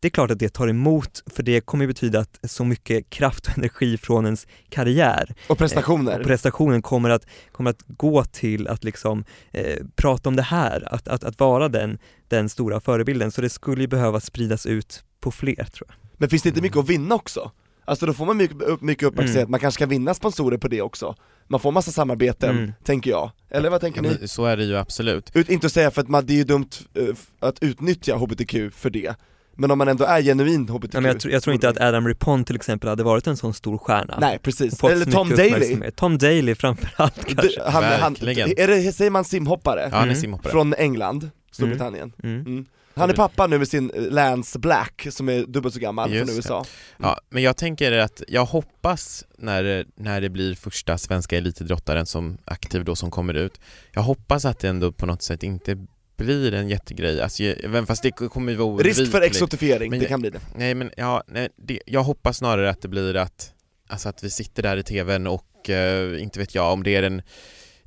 det 0.00 0.08
är 0.08 0.10
klart 0.10 0.30
att 0.30 0.38
det 0.38 0.48
tar 0.48 0.68
emot, 0.68 1.22
för 1.26 1.42
det 1.42 1.60
kommer 1.60 1.86
betyda 1.86 2.20
att 2.20 2.38
så 2.42 2.64
mycket 2.64 3.10
kraft 3.10 3.46
och 3.46 3.58
energi 3.58 3.98
från 3.98 4.24
ens 4.24 4.46
karriär 4.68 5.34
och 5.46 5.58
prestationer, 5.58 6.12
eh, 6.12 6.18
och 6.18 6.24
prestationen 6.24 6.82
kommer 6.82 7.10
att, 7.10 7.26
kommer 7.52 7.70
att 7.70 7.82
gå 7.86 8.24
till 8.24 8.68
att 8.68 8.84
liksom 8.84 9.24
eh, 9.52 9.76
prata 9.96 10.28
om 10.28 10.36
det 10.36 10.42
här, 10.42 10.94
att, 10.94 11.08
att, 11.08 11.24
att 11.24 11.40
vara 11.40 11.68
den, 11.68 11.98
den 12.28 12.48
stora 12.48 12.80
förebilden. 12.80 13.30
Så 13.30 13.40
det 13.40 13.50
skulle 13.50 13.80
ju 13.80 13.88
behöva 13.88 14.20
spridas 14.20 14.66
ut 14.66 15.04
på 15.20 15.30
fler 15.30 15.64
tror 15.64 15.88
jag. 15.88 15.96
Men 16.16 16.28
finns 16.28 16.42
det 16.42 16.48
inte 16.48 16.62
mycket 16.62 16.78
att 16.78 16.88
vinna 16.88 17.14
också? 17.14 17.50
Alltså 17.84 18.06
då 18.06 18.12
får 18.12 18.26
man 18.26 18.36
mycket, 18.36 18.80
mycket 18.80 19.08
uppmärksamhet, 19.08 19.42
mm. 19.42 19.50
man 19.50 19.60
kanske 19.60 19.78
kan 19.78 19.88
vinna 19.88 20.14
sponsorer 20.14 20.58
på 20.58 20.68
det 20.68 20.82
också 20.82 21.14
Man 21.46 21.60
får 21.60 21.72
massa 21.72 21.90
samarbeten, 21.90 22.58
mm. 22.58 22.72
tänker 22.84 23.10
jag, 23.10 23.30
eller 23.50 23.70
vad 23.70 23.80
tänker 23.80 24.04
ja, 24.04 24.10
ni? 24.20 24.28
Så 24.28 24.44
är 24.44 24.56
det 24.56 24.64
ju 24.64 24.76
absolut 24.76 25.36
Ut, 25.36 25.48
Inte 25.48 25.66
att 25.66 25.72
säga 25.72 25.90
för 25.90 26.00
att 26.00 26.08
man, 26.08 26.26
det 26.26 26.32
är 26.32 26.36
ju 26.36 26.44
dumt 26.44 26.68
uh, 26.98 27.14
att 27.40 27.62
utnyttja 27.62 28.16
HBTQ 28.16 28.54
för 28.72 28.90
det 28.90 29.14
men 29.60 29.70
om 29.70 29.78
man 29.78 29.88
ändå 29.88 30.04
är 30.04 30.22
genuin 30.22 30.68
HBTQ 30.68 30.94
ja, 30.94 31.00
men 31.00 31.10
jag, 31.10 31.20
tror, 31.20 31.32
jag 31.32 31.42
tror 31.42 31.54
inte 31.54 31.68
att 31.68 31.80
Adam 31.80 32.08
Rippon 32.08 32.44
till 32.44 32.56
exempel 32.56 32.88
hade 32.88 33.02
varit 33.02 33.26
en 33.26 33.36
sån 33.36 33.54
stor 33.54 33.78
stjärna. 33.78 34.18
Nej 34.20 34.38
precis, 34.38 34.84
eller 34.84 35.12
Tom 35.12 35.28
Daly. 35.28 35.90
Tom 35.90 36.18
Daly 36.18 36.54
framförallt 36.54 37.24
kanske. 37.24 37.62
han, 37.64 37.84
han, 37.84 38.16
är 38.22 38.66
det, 38.68 38.92
säger 38.92 39.10
man 39.10 39.24
simhoppare? 39.24 39.88
Ja 39.92 39.98
han 39.98 40.10
är 40.10 40.14
simhoppare. 40.14 40.52
Från 40.52 40.74
England, 40.74 41.30
Storbritannien. 41.50 42.12
Mm. 42.22 42.40
Mm. 42.40 42.66
Han 42.94 43.10
är 43.10 43.14
pappa 43.14 43.46
nu 43.46 43.58
med 43.58 43.68
sin 43.68 43.92
Lance 43.94 44.58
Black 44.58 45.06
som 45.10 45.28
är 45.28 45.44
dubbelt 45.46 45.74
så 45.74 45.80
gammal 45.80 46.12
Just 46.12 46.26
från 46.26 46.36
USA. 46.36 46.56
Mm. 46.56 46.66
Ja, 46.96 47.20
men 47.30 47.42
jag 47.42 47.56
tänker 47.56 47.92
att 47.92 48.22
jag 48.28 48.44
hoppas 48.44 49.24
när, 49.38 49.86
när 49.94 50.20
det 50.20 50.28
blir 50.28 50.54
första 50.54 50.98
svenska 50.98 51.36
elitidrottaren 51.36 52.06
som 52.06 52.38
aktiv 52.44 52.84
då 52.84 52.96
som 52.96 53.10
kommer 53.10 53.34
ut 53.34 53.60
Jag 53.92 54.02
hoppas 54.02 54.44
att 54.44 54.58
det 54.58 54.68
ändå 54.68 54.92
på 54.92 55.06
något 55.06 55.22
sätt 55.22 55.42
inte 55.42 55.86
blir 56.18 56.54
en 56.54 56.68
jättegrej, 56.68 57.20
alltså, 57.20 57.42
även 57.42 57.86
fast 57.86 58.02
det 58.02 58.10
kommer 58.10 58.52
ju 58.52 58.58
vara 58.58 58.82
Risk 58.82 59.10
för 59.10 59.20
exotifiering, 59.20 59.90
men, 59.90 60.00
det 60.00 60.06
kan 60.06 60.20
bli 60.20 60.30
det 60.30 60.40
Nej 60.54 60.74
men 60.74 60.90
ja, 60.96 61.22
nej, 61.26 61.48
det, 61.56 61.80
jag 61.86 62.02
hoppas 62.02 62.36
snarare 62.36 62.70
att 62.70 62.82
det 62.82 62.88
blir 62.88 63.16
att, 63.16 63.52
alltså 63.88 64.08
att 64.08 64.24
vi 64.24 64.30
sitter 64.30 64.62
där 64.62 64.76
i 64.76 64.82
tvn 64.82 65.26
och, 65.26 65.68
uh, 65.68 66.22
inte 66.22 66.38
vet 66.38 66.54
jag, 66.54 66.72
om 66.72 66.82
det 66.82 66.96
är 66.96 67.02
en 67.02 67.22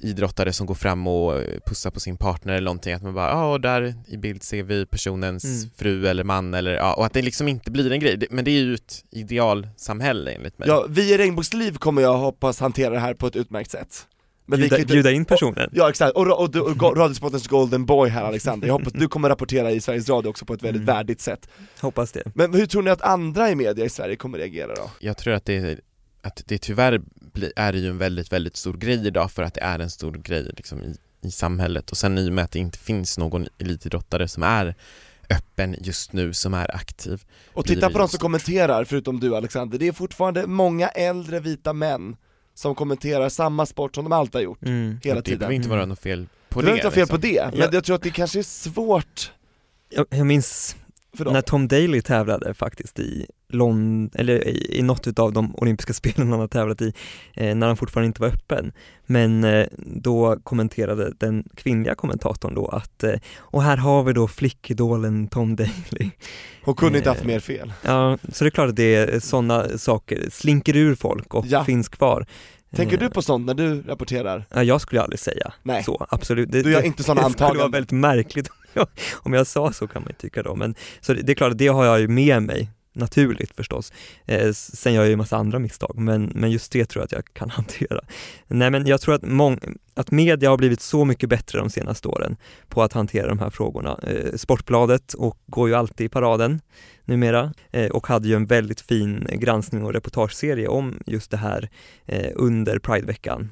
idrottare 0.03 0.53
som 0.53 0.67
går 0.67 0.75
fram 0.75 1.07
och 1.07 1.41
pussar 1.65 1.91
på 1.91 1.99
sin 1.99 2.17
partner 2.17 2.53
eller 2.53 2.65
någonting, 2.65 2.93
att 2.93 3.03
man 3.03 3.13
bara 3.13 3.29
ja, 3.29 3.51
och 3.51 3.61
där 3.61 3.95
i 4.07 4.17
bild 4.17 4.43
ser 4.43 4.63
vi 4.63 4.85
personens 4.85 5.43
mm. 5.43 5.69
fru 5.75 6.07
eller 6.07 6.23
man 6.23 6.53
eller 6.53 6.71
ja, 6.71 6.93
och 6.93 7.05
att 7.05 7.13
det 7.13 7.21
liksom 7.21 7.47
inte 7.47 7.71
blir 7.71 7.91
en 7.91 7.99
grej, 7.99 8.27
men 8.29 8.45
det 8.45 8.51
är 8.51 8.61
ju 8.61 8.73
ett 8.73 9.03
idealsamhälle 9.11 10.31
enligt 10.31 10.59
mig. 10.59 10.67
Ja, 10.67 10.85
vi 10.89 11.13
i 11.13 11.17
Regnbågsliv 11.17 11.77
kommer 11.77 12.01
jag 12.01 12.17
hoppas 12.17 12.59
hantera 12.59 12.93
det 12.93 12.99
här 12.99 13.13
på 13.13 13.27
ett 13.27 13.35
utmärkt 13.35 13.71
sätt. 13.71 14.07
Men 14.51 14.59
bjuda, 14.59 14.77
vi 14.77 14.85
bjuda 14.85 15.11
in 15.11 15.25
personen? 15.25 15.65
Och, 15.65 15.77
ja 15.77 15.89
exakt, 15.89 16.15
och, 16.15 16.27
och, 16.27 16.55
och, 16.55 16.83
och 16.83 16.97
Radiosportens 16.97 17.47
golden 17.47 17.85
boy 17.85 18.09
här 18.09 18.23
Alexander, 18.23 18.67
jag 18.67 18.73
hoppas 18.73 18.93
du 18.93 19.07
kommer 19.07 19.29
rapportera 19.29 19.71
i 19.71 19.81
Sveriges 19.81 20.09
Radio 20.09 20.29
också 20.29 20.45
på 20.45 20.53
ett 20.53 20.63
väldigt 20.63 20.81
mm. 20.81 20.95
värdigt 20.95 21.21
sätt 21.21 21.49
Hoppas 21.79 22.11
det 22.11 22.23
Men 22.35 22.53
hur 22.53 22.65
tror 22.65 22.81
ni 22.81 22.89
att 22.89 23.01
andra 23.01 23.51
i 23.51 23.55
media 23.55 23.85
i 23.85 23.89
Sverige 23.89 24.15
kommer 24.15 24.37
reagera 24.37 24.75
då? 24.75 24.91
Jag 24.99 25.17
tror 25.17 25.33
att 25.33 25.45
det, 25.45 25.79
att 26.21 26.43
det 26.45 26.57
tyvärr 26.57 27.01
bli, 27.33 27.51
är 27.55 27.73
det 27.73 27.79
ju 27.79 27.89
en 27.89 27.97
väldigt, 27.97 28.31
väldigt 28.31 28.57
stor 28.57 28.73
grej 28.73 29.07
idag 29.07 29.31
för 29.31 29.43
att 29.43 29.53
det 29.53 29.61
är 29.61 29.79
en 29.79 29.89
stor 29.89 30.11
grej 30.11 30.51
liksom 30.57 30.83
i, 30.83 30.95
i 31.27 31.31
samhället 31.31 31.91
och 31.91 31.97
sen 31.97 32.17
i 32.17 32.29
och 32.29 32.33
med 32.33 32.43
att 32.43 32.51
det 32.51 32.59
inte 32.59 32.77
finns 32.77 33.17
någon 33.17 33.47
elitidrottare 33.57 34.27
som 34.27 34.43
är 34.43 34.75
öppen 35.29 35.75
just 35.79 36.13
nu, 36.13 36.33
som 36.33 36.53
är 36.53 36.75
aktiv. 36.75 37.23
Och 37.53 37.63
blir 37.63 37.75
titta 37.75 37.89
på 37.89 37.97
de 37.97 38.07
som 38.07 38.19
kommenterar, 38.19 38.83
förutom 38.83 39.19
du 39.19 39.35
Alexander, 39.35 39.77
det 39.77 39.87
är 39.87 39.91
fortfarande 39.91 40.47
många 40.47 40.87
äldre 40.87 41.39
vita 41.39 41.73
män 41.73 42.15
som 42.53 42.75
kommenterar 42.75 43.29
samma 43.29 43.65
sport 43.65 43.95
som 43.95 44.03
de 44.03 44.13
alltid 44.13 44.35
har 44.35 44.41
gjort, 44.41 44.63
Mm. 44.63 44.99
hela 45.03 45.15
det 45.15 45.21
tiden. 45.21 45.39
behöver 45.39 45.55
inte 45.55 45.69
vara 45.69 45.85
något 45.85 45.99
fel 45.99 46.27
på 46.49 46.61
det 46.61 46.67
det. 46.67 46.73
inte 46.73 46.83
vara 46.85 46.93
fel 46.95 47.07
på 47.07 47.15
liksom. 47.15 47.31
det, 47.35 47.49
men 47.57 47.59
Ja. 47.59 47.69
jag 47.73 47.83
tror 47.83 47.95
att 47.95 48.01
det 48.01 48.09
kanske 48.09 48.39
är 48.39 48.43
svårt 48.43 49.31
Jag, 49.89 50.05
jag 50.09 50.25
minns 50.27 50.75
när 51.17 51.41
Tom 51.41 51.67
Daley 51.67 52.01
tävlade 52.01 52.53
faktiskt 52.53 52.99
i 52.99 53.27
London, 53.53 54.09
eller 54.13 54.47
i, 54.47 54.77
i 54.79 54.81
något 54.81 55.19
av 55.19 55.33
de 55.33 55.55
olympiska 55.55 55.93
spelen 56.01 56.29
han 56.31 56.39
har 56.39 56.47
tävlat 56.47 56.81
i, 56.81 56.93
eh, 57.33 57.55
när 57.55 57.67
han 57.67 57.77
fortfarande 57.77 58.07
inte 58.07 58.21
var 58.21 58.27
öppen. 58.29 58.71
Men 59.05 59.43
eh, 59.43 59.65
då 59.77 60.37
kommenterade 60.43 61.13
den 61.17 61.43
kvinnliga 61.55 61.95
kommentatorn 61.95 62.55
då 62.55 62.67
att, 62.67 63.03
eh, 63.03 63.13
och 63.37 63.63
här 63.63 63.77
har 63.77 64.03
vi 64.03 64.13
då 64.13 64.27
flickidolen 64.27 65.27
Tom 65.27 65.55
Daley. 65.55 66.09
Hon 66.63 66.75
kunde 66.75 66.97
inte 66.97 67.09
Eh, 67.09 67.13
haft 67.13 67.25
mer 67.25 67.39
fel. 67.39 67.73
Ja, 67.85 68.17
så 68.33 68.43
det 68.43 68.47
är 68.47 68.51
klart 68.51 68.69
att 68.69 68.75
det 68.75 68.95
är 68.95 69.19
sådana 69.19 69.77
saker, 69.77 70.27
slinker 70.31 70.75
ur 70.75 70.95
folk 70.95 71.33
och 71.33 71.45
Ja. 71.47 71.63
finns 71.63 71.89
kvar. 71.89 72.25
Tänker 72.75 72.93
Eh, 72.97 72.99
du 72.99 73.09
på 73.09 73.21
sånt 73.21 73.45
när 73.45 73.53
du 73.53 73.81
rapporterar? 73.81 74.45
Ja, 74.53 74.63
jag 74.63 74.81
skulle 74.81 75.01
aldrig 75.01 75.19
säga 75.19 75.53
Nej. 75.63 75.83
så, 75.83 76.05
absolut. 76.09 76.51
Det, 76.51 76.61
Du 76.63 76.71
gör 76.71 76.81
inte 76.81 77.03
sådana 77.03 77.27
Det 77.27 77.33
skulle 77.33 77.43
vara 77.43 77.49
antaganden. 77.51 77.71
väldigt 77.71 77.91
märkligt 77.91 78.47
om 78.49 78.55
jag, 78.73 78.87
om 79.13 79.33
jag 79.33 79.47
sa 79.47 79.71
så 79.73 79.87
kan 79.87 80.01
man 80.01 80.09
ju 80.09 80.15
tycka 80.15 80.43
då, 80.43 80.55
men 80.55 80.75
så 81.01 81.13
det, 81.13 81.21
det 81.21 81.31
är 81.31 81.35
klart 81.35 81.57
det 81.57 81.67
har 81.67 81.85
jag 81.85 81.99
ju 81.99 82.07
med 82.07 82.43
mig 82.43 82.69
naturligt 82.93 83.55
förstås. 83.55 83.93
Eh, 84.25 84.51
sen 84.53 84.93
gör 84.93 85.01
jag 85.01 85.09
ju 85.09 85.15
massa 85.15 85.37
andra 85.37 85.59
misstag, 85.59 85.93
men, 85.95 86.31
men 86.35 86.51
just 86.51 86.71
det 86.71 86.85
tror 86.85 87.01
jag 87.01 87.05
att 87.05 87.11
jag 87.11 87.33
kan 87.33 87.49
hantera. 87.61 88.01
Nej 88.47 88.69
men 88.69 88.87
jag 88.87 89.01
tror 89.01 89.15
att, 89.15 89.21
mång, 89.21 89.59
att 89.93 90.11
media 90.11 90.49
har 90.49 90.57
blivit 90.57 90.81
så 90.81 91.05
mycket 91.05 91.29
bättre 91.29 91.59
de 91.59 91.69
senaste 91.69 92.07
åren 92.07 92.37
på 92.67 92.83
att 92.83 92.93
hantera 92.93 93.27
de 93.27 93.39
här 93.39 93.49
frågorna. 93.49 93.99
Eh, 94.03 94.35
Sportbladet 94.35 95.13
och 95.13 95.37
går 95.45 95.69
ju 95.69 95.75
alltid 95.75 96.05
i 96.05 96.09
paraden 96.09 96.61
numera 97.05 97.53
eh, 97.71 97.91
och 97.91 98.07
hade 98.07 98.27
ju 98.27 98.35
en 98.35 98.45
väldigt 98.45 98.81
fin 98.81 99.27
granskning 99.33 99.83
och 99.83 99.93
reportageserie 99.93 100.67
om 100.67 100.99
just 101.05 101.31
det 101.31 101.37
här 101.37 101.69
eh, 102.05 102.31
under 102.35 102.79
Prideveckan. 102.79 103.49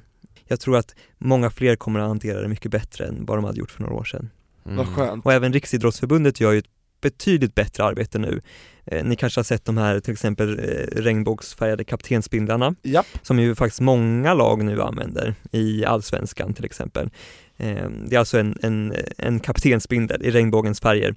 Jag 0.47 0.59
tror 0.59 0.77
att 0.77 0.95
många 1.17 1.49
fler 1.49 1.75
kommer 1.75 1.99
att 1.99 2.07
hantera 2.07 2.41
det 2.41 2.47
mycket 2.47 2.71
bättre 2.71 3.05
än 3.05 3.25
vad 3.25 3.37
de 3.37 3.43
hade 3.43 3.59
gjort 3.59 3.71
för 3.71 3.81
några 3.81 3.95
år 3.95 4.03
sedan. 4.03 4.29
Mm. 4.65 5.21
Och 5.23 5.33
även 5.33 5.53
Riksidrottsförbundet 5.53 6.39
gör 6.39 6.51
ju 6.51 6.59
ett 6.59 6.65
betydligt 7.01 7.55
bättre 7.55 7.83
arbete 7.83 8.19
nu. 8.19 8.41
Eh, 8.85 9.03
ni 9.03 9.15
kanske 9.15 9.39
har 9.39 9.43
sett 9.43 9.65
de 9.65 9.77
här 9.77 9.99
till 9.99 10.13
exempel 10.13 10.59
eh, 10.59 11.01
regnbågsfärgade 11.01 11.83
kaptensbindlarna 11.83 12.75
Japp, 12.83 13.05
som 13.21 13.39
ju 13.39 13.55
faktiskt 13.55 13.81
många 13.81 14.33
lag 14.33 14.63
nu 14.63 14.81
använder 14.81 15.35
i 15.51 15.85
allsvenskan 15.85 16.53
till 16.53 16.65
exempel. 16.65 17.09
Eh, 17.57 17.89
det 18.07 18.15
är 18.15 18.19
alltså 18.19 18.39
en, 18.39 18.57
en, 18.61 18.93
en 19.17 19.39
kaptensbindel 19.39 20.25
i 20.25 20.31
regnbågens 20.31 20.79
färger 20.79 21.15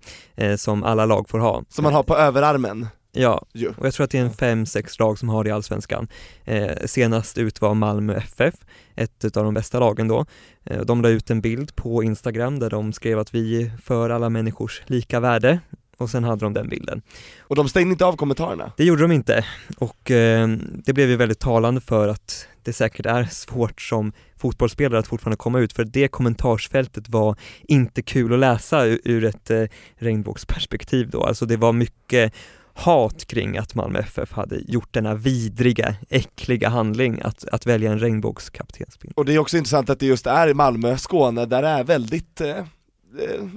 som 0.56 0.84
alla 0.84 1.06
lag 1.06 1.28
får 1.28 1.38
ha. 1.38 1.64
som 1.68 1.82
man 1.82 1.94
har 1.94 2.02
på 2.02 2.16
överarmen 2.16 2.86
Ja, 3.14 3.44
och 3.76 3.86
jag 3.86 3.94
tror 3.94 4.04
att 4.04 4.10
det 4.10 4.18
är 4.18 4.22
en 4.22 4.32
fem, 4.32 4.66
sex 4.66 4.98
lag 4.98 5.18
som 5.18 5.28
har 5.28 5.44
det 5.44 5.48
i 5.50 5.52
Allsvenskan. 5.52 6.08
Eh, 6.44 6.86
senast 6.86 7.38
ut 7.38 7.60
var 7.60 7.74
Malmö 7.74 8.14
FF, 8.14 8.54
ett 8.94 9.36
av 9.36 9.44
de 9.44 9.54
bästa 9.54 9.80
lagen 9.80 10.08
då. 10.08 10.26
Eh, 10.64 10.80
de 10.80 11.02
la 11.02 11.08
ut 11.08 11.30
en 11.30 11.40
bild 11.40 11.76
på 11.76 12.02
Instagram 12.02 12.58
där 12.58 12.70
de 12.70 12.92
skrev 12.92 13.18
att 13.18 13.34
vi 13.34 13.72
för 13.82 14.10
alla 14.10 14.28
människors 14.28 14.82
lika 14.86 15.20
värde 15.20 15.60
och 15.96 16.10
sen 16.10 16.24
hade 16.24 16.44
de 16.44 16.52
den 16.52 16.68
bilden. 16.68 17.02
Och 17.40 17.56
de 17.56 17.68
stängde 17.68 17.92
inte 17.92 18.04
av 18.04 18.16
kommentarerna. 18.16 18.72
Det 18.76 18.84
gjorde 18.84 19.02
de 19.02 19.12
inte 19.12 19.44
och 19.78 20.10
eh, 20.10 20.48
det 20.84 20.92
blev 20.92 21.10
ju 21.10 21.16
väldigt 21.16 21.40
talande 21.40 21.80
för 21.80 22.08
att 22.08 22.48
det 22.62 22.72
säkert 22.72 23.06
är 23.06 23.24
svårt 23.24 23.80
som 23.80 24.12
fotbollsspelare 24.36 24.98
att 24.98 25.06
fortfarande 25.06 25.36
komma 25.36 25.60
ut 25.60 25.72
för 25.72 25.84
det 25.84 26.08
kommentarsfältet 26.08 27.08
var 27.08 27.36
inte 27.62 28.02
kul 28.02 28.32
att 28.32 28.38
läsa 28.38 28.84
ur, 28.84 29.00
ur 29.04 29.24
ett 29.24 29.50
eh, 29.50 29.64
regnbågsperspektiv 29.96 31.10
då, 31.10 31.24
alltså 31.24 31.46
det 31.46 31.56
var 31.56 31.72
mycket 31.72 32.32
hat 32.74 33.26
kring 33.26 33.58
att 33.58 33.74
Malmö 33.74 33.98
FF 33.98 34.32
hade 34.32 34.56
gjort 34.58 34.92
denna 34.92 35.14
vidriga, 35.14 35.94
äckliga 36.08 36.68
handling 36.68 37.20
att, 37.22 37.44
att 37.44 37.66
välja 37.66 37.92
en 37.92 37.98
regnbågskaptensbindel. 37.98 39.14
Och 39.16 39.24
det 39.24 39.34
är 39.34 39.38
också 39.38 39.56
intressant 39.56 39.90
att 39.90 40.00
det 40.00 40.06
just 40.06 40.26
är 40.26 40.48
i 40.48 40.54
Malmö, 40.54 40.96
Skåne, 40.98 41.46
där 41.46 41.62
det 41.62 41.68
är 41.68 41.84
väldigt, 41.84 42.40
eh, 42.40 42.48
eh, 42.48 42.64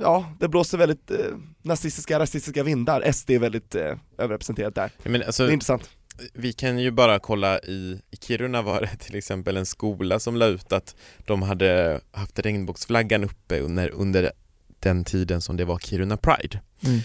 ja, 0.01 0.33
det 0.39 0.47
blåser 0.47 0.77
väldigt 0.77 1.11
eh, 1.11 1.17
nazistiska, 1.61 2.19
rasistiska 2.19 2.63
vindar. 2.63 3.11
SD 3.11 3.31
är 3.31 3.39
väldigt 3.39 3.75
eh, 3.75 3.95
överrepresenterat 4.17 4.75
där. 4.75 4.91
Men 5.03 5.19
Det 5.19 5.25
alltså, 5.25 5.43
är 5.43 5.51
intressant. 5.51 5.89
vi 6.33 6.53
kan 6.53 6.79
ju 6.79 6.91
bara 6.91 7.19
kolla 7.19 7.59
i, 7.59 8.01
i 8.11 8.17
Kiruna 8.17 8.61
var 8.61 8.81
det 8.81 8.97
till 8.97 9.15
exempel 9.15 9.57
en 9.57 9.65
skola 9.65 10.19
som 10.19 10.35
la 10.35 10.45
ut 10.45 10.73
att 10.73 10.95
de 11.25 11.41
hade 11.41 12.01
haft 12.11 12.39
regnbågsflaggan 12.39 13.23
uppe 13.23 13.59
under, 13.59 13.89
under 13.89 14.31
den 14.79 15.03
tiden 15.03 15.41
som 15.41 15.57
det 15.57 15.65
var 15.65 15.79
Kiruna 15.79 16.17
Pride. 16.17 16.61
Mm. 16.85 16.99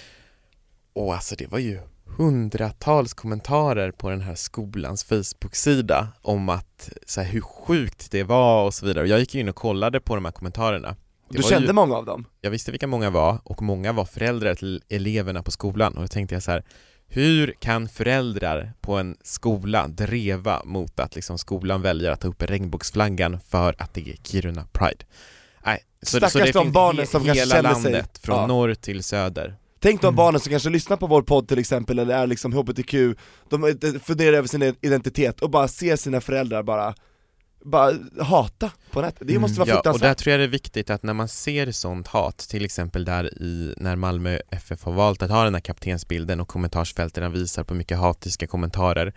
Och 0.93 1.15
alltså 1.15 1.35
det 1.39 1.47
var 1.47 1.59
ju 1.59 1.79
hundratals 2.17 3.15
kommentarer 3.15 3.91
på 3.91 4.11
den 4.11 4.21
här 4.21 4.35
skolans 4.35 5.05
Facebook-sida 5.05 6.09
om 6.23 6.49
att 6.49 6.91
så 7.07 7.21
här, 7.21 7.33
hur 7.33 7.41
sjukt 7.41 8.11
det 8.11 8.23
var 8.23 8.65
och 8.65 8.75
så 8.75 8.87
vidare. 8.87 9.03
Och 9.03 9.09
jag 9.09 9.19
gick 9.21 9.35
in 9.35 9.49
och 9.49 9.55
kollade 9.57 10.01
på 10.01 10.15
de 10.15 10.25
här 10.25 10.33
kommentarerna. 10.33 10.97
Det 11.31 11.37
Du 11.37 11.43
kände 11.43 11.67
ju, 11.67 11.73
många 11.73 11.97
av 11.97 12.05
dem? 12.05 12.25
Jag 12.41 12.51
visste 12.51 12.71
vilka 12.71 12.87
många 12.87 13.11
var 13.11 13.39
och 13.45 13.63
många 13.63 13.93
var 13.93 14.05
föräldrar 14.05 14.55
till 14.55 14.83
eleverna 14.89 15.43
på 15.43 15.51
skolan 15.51 15.95
och 15.95 16.01
då 16.03 16.09
tänkte 16.09 16.35
jag 16.35 16.43
så 16.43 16.51
här 16.51 16.65
hur 17.13 17.55
kan 17.59 17.89
föräldrar 17.89 18.73
på 18.81 18.97
en 18.99 19.17
skola 19.23 19.89
dreva 19.89 20.63
mot 20.65 21.01
att 21.01 21.15
liksom 21.15 21.39
skolan 21.39 21.83
väljer 21.83 22.11
att 22.11 22.21
ta 22.21 22.29
upp 22.29 22.43
regnbågsflaggan 22.43 23.41
för 23.41 23.75
att 23.79 23.95
det 23.95 24.01
är 24.11 24.17
Kiruna 24.23 24.67
Pride? 24.73 25.05
Nej, 25.67 25.79
så, 26.03 26.17
Stackars 26.17 26.33
så 26.33 26.39
det 26.39 26.53
de 26.53 26.63
finns 26.63 26.75
barnen 26.75 27.07
som 27.07 27.25
kanske 27.25 27.41
hela 27.41 27.55
sig- 27.55 27.63
landet, 27.63 28.19
från 28.23 28.37
Ja. 28.37 28.47
norr 28.47 28.75
till 28.75 29.03
söder. 29.05 29.57
Tänk 29.83 30.01
de 30.01 30.07
Mm. 30.07 30.17
barnen 30.17 30.41
som 30.41 30.51
kanske 30.51 30.71
lyssnar 30.71 30.97
på 30.97 31.07
vår 31.07 31.23
podd 31.23 31.49
till 31.49 31.59
exempel, 31.59 31.99
eller 31.99 32.15
är 32.15 32.27
liksom 32.27 32.53
HBTQ, 32.53 32.95
de 33.49 33.65
eh, 33.65 33.71
funderar 34.03 34.37
över 34.37 34.49
sin 34.49 34.63
identitet 34.63 35.41
och 35.41 35.51
bara 35.51 35.69
ser 35.69 35.97
sina 35.97 36.21
föräldrar 36.21 36.63
bara, 36.63 36.95
bara 37.65 37.93
hata 38.21 38.71
på 38.91 39.01
nätet. 39.01 39.19
Det 39.27 39.33
Mm. 39.33 39.43
måste 39.43 39.61
vara 39.61 39.69
Ja, 39.85 39.93
och 39.93 39.99
där 39.99 40.15
tror 40.15 40.31
jag 40.31 40.41
det 40.41 40.45
är 40.45 40.49
viktigt 40.49 40.91
att 40.91 41.03
när 41.03 41.13
man 41.15 41.29
ser 41.29 41.73
sånt 41.73 42.07
hat, 42.09 42.39
till 42.39 42.65
exempel 42.65 43.05
där 43.05 43.43
i, 43.43 43.75
när 43.77 43.97
Malmö 43.97 44.39
FF 44.51 44.83
har 44.85 44.93
valt 44.93 45.23
att 45.23 45.31
ha 45.31 45.45
den 45.45 45.55
här 45.55 45.61
kaptensbilden 45.61 46.41
och 46.41 46.49
kommentarsfälten 46.49 47.33
visar 47.33 47.65
på 47.65 47.75
mycket 47.75 47.99
hatiska 47.99 48.47
kommentarer 48.47 49.13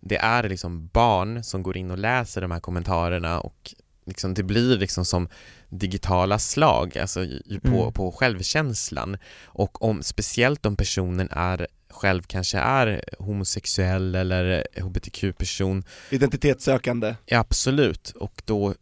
Det 0.00 0.16
är 0.16 0.48
liksom 0.48 0.86
barn 0.92 1.44
som 1.44 1.62
går 1.62 1.76
in 1.76 1.90
och 1.90 1.98
läser 1.98 2.40
de 2.40 2.50
här 2.50 2.60
kommentarerna 2.60 3.40
och 3.40 3.74
liksom, 4.06 4.34
det 4.34 4.42
blir 4.42 4.78
liksom 4.78 5.04
som 5.04 5.28
digitala 5.68 6.38
slag, 6.38 6.98
alltså 6.98 7.26
på, 7.62 7.68
Mm. 7.82 7.92
på 7.92 8.12
självkänslan 8.12 9.16
och 9.44 9.82
om, 9.82 10.02
speciellt 10.02 10.66
om 10.66 10.76
personen 10.76 11.28
är 11.30 11.66
själv 11.90 12.22
kanske 12.22 12.58
är 12.58 13.04
homosexuell 13.18 14.14
eller 14.14 14.66
hbtq-person 14.80 15.84
Identitetssökande. 16.10 17.14
Ja, 17.26 17.38
absolut, 17.38 18.10
och 18.10 18.42
då, 18.44 18.74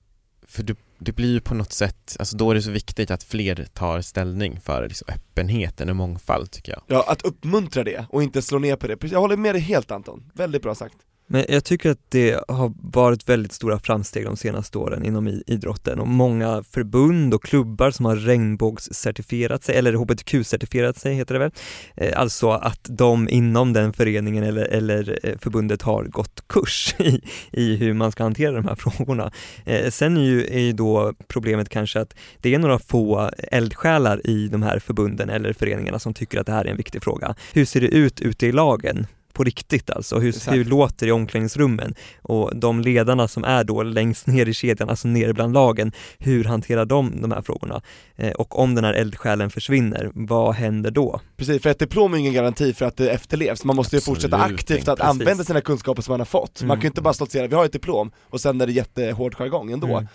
för 0.47 0.63
det, 0.63 0.77
det 0.99 1.13
blir 1.13 1.33
ju 1.33 1.41
på 1.41 1.55
något 1.55 1.73
sätt, 1.73 2.17
alltså 2.19 2.37
då 2.37 2.51
är 2.51 2.55
det 2.55 2.63
så 2.63 2.71
viktigt 2.71 3.11
att 3.11 3.23
fler 3.23 3.67
tar 3.73 4.01
ställning 4.01 4.61
för 4.61 4.89
liksom 4.89 5.09
öppenheten 5.15 5.89
och 5.91 5.97
mångfald 5.97 6.51
tycker 6.51 6.73
jag. 6.73 6.83
Ja, 6.87 7.05
att 7.09 7.23
uppmuntra 7.23 7.85
det 7.85 8.07
och 8.11 8.23
inte 8.23 8.43
slå 8.43 8.59
ner 8.59 8.77
på 8.77 8.87
det. 8.87 9.05
Jag 9.05 9.21
håller 9.21 9.37
med 9.37 9.55
dig 9.55 9.63
helt 9.63 9.91
Anton, 9.91 10.31
väldigt 10.35 10.63
bra 10.63 10.75
sagt. 10.75 10.97
Men 11.33 11.45
jag 11.49 11.65
tycker 11.65 11.91
att 11.91 11.99
det 12.09 12.45
har 12.49 12.73
varit 12.77 13.29
väldigt 13.29 13.53
stora 13.53 13.79
framsteg 13.79 14.25
de 14.25 14.37
senaste 14.37 14.79
åren 14.79 15.05
inom 15.05 15.43
idrotten 15.47 16.01
och 16.01 16.09
många 16.09 16.63
förbund 16.63 17.35
och 17.35 17.43
klubbar 17.43 17.91
som 17.91 18.05
har 18.05 18.17
regnbågscertifierat 18.17 19.65
sig, 19.65 19.77
eller 19.77 19.93
hbtq-certifierat 19.93 20.99
sig 20.99 21.15
heter 21.15 21.35
det 21.35 21.39
väl. 21.39 21.51
Eh, 21.97 22.21
alltså 22.21 22.51
att 22.51 22.81
de 22.83 23.29
inom 23.29 23.73
den 23.73 23.93
föreningen 23.93 24.45
eller, 24.45 24.65
eller 24.65 25.19
eh, 25.23 25.39
förbundet 25.39 25.83
har 25.83 26.05
gått 26.05 26.49
kurs 26.49 26.95
i, 26.99 27.21
i 27.53 27.77
hur 27.77 27.93
man 27.93 28.13
ska 28.13 28.23
hantera 28.23 28.53
de 28.53 28.65
här 28.65 28.75
frågorna. 28.79 29.33
Eh, 29.65 29.91
sen 29.91 30.17
är 30.17 30.23
ju, 30.23 30.47
är 30.47 30.61
ju 30.61 30.73
då 30.73 31.15
problemet 31.29 31.69
kanske 31.69 32.01
att 32.01 32.15
det 32.41 32.55
är 32.55 32.59
några 32.59 32.79
få 32.79 33.31
eldsjälar 33.39 34.27
i 34.27 34.49
de 34.49 34.63
här 34.63 34.79
förbunden 34.79 35.31
eller 35.31 35.53
föreningarna 35.53 35.99
som 35.99 36.15
tycker 36.15 36.41
att 36.41 36.47
det 36.47 36.53
här 36.53 36.65
är 36.65 36.71
en 36.71 36.77
viktig 36.77 37.03
fråga. 37.03 37.35
Hur 37.53 37.65
ser 37.65 37.81
det 37.81 37.89
ut 37.89 38.21
ute 38.21 38.47
i 38.47 38.53
lagen? 38.53 39.07
På 39.33 39.45
riktigt 39.45 39.91
alltså, 39.91 40.19
hur, 40.19 40.29
Exakt. 40.29 40.57
hur 40.57 40.65
låter 40.65 41.07
det 41.07 41.09
i 41.09 41.13
omklädningsrummen? 41.13 41.95
Och 42.23 42.57
de 42.57 42.81
ledarna 42.81 43.29
som 43.29 43.45
är 43.45 43.65
då 43.65 43.83
längst 43.83 44.27
ner 44.27 44.47
i 44.49 44.55
kedjan, 44.55 44.89
alltså 44.89 45.09
nere 45.09 45.33
bland 45.35 45.55
lagen, 45.55 45.93
hur 46.19 46.45
hanterar 46.45 46.85
de 46.85 47.21
de 47.23 47.33
här 47.33 47.43
frågorna? 47.43 47.83
Eh, 48.17 48.31
och 48.33 48.59
om 48.59 48.75
den 48.75 48.85
här 48.85 48.95
eldsjälen 48.95 49.51
försvinner, 49.51 50.11
vad 50.15 50.55
händer 50.55 50.91
då? 50.91 51.21
Precis, 51.37 51.63
för 51.63 51.71
ett 51.71 51.79
diplom 51.79 52.15
är 52.15 52.19
ingen 52.19 52.33
garanti 52.35 52.73
för 52.75 52.87
att 52.87 52.97
det 52.97 53.11
efterlevs, 53.11 53.65
man 53.65 53.77
måste 53.77 53.97
ju 53.97 53.99
Absolut 53.99 54.17
fortsätta 54.17 54.37
aktivt 54.37 54.89
att 54.89 54.99
precis. 54.99 55.11
använda 55.11 55.45
sina 55.45 55.61
kunskaper 55.61 56.03
som 56.03 56.13
man 56.13 56.21
har 56.21 56.25
fått. 56.25 56.61
Man 56.63 56.71
Mm. 56.71 56.77
kan 56.77 56.83
ju 56.83 56.89
inte 56.89 57.03
bara 57.03 57.15
stoltsera, 57.15 57.47
vi 57.47 57.55
har 57.55 57.65
ett 57.65 57.73
diplom, 57.73 58.13
och 58.31 58.41
sen 58.41 58.61
är 58.61 58.67
det 58.67 58.73
jättehård 58.73 59.35
jargong 59.35 59.73
ändå. 59.73 59.87
Mm. 59.97 60.07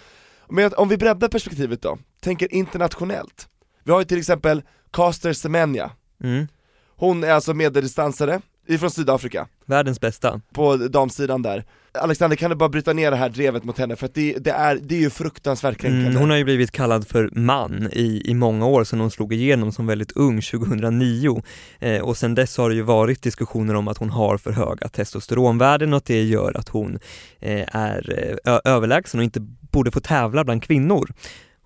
Men 0.50 0.74
om 0.78 0.89
vi 0.89 0.98
breddar 0.98 1.28
perspektivet 1.28 1.82
då, 1.82 1.98
tänker 2.22 2.54
internationellt. 2.54 3.48
Vi 3.84 3.91
har 3.91 4.00
ju 4.00 4.06
till 4.06 4.18
exempel 4.20 4.62
Caster 4.91 5.34
Semenya, 5.34 5.91
Mm. 6.24 6.48
hon 6.96 7.24
är 7.24 7.32
alltså 7.32 7.54
medeldistansare 7.54 8.41
ifrån 8.68 8.91
Sydafrika, 8.91 9.47
Världens 9.65 10.01
bästa. 10.01 10.41
på 10.53 10.76
damsidan 10.76 11.41
där. 11.41 11.65
Alexander 12.01 12.38
kan 12.38 12.49
du 12.49 12.55
bara 12.55 12.70
bryta 12.70 12.93
ner 12.93 13.11
det 13.11 13.18
här 13.18 13.30
drevet 13.30 13.63
mot 13.63 13.78
henne 13.78 13.95
för 13.95 14.05
att 14.05 14.13
det, 14.13 14.38
det 14.38 14.51
är, 14.51 14.80
det 14.82 14.95
är 14.95 14.99
ju 14.99 15.09
fruktansvärt 15.09 15.78
kränkande. 15.78 16.07
Mm, 16.07 16.18
hon 16.18 16.30
har 16.30 16.38
ju 16.38 16.43
blivit 16.43 16.72
kallad 16.72 17.07
för 17.07 17.30
man 17.34 17.89
i, 17.91 18.22
i 18.26 18.34
många 18.34 18.65
år 18.65 18.84
sedan 18.84 18.99
hon 18.99 19.11
slog 19.11 19.34
igenom 19.34 19.72
som 19.72 19.88
väldigt 19.88 20.11
ung 20.11 20.41
2009 20.41 21.41
eh, 21.80 22.01
och 22.01 22.18
sen 22.18 22.36
dess 22.36 22.57
har 22.57 22.70
det 22.70 22.76
ju 22.76 22.82
varit 22.82 23.22
diskussioner 23.22 23.76
om 23.76 23.88
att 23.88 23.97
hon 23.97 24.09
har 24.09 24.38
för 24.38 24.51
höga 24.51 24.88
testosteronvärden 24.88 25.93
och 25.93 25.97
att 25.97 26.05
det 26.05 26.24
gör 26.24 26.57
att 26.57 26.70
hon 26.70 26.99
eh, 27.39 27.76
är 27.76 28.38
eh, 28.45 28.59
överlägsen 28.65 29.20
och 29.20 29.24
inte 29.24 29.39
borde 29.72 29.91
få 29.91 29.99
tävla 29.99 30.43
bland 30.43 30.63
kvinnor. 30.63 31.11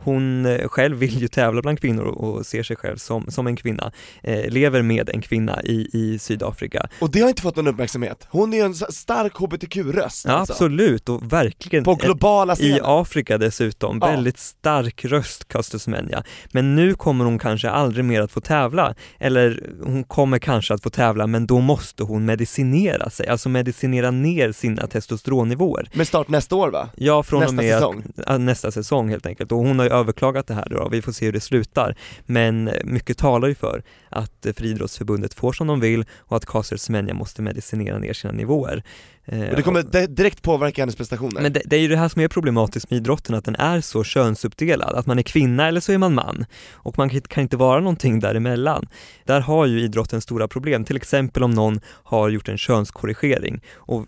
Hon 0.03 0.45
eh, 0.45 0.67
själv 0.67 0.97
vill 0.97 1.21
ju 1.21 1.27
tävla 1.27 1.61
bland 1.61 1.79
kvinnor 1.79 2.03
och 2.03 2.45
ser 2.45 2.63
sig 2.63 2.75
själv 2.75 2.97
som, 2.97 3.31
som 3.31 3.47
en 3.47 3.55
kvinna, 3.55 3.91
eh, 4.23 4.49
lever 4.49 4.81
med 4.81 5.09
en 5.09 5.21
kvinna 5.21 5.61
i, 5.63 5.89
i 5.93 6.19
Sydafrika. 6.19 6.87
Och 6.99 7.11
det 7.11 7.21
har 7.21 7.29
inte 7.29 7.41
fått 7.41 7.55
någon 7.55 7.67
uppmärksamhet. 7.67 8.27
Hon 8.29 8.53
är 8.53 8.65
en 8.65 8.75
stark 8.75 9.33
hbtq-röst 9.35 10.25
Ja, 10.25 10.31
alltså. 10.33 10.53
absolut 10.53 11.09
och 11.09 11.33
verkligen 11.33 11.83
På 11.83 11.95
globala 11.95 12.53
i 12.53 12.55
scenen. 12.55 12.79
Afrika 12.83 13.37
dessutom, 13.37 13.97
Ja. 14.01 14.07
väldigt 14.07 14.39
stark 14.39 15.05
röst 15.05 15.47
Caster 15.47 15.77
Semenya. 15.77 16.23
Men 16.51 16.75
nu 16.75 16.93
kommer 16.93 17.25
hon 17.25 17.39
kanske 17.39 17.69
aldrig 17.69 18.05
mer 18.05 18.21
att 18.21 18.31
få 18.31 18.41
tävla, 18.41 18.95
eller 19.19 19.63
hon 19.83 20.03
kommer 20.03 20.39
kanske 20.39 20.73
att 20.73 20.83
få 20.83 20.89
tävla 20.89 21.27
men 21.27 21.47
då 21.47 21.59
måste 21.59 22.03
hon 22.03 22.25
medicinera 22.25 23.09
sig, 23.09 23.27
alltså 23.27 23.49
medicinera 23.49 24.11
ner 24.11 24.51
sina 24.51 24.87
testosteronnivåer. 24.87 25.89
Med 25.93 26.07
start 26.07 26.29
nästa 26.29 26.55
år 26.55 26.69
va? 26.71 26.89
Ja, 26.95 27.23
från 27.23 27.39
Nästa 27.39 27.51
och 27.51 27.55
med 27.55 27.73
säsong. 27.73 28.45
nästa 28.45 28.71
säsong 28.71 29.09
helt 29.09 29.25
enkelt. 29.25 29.51
Och 29.51 29.57
hon 29.57 29.79
har 29.79 29.89
överklagat 29.91 30.47
det 30.47 30.53
här 30.53 30.67
då, 30.69 30.89
vi 30.91 31.01
får 31.01 31.11
se 31.11 31.25
hur 31.25 31.33
det 31.33 31.39
slutar. 31.39 31.95
Men 32.25 32.69
mycket 32.83 33.17
talar 33.17 33.47
ju 33.47 33.55
för 33.55 33.83
att 34.09 34.47
Friidrottsförbundet 34.55 35.33
får 35.33 35.53
som 35.53 35.67
de 35.67 35.79
vill 35.79 36.05
och 36.17 36.37
att 36.37 36.45
Caster 36.45 36.77
Semenya 36.77 37.13
måste 37.13 37.41
medicinera 37.41 37.97
ner 37.97 38.13
sina 38.13 38.33
nivåer. 38.33 38.83
Eh, 39.25 39.49
Och 39.49 39.55
det 39.55 39.61
kommer 39.61 39.83
di- 39.83 40.07
direkt 40.07 40.41
påverka 40.41 40.81
hennes 40.81 40.95
prestationer. 40.95 41.41
men 41.41 41.53
det, 41.53 41.61
det 41.65 41.75
är 41.75 41.79
ju 41.79 41.87
det 41.87 41.97
här 41.97 42.07
som 42.09 42.21
är 42.21 42.27
problematiskt 42.27 42.89
med 42.89 42.97
idrotten, 42.97 43.35
att 43.35 43.45
den 43.45 43.55
är 43.55 43.81
så 43.81 44.03
könsuppdelad, 44.03 44.95
att 44.95 45.05
man 45.05 45.19
är 45.19 45.23
kvinna 45.23 45.67
eller 45.67 45.79
så 45.79 45.91
är 45.91 45.97
man 45.97 46.13
man. 46.13 46.45
Och 46.73 46.97
man 46.97 47.09
kan 47.09 47.21
kan 47.21 47.41
inte 47.43 47.57
vara 47.57 47.79
någonting 47.79 48.19
däremellan. 48.19 48.87
Där 49.25 49.41
har 49.41 49.65
ju 49.65 49.81
idrotten 49.81 50.21
stora 50.21 50.47
problem, 50.47 50.83
till 50.85 50.95
exempel 50.95 51.43
om 51.43 51.51
någon 51.51 51.79
har 51.85 52.29
gjort 52.29 52.49
en 52.49 52.57
könskorrigering 52.57 53.61
och 53.75 54.05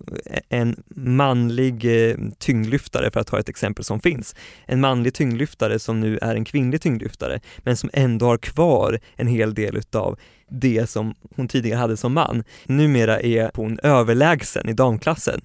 en 0.50 0.84
manlig 0.96 2.10
eh, 2.10 2.16
tyngdlyftare, 2.40 3.12
för 3.12 3.20
att 3.20 3.28
ta 3.28 3.40
ett 3.40 3.50
exempel 3.50 3.86
som 3.86 4.00
finns, 4.00 4.36
en 4.66 4.82
manlig 4.82 5.14
tyngdlyftare 5.14 5.80
som 5.80 6.00
nu 6.00 6.18
är 6.22 6.36
en 6.36 6.46
kvinnlig 6.46 6.82
tyngdlyftare, 6.82 7.40
men 7.60 7.78
som 7.78 7.90
ändå 7.94 8.26
har 8.26 8.38
kvar 8.38 9.00
en 9.16 9.28
hel 9.28 9.54
del 9.54 9.78
utav 9.78 10.20
det 10.54 10.90
som 10.90 11.16
hon 11.36 11.48
tidigare 11.48 11.78
hade 11.78 11.98
som 11.98 12.14
man. 12.14 12.44
Numera 12.66 13.20
är 13.20 13.52
hon 13.54 13.80
överlägsen 13.84 14.70
i 14.70 14.74
damklassen. 14.74 15.42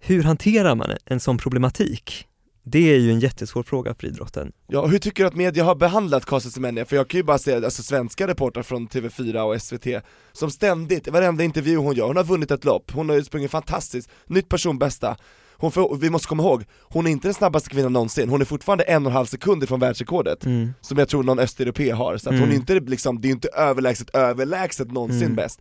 Hur 0.00 0.22
hanterar 0.22 0.74
man 0.74 0.90
en 1.04 1.20
sån 1.20 1.38
problematik? 1.38 2.24
Det 2.70 2.94
är 2.94 2.98
ju 2.98 3.10
en 3.10 3.20
jättesvår 3.20 3.62
fråga 3.62 3.94
för 3.94 4.06
idrotten. 4.06 4.52
Ja, 4.66 4.86
hur 4.86 4.98
tycker 4.98 5.22
du 5.22 5.28
att 5.28 5.34
media 5.34 5.64
har 5.64 5.74
behandlat 5.74 6.26
Casa 6.26 6.50
Semenya? 6.50 6.84
För 6.84 6.96
jag 6.96 7.08
kan 7.08 7.18
ju 7.18 7.24
bara 7.24 7.38
säga, 7.38 7.64
alltså 7.64 7.82
svenska 7.82 8.26
reportrar 8.26 8.62
från 8.62 8.88
TV4 8.88 9.40
och 9.40 9.62
SVT, 9.62 10.04
som 10.32 10.50
ständigt, 10.50 11.06
i 11.08 11.10
varenda 11.10 11.44
intervju 11.44 11.76
hon 11.76 11.94
gör, 11.94 12.06
hon 12.06 12.16
har 12.16 12.24
vunnit 12.24 12.50
ett 12.50 12.64
lopp, 12.64 12.90
hon 12.90 13.08
har 13.08 13.16
ju 13.16 13.24
sprungit 13.24 13.50
fantastiskt, 13.50 14.10
nytt 14.26 14.48
personbästa, 14.48 15.16
hon 15.60 15.72
får, 15.72 15.96
vi 15.96 16.10
måste 16.10 16.28
komma 16.28 16.42
ihåg, 16.42 16.64
hon 16.82 17.06
är 17.06 17.10
inte 17.10 17.28
den 17.28 17.34
snabbaste 17.34 17.70
kvinnan 17.70 17.92
någonsin, 17.92 18.28
hon 18.28 18.40
är 18.40 18.44
fortfarande 18.44 18.84
en 18.84 19.06
och 19.06 19.10
en 19.10 19.16
halv 19.16 19.26
sekund 19.26 19.62
ifrån 19.64 19.80
världsrekordet, 19.80 20.44
Mm. 20.46 20.74
som 20.80 20.98
jag 20.98 21.08
tror 21.08 21.22
någon 21.22 21.38
östeuropé 21.38 21.90
har, 21.90 22.16
så 22.16 22.28
att 22.28 22.34
hon 22.34 22.42
Mm. 22.44 22.50
är 22.50 22.54
inte 22.54 22.74
liksom, 22.74 23.20
det 23.20 23.28
är 23.28 23.32
inte 23.32 23.48
överlägset 23.48 24.10
överlägset 24.14 24.92
någonsin 24.92 25.22
Mm. 25.22 25.36
bäst. 25.36 25.60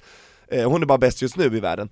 Eh, 0.52 0.70
hon 0.70 0.82
är 0.82 0.86
bara 0.86 0.98
bäst 0.98 1.22
just 1.22 1.38
nu 1.38 1.44
i 1.46 1.60
världen. 1.60 1.90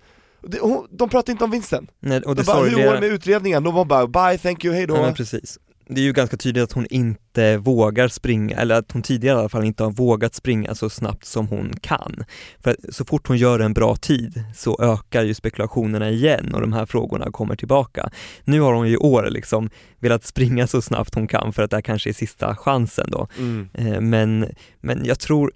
Det, 0.47 0.59
hon, 0.61 0.87
de 0.91 1.09
pratar 1.09 1.31
inte 1.31 1.43
om 1.43 1.51
vinsten, 1.51 1.87
Nej, 1.99 2.21
och 2.21 2.35
de 2.35 2.41
det 2.41 2.47
bara, 2.47 2.63
hur 2.63 2.71
går 2.85 2.93
det 2.93 2.99
med 2.99 3.09
utredningen? 3.09 3.63
De 3.63 3.87
bara 3.87 4.05
'bye, 4.07 4.37
thank 4.37 4.65
you, 4.65 4.75
hejdå' 4.75 4.97
Ja, 5.07 5.13
precis. 5.15 5.59
Det 5.87 6.01
är 6.01 6.05
ju 6.05 6.13
ganska 6.13 6.37
tydligt 6.37 6.63
att 6.63 6.71
hon 6.71 6.85
inte 6.89 7.57
vågar 7.57 8.07
springa, 8.07 8.57
eller 8.57 8.75
att 8.75 8.91
hon 8.91 9.01
tidigare 9.01 9.37
i 9.37 9.39
alla 9.39 9.49
fall 9.49 9.65
inte 9.65 9.83
har 9.83 9.91
vågat 9.91 10.35
springa 10.35 10.75
så 10.75 10.89
snabbt 10.89 11.25
som 11.25 11.47
hon 11.47 11.73
kan. 11.81 12.23
För 12.63 12.75
så 12.89 13.05
fort 13.05 13.27
hon 13.27 13.37
gör 13.37 13.59
en 13.59 13.73
bra 13.73 13.95
tid 13.95 14.43
så 14.55 14.77
ökar 14.81 15.23
ju 15.23 15.33
spekulationerna 15.33 16.09
igen 16.09 16.53
och 16.53 16.61
de 16.61 16.73
här 16.73 16.85
frågorna 16.85 17.31
kommer 17.31 17.55
tillbaka. 17.55 18.09
Nu 18.43 18.59
har 18.59 18.73
hon 18.73 18.87
ju 18.87 18.93
i 18.93 18.97
år 18.97 19.27
liksom 19.29 19.69
velat 19.99 20.23
springa 20.23 20.67
så 20.67 20.81
snabbt 20.81 21.15
hon 21.15 21.27
kan 21.27 21.53
för 21.53 21.63
att 21.63 21.71
det 21.71 21.77
här 21.77 21.81
kanske 21.81 22.09
är 22.09 22.13
sista 22.13 22.55
chansen 22.55 23.07
då. 23.11 23.27
Mm. 23.37 23.69
Eh, 23.73 24.01
Men, 24.01 24.49
men 24.81 25.05
jag 25.05 25.19
tror 25.19 25.51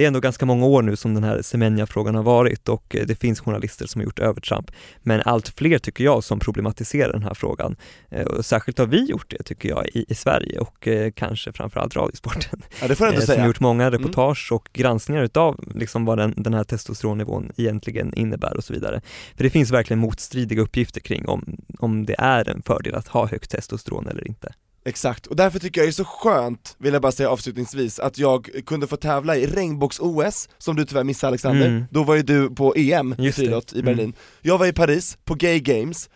det 0.00 0.04
är 0.04 0.08
ändå 0.08 0.20
ganska 0.20 0.46
många 0.46 0.66
år 0.66 0.82
nu 0.82 0.96
som 0.96 1.14
den 1.14 1.24
här 1.24 1.42
Semenya-frågan 1.42 2.14
har 2.14 2.22
varit 2.22 2.68
och 2.68 2.96
eh, 2.96 3.06
det 3.06 3.14
finns 3.14 3.40
journalister 3.40 3.86
som 3.86 4.00
har 4.00 4.04
gjort 4.04 4.18
övertramp. 4.18 4.70
Men 5.02 5.22
allt 5.24 5.48
fler 5.48 5.78
tycker 5.78 6.04
jag 6.04 6.24
som 6.24 6.38
problematiserar 6.38 7.12
den 7.12 7.22
här 7.22 7.34
frågan. 7.34 7.76
Eh, 8.10 8.26
Och 8.26 8.44
särskilt 8.46 8.78
har 8.78 8.86
vi 8.86 9.04
gjort 9.04 9.30
det 9.30 9.42
tycker 9.42 9.68
jag 9.68 9.86
i, 9.88 10.04
i 10.08 10.14
Sverige 10.14 10.58
och 10.58 10.88
eh, 10.88 11.12
kanske 11.16 11.52
framförallt 11.52 11.96
Radiosporten. 11.96 12.62
Ja 12.80 12.88
det 12.88 12.94
får 12.94 13.06
jag 13.06 13.14
ändå 13.14 13.26
Som 13.26 13.34
säga. 13.34 13.46
gjort 13.46 13.60
många 13.60 13.90
reportage 13.90 14.48
och 14.52 14.68
granskningar 14.72 15.22
utav 15.22 15.64
liksom 15.74 16.04
vad 16.04 16.18
den, 16.18 16.34
den 16.36 16.54
här 16.54 16.64
testosteronnivån 16.64 17.52
egentligen 17.56 18.14
innebär 18.14 18.56
och 18.56 18.64
så 18.64 18.72
vidare. 18.72 19.00
För 19.36 19.44
det 19.44 19.50
finns 19.50 19.70
verkligen 19.70 20.00
motstridiga 20.00 20.62
uppgifter 20.62 21.00
kring 21.00 21.28
om, 21.28 21.56
om 21.78 22.06
det 22.06 22.16
är 22.18 22.48
en 22.48 22.62
fördel 22.62 22.94
att 22.94 23.08
ha 23.08 23.26
högt 23.26 23.50
testosteron 23.50 24.08
eller 24.08 24.28
inte. 24.28 24.52
Exakt, 24.84 25.26
och 25.26 25.36
därför 25.36 25.58
tycker 25.58 25.80
jag 25.80 25.86
det 25.86 25.90
är 25.90 25.92
så 25.92 26.04
skönt, 26.04 26.76
vill 26.78 26.92
jag 26.92 27.02
bara 27.02 27.12
säga 27.12 27.30
avslutningsvis, 27.30 27.98
att 27.98 28.18
jag 28.18 28.50
kunde 28.66 28.86
få 28.86 28.96
tävla 28.96 29.36
i 29.36 29.46
regnbågs-OS, 29.46 30.48
som 30.58 30.76
du 30.76 30.84
tyvärr 30.84 31.04
missade 31.04 31.28
Alexander, 31.28 31.66
Mm. 31.66 31.84
då 31.90 32.04
var 32.04 32.14
ju 32.14 32.22
du 32.22 32.50
på 32.54 32.74
EM 32.76 33.12
i 33.18 33.22
Just 33.24 33.36
det. 33.38 33.42
friidrott 33.42 33.72
i 33.72 33.80
Mm. 33.80 33.84
Berlin. 33.84 34.12
Jag 34.40 34.58
var 34.58 34.66
i 34.66 34.72
Paris, 34.72 35.18
på 35.24 35.34
Gay 35.34 35.60
Games, 35.60 36.10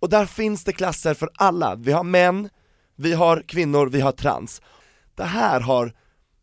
och 0.00 0.08
där 0.08 0.26
finns 0.26 0.64
det 0.64 0.72
klasser 0.72 1.14
för 1.14 1.30
alla. 1.34 1.74
Vi 1.74 1.92
har 1.92 2.04
män, 2.04 2.48
vi 2.96 3.12
har 3.12 3.42
kvinnor, 3.46 3.86
vi 3.86 4.00
har 4.00 4.12
trans. 4.12 4.62
Det 5.14 5.24
här 5.24 5.60
har 5.60 5.92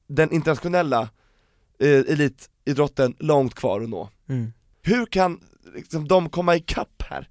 den 0.08 0.32
internationella 0.32 1.10
eh, 1.80 1.90
elitidrotten 1.90 3.16
långt 3.20 3.56
kvar 3.56 3.82
att 3.82 3.90
nå. 3.90 4.10
Mm. 4.30 4.54
Hur 4.82 5.06
kan 5.06 5.40
liksom, 5.76 6.08
de 6.08 6.30
komma 6.30 6.56
ikapp 6.56 7.04
här? 7.10 7.30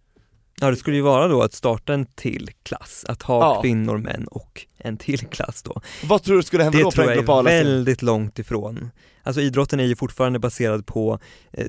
Ja 0.61 0.71
det 0.71 0.77
skulle 0.77 0.97
ju 0.97 1.03
vara 1.03 1.29
då 1.29 1.43
att 1.43 1.53
starta 1.53 1.95
en 1.95 2.07
till 2.07 2.51
klass, 2.63 3.05
att 3.09 3.23
ha 3.23 3.41
Ja. 3.55 3.63
kvinnor, 3.63 3.99
män 3.99 4.25
och 4.31 4.67
en 4.79 4.97
till 4.97 5.19
klass 5.27 5.63
då. 5.63 5.81
Vad 6.05 6.23
tror 6.23 6.37
du 6.37 6.43
skulle 6.43 6.63
hända 6.63 6.79
Det 6.79 6.85
då 6.85 6.91
på 6.91 6.95
tror 6.95 7.03
den 7.05 7.11
jag 7.11 7.19
är 7.19 7.23
globala 7.23 7.51
scenen? 7.51 7.67
väldigt 7.67 8.03
långt 8.03 8.39
ifrån. 8.39 8.91
Alltså 9.23 9.41
idrotten 9.41 9.81
är 9.81 9.85
ju 9.85 9.97
fortfarande 9.97 10.39
baserad 10.39 10.87
på 10.87 11.19
eh, 11.53 11.67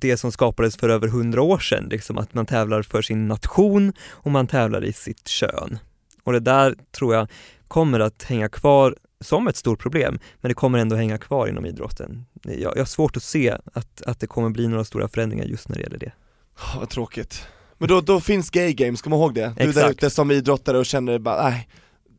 det 0.00 0.16
som 0.16 0.32
skapades 0.32 0.76
för 0.76 0.88
över 0.88 1.08
hundra 1.08 1.42
år 1.42 1.58
sedan, 1.58 1.88
liksom 1.90 2.18
att 2.18 2.34
man 2.34 2.46
tävlar 2.46 2.82
för 2.82 3.02
sin 3.02 3.28
nation 3.28 3.92
och 4.10 4.30
man 4.30 4.46
tävlar 4.46 4.84
i 4.84 4.92
sitt 4.92 5.28
kön. 5.28 5.78
Och 6.24 6.32
det 6.32 6.40
där 6.40 6.74
tror 6.92 7.14
jag 7.14 7.28
kommer 7.68 8.00
att 8.00 8.22
hänga 8.22 8.48
kvar 8.48 8.96
som 9.20 9.48
ett 9.48 9.56
stort 9.56 9.78
problem, 9.80 10.18
men 10.40 10.48
det 10.48 10.54
kommer 10.54 10.78
ändå 10.78 10.96
hänga 10.96 11.18
kvar 11.18 11.46
inom 11.46 11.66
idrotten. 11.66 12.24
Jag, 12.42 12.58
jag 12.76 12.80
har 12.80 12.84
svårt 12.84 13.16
att 13.16 13.22
se 13.22 13.56
att, 13.74 14.02
att 14.02 14.20
det 14.20 14.26
kommer 14.26 14.50
bli 14.50 14.68
några 14.68 14.84
stora 14.84 15.08
förändringar 15.08 15.44
just 15.44 15.68
när 15.68 15.76
det 15.76 15.82
gäller 15.82 15.98
det. 15.98 16.12
Åh, 16.58 16.78
vad 16.78 16.88
tråkigt. 16.90 17.46
Men 17.80 17.88
då, 17.88 18.00
då 18.00 18.20
finns 18.20 18.50
gay 18.50 18.72
games, 18.72 19.02
kom 19.02 19.12
ihåg 19.12 19.34
det. 19.34 19.54
Du 19.56 19.62
där 19.64 19.68
Exakt. 19.70 19.90
ute 19.90 20.10
som 20.10 20.30
idrottare 20.30 20.78
och 20.78 20.86
känner 20.86 21.18
bara, 21.18 21.50
nej, 21.50 21.68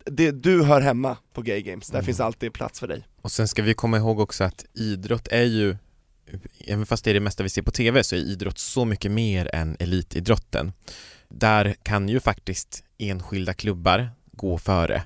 det, 0.05 0.31
du 0.31 0.63
hör 0.63 0.81
hemma 0.81 1.17
på 1.33 1.41
gay 1.41 1.61
games, 1.61 1.87
där 1.87 1.95
Mm. 1.95 2.05
finns 2.05 2.19
alltid 2.19 2.53
plats 2.53 2.79
för 2.79 2.87
dig. 2.87 3.03
Och 3.21 3.31
sen 3.31 3.47
ska 3.47 3.61
vi 3.61 3.73
komma 3.73 3.97
ihåg 3.97 4.19
också 4.19 4.43
att 4.43 4.65
idrott 4.73 5.27
är 5.31 5.43
ju, 5.43 5.77
även 6.67 6.85
fast 6.85 7.03
det 7.03 7.09
är 7.09 7.13
det 7.13 7.19
mesta 7.19 7.43
vi 7.43 7.49
ser 7.49 7.61
på 7.61 7.71
TV, 7.71 8.03
så 8.03 8.15
är 8.15 8.19
idrott 8.19 8.57
så 8.57 8.85
mycket 8.85 9.11
mer 9.11 9.55
än 9.55 9.75
elitidrotten. 9.79 10.73
Där 11.29 11.75
kan 11.83 12.09
ju 12.09 12.19
faktiskt 12.19 12.83
enskilda 12.97 13.53
klubbar 13.53 14.09
gå 14.31 14.57
före. 14.57 15.03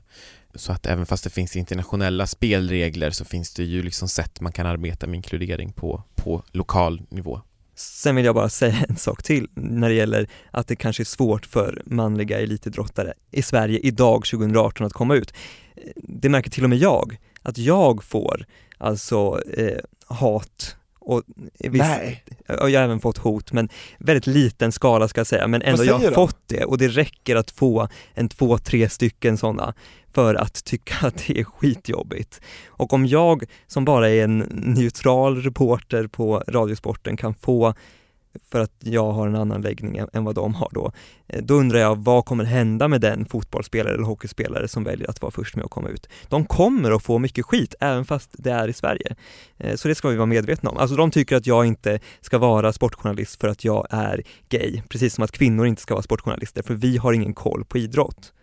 Så 0.56 0.72
att 0.72 0.86
även 0.86 1.06
fast 1.06 1.24
det 1.24 1.30
finns 1.30 1.56
internationella 1.56 2.28
spelregler 2.28 3.12
så 3.12 3.26
finns 3.26 3.54
det 3.54 3.64
ju 3.64 3.84
liksom 3.84 4.08
sätt 4.08 4.42
man 4.42 4.52
kan 4.52 4.66
arbeta 4.66 5.08
med 5.08 5.16
inkludering 5.18 5.72
på, 5.72 6.04
på 6.16 6.44
lokal 6.52 7.02
nivå. 7.10 7.42
Sen 7.76 8.16
vill 8.16 8.26
jag 8.26 8.36
bara 8.36 8.50
säga 8.50 8.86
en 8.90 8.96
sak 8.96 9.24
till 9.24 9.48
när 9.54 9.90
det 9.90 9.96
gäller 9.96 10.28
att 10.52 10.68
det 10.68 10.76
kanske 10.76 11.04
är 11.04 11.06
svårt 11.06 11.46
för 11.46 11.82
manliga 11.86 12.40
elitidrottare 12.40 13.14
i 13.32 13.42
Sverige 13.42 13.80
idag 13.80 14.26
2018 14.26 14.86
att 14.88 14.94
komma 14.94 15.16
ut. 15.16 15.34
Det 15.96 16.30
märker 16.30 16.50
till 16.50 16.64
och 16.64 16.70
med 16.70 16.80
jag, 16.80 17.18
att 17.42 17.58
jag 17.58 18.04
får 18.04 18.46
alltså 18.78 19.42
eh, 19.58 19.80
hat 20.06 20.76
och 21.06 21.24
viss, 21.60 21.82
Nej. 21.82 22.24
jag 22.48 22.62
har 22.62 22.70
även 22.70 23.00
fått 23.00 23.18
hot, 23.18 23.52
men 23.52 23.70
väldigt 23.98 24.28
liten 24.28 24.72
skala 24.72 25.08
ska 25.08 25.20
jag 25.20 25.28
säga, 25.28 25.48
men 25.48 25.62
ändå 25.62 25.86
jag 25.86 25.94
har 25.94 26.06
de? 26.06 26.16
fått 26.16 26.48
det 26.48 26.66
och 26.66 26.78
det 26.78 26.88
räcker 26.88 27.36
att 27.36 27.52
få 27.52 27.88
en 28.14 28.30
två, 28.30 28.58
tre 28.58 28.90
stycken 28.90 29.38
sådana 29.38 29.74
för 30.14 30.36
att 30.36 30.64
tycka 30.64 31.08
att 31.08 31.24
det 31.28 31.40
är 31.40 31.44
skitjobbigt. 31.44 32.42
Och 32.68 32.94
om 32.94 33.06
jag 33.06 33.44
som 33.68 33.86
bara 33.86 34.10
är 34.10 34.24
en 34.24 34.38
neutral 34.52 35.42
reporter 35.42 36.08
på 36.08 36.44
Radiosporten 36.48 37.18
kan 37.18 37.34
få 37.34 37.74
för 38.52 38.60
att 38.60 38.72
jag 38.80 39.12
har 39.12 39.28
en 39.28 39.36
annan 39.36 39.62
läggning 39.62 40.02
än, 40.14 40.26
vad 40.26 40.36
de 40.36 40.54
har 40.56 40.70
då. 40.72 40.92
Eh, 41.28 41.44
då 41.44 41.54
undrar 41.54 41.80
jag, 41.80 41.96
vad 41.96 42.26
kommer 42.26 42.44
hända 42.44 42.88
med 42.88 43.02
den 43.02 43.26
fotbollsspelare 43.26 43.94
eller 43.94 44.04
hockeyspelare 44.04 44.68
som 44.68 44.84
väljer 44.84 45.10
att 45.10 45.22
vara 45.22 45.32
först 45.32 45.56
med 45.56 45.66
att 45.66 45.72
komma 45.72 45.90
ut? 45.90 46.10
De 46.30 46.46
kommer 46.46 46.92
att 46.92 47.04
få 47.04 47.20
mycket 47.20 47.46
skit, 47.46 47.76
även 47.80 48.06
fast 48.06 48.30
det 48.34 48.52
är 48.52 48.68
i 48.68 48.74
Sverige. 48.74 49.16
Eh, 49.58 49.76
så 49.76 49.88
det 49.88 49.96
ska 49.96 50.10
vi 50.10 50.16
vara 50.16 50.26
medvetna 50.26 50.70
om. 50.70 50.78
Alltså 50.78 50.96
de 50.96 51.12
tycker 51.12 51.36
att 51.36 51.48
jag 51.48 51.66
inte 51.66 52.00
ska 52.22 52.38
vara 52.38 52.74
sportjournalist 52.74 53.42
för 53.42 53.48
att 53.48 53.64
jag 53.64 53.88
är 53.90 54.24
gay, 54.50 54.82
precis 54.90 55.14
som 55.14 55.24
att 55.24 55.32
kvinnor 55.32 55.68
inte 55.68 55.82
ska 55.82 55.94
vara 55.94 56.04
sportjournalister, 56.04 56.64
för 56.64 56.74
vi 56.74 56.98
har 56.98 57.14
ingen 57.14 57.34
koll 57.34 57.66
på 57.66 57.78
idrott. 57.78 58.34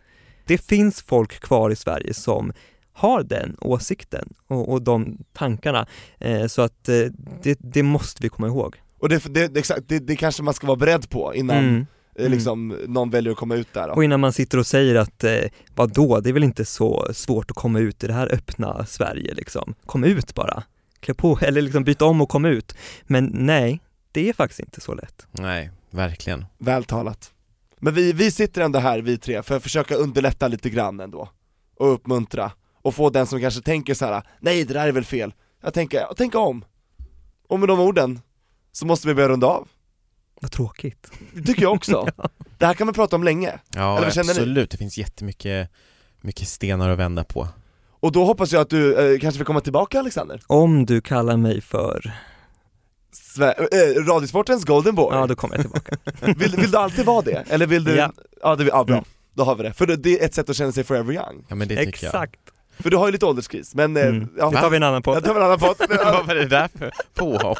Det 0.47 0.59
finns 0.59 1.03
folk 1.03 1.40
kvar 1.40 1.70
i 1.70 1.76
Sverige 1.76 2.14
som 2.14 2.53
har 2.93 3.22
den 3.22 3.57
åsikten 3.61 4.34
och, 4.47 4.72
och 4.72 4.82
de 4.82 5.18
tankarna, 5.32 5.86
eh, 6.18 6.47
så 6.47 6.62
att 6.62 6.84
det, 6.84 7.57
det 7.59 7.82
måste 7.82 8.22
vi 8.22 8.28
komma 8.28 8.49
ihåg. 8.49 8.82
Och 9.03 9.09
det, 9.09 9.34
det, 9.34 9.48
det, 9.48 9.61
exakt, 9.61 9.82
det, 9.88 9.98
det 9.98 10.16
kanske 10.16 10.42
man 10.42 10.55
ska 10.55 10.66
vara 10.66 10.76
beredd 10.76 11.11
på 11.11 11.34
innan 11.34 11.57
Mm. 11.59 11.86
eh, 12.18 12.28
liksom, 12.30 12.68
någon 12.88 13.11
väljer 13.11 13.32
att 13.32 13.38
komma 13.38 13.55
ut 13.55 13.72
där 13.72 13.88
då. 13.88 13.94
Och 13.94 14.05
innan 14.05 14.20
man 14.20 14.32
sitter 14.32 14.59
och 14.59 14.66
säger 14.66 14.94
att, 14.94 15.24
eh, 15.24 15.40
vadå, 15.74 16.20
det 16.20 16.28
är 16.28 16.32
väl 16.32 16.44
inte 16.44 16.64
så 16.64 17.09
svårt 17.12 17.50
att 17.50 17.57
komma 17.57 17.78
ut 17.78 18.05
i 18.05 18.07
det 18.07 18.12
här 18.12 18.34
öppna 18.34 18.86
Sverige 18.86 19.34
liksom. 19.34 19.74
Kom 19.86 20.05
ut 20.05 20.34
bara. 20.34 20.62
Klä 21.00 21.14
på, 21.14 21.38
eller 21.42 21.62
liksom 21.62 21.84
byt 21.84 22.03
om 22.03 22.20
och 22.20 22.28
kom 22.28 22.44
ut. 22.44 22.74
Men 23.03 23.30
nej, 23.34 23.80
det 24.12 24.28
är 24.28 24.32
faktiskt 24.32 24.61
inte 24.61 24.80
så 24.80 24.94
lätt. 24.94 25.26
Nej, 25.30 25.70
verkligen. 25.90 26.44
Vältalat. 26.59 27.30
Men 27.80 27.94
vi, 27.94 28.12
vi 28.12 28.30
sitter 28.30 28.61
ändå 28.62 28.78
här 28.78 28.98
vi 28.98 29.18
tre 29.18 29.42
för 29.42 29.57
att 29.57 29.62
försöka 29.62 29.94
underlätta 29.94 30.48
lite 30.48 30.70
grann 30.70 31.00
ändå, 31.00 31.28
och 31.78 31.92
uppmuntra, 31.94 32.53
och 32.82 32.94
få 32.94 33.11
den 33.11 33.26
som 33.26 33.40
kanske 33.40 33.61
tänker 33.61 33.94
så 33.94 34.05
här: 34.07 34.22
nej 34.40 34.64
det 34.64 34.74
där 34.74 34.88
är 34.88 34.92
väl 34.92 35.05
fel, 35.05 35.34
jag 35.62 35.74
tänker, 35.74 36.14
tänka 36.16 36.38
om. 36.38 36.64
Och 37.48 37.61
med 37.61 37.68
de 37.68 37.80
orden, 37.80 38.20
så 38.72 38.86
måste 38.86 39.08
vi 39.08 39.14
börja 39.14 39.28
runda 39.28 39.46
av. 39.46 39.68
Vad 40.40 40.50
tråkigt. 40.50 41.10
Det 41.34 41.42
tycker 41.42 41.62
jag 41.62 41.72
också. 41.72 42.06
Det 42.58 42.66
här 42.66 42.74
kan 42.74 42.86
man 42.86 42.94
prata 42.94 43.16
om 43.16 43.24
länge. 43.24 43.58
Ja, 43.74 43.96
Eller 43.96 44.06
vad 44.06 44.14
känner 44.14 44.24
ni? 44.26 44.30
absolut. 44.40 44.70
Det 44.70 44.76
finns 44.76 44.98
jättemycket 44.98 45.70
mycket 46.20 46.48
stenar 46.48 46.88
att 46.88 46.98
vända 46.98 47.24
på. 47.24 47.48
Och 48.00 48.12
då 48.12 48.24
hoppas 48.24 48.52
jag 48.52 48.60
att 48.62 48.70
du 48.70 49.14
eh, 49.14 49.20
kanske 49.20 49.38
vill 49.38 49.46
komma 49.46 49.60
tillbaka 49.60 49.98
Alexander? 49.98 50.42
Om 50.46 50.86
du 50.86 51.00
kallar 51.00 51.36
mig 51.36 51.60
för, 51.60 52.12
Sve- 53.14 53.68
eh, 53.72 54.04
Radiosportens 54.04 54.64
golden 54.64 54.94
boy. 54.94 55.16
ja 55.16 55.26
då 55.26 55.34
kommer 55.34 55.54
jag 55.54 55.62
tillbaka. 55.62 55.96
Vill, 56.36 56.56
vill 56.56 56.70
du 56.70 56.78
alltid 56.78 57.04
vara 57.06 57.22
det? 57.22 57.44
Eller 57.48 57.66
vill 57.66 57.84
du? 57.84 57.94
Ja. 57.96 58.12
ja, 58.42 58.56
det, 58.56 58.64
ja 58.64 58.84
bra. 58.84 58.96
Mm. 58.96 59.04
Då 59.34 59.44
har 59.44 59.56
vi 59.56 59.62
det. 59.62 59.72
För 59.72 59.86
det- 59.86 59.96
det 59.96 60.20
är 60.20 60.24
ett 60.24 60.34
sätt 60.34 60.50
att 60.50 60.56
känna 60.56 60.72
sig 60.72 60.84
forever 60.84 61.12
young. 61.14 61.44
Ja 61.48 61.54
men 61.54 61.68
det 61.68 61.76
tycker 61.84 62.04
jag. 62.06 62.12
För 62.78 62.90
du 62.90 62.96
har 62.96 63.06
ju 63.06 63.12
lite 63.12 63.26
ålderskris, 63.26 63.74
men 63.74 63.96
eh, 63.96 64.06
Mm. 64.06 64.28
ja, 64.38 64.50
Det 64.50 64.56
tar 64.56 64.70
vi 64.70 64.76
en 64.76 64.82
annan 64.82 64.94
jag 64.94 65.04
podd. 65.04 65.24
tar 65.24 65.34
en 65.34 65.42
annan 65.42 65.58
podd. 65.58 65.76
Vad 66.04 66.26
var 66.26 66.34
det 66.34 66.46
där 66.46 66.68
för 66.78 66.90
påhopp? 67.14 67.58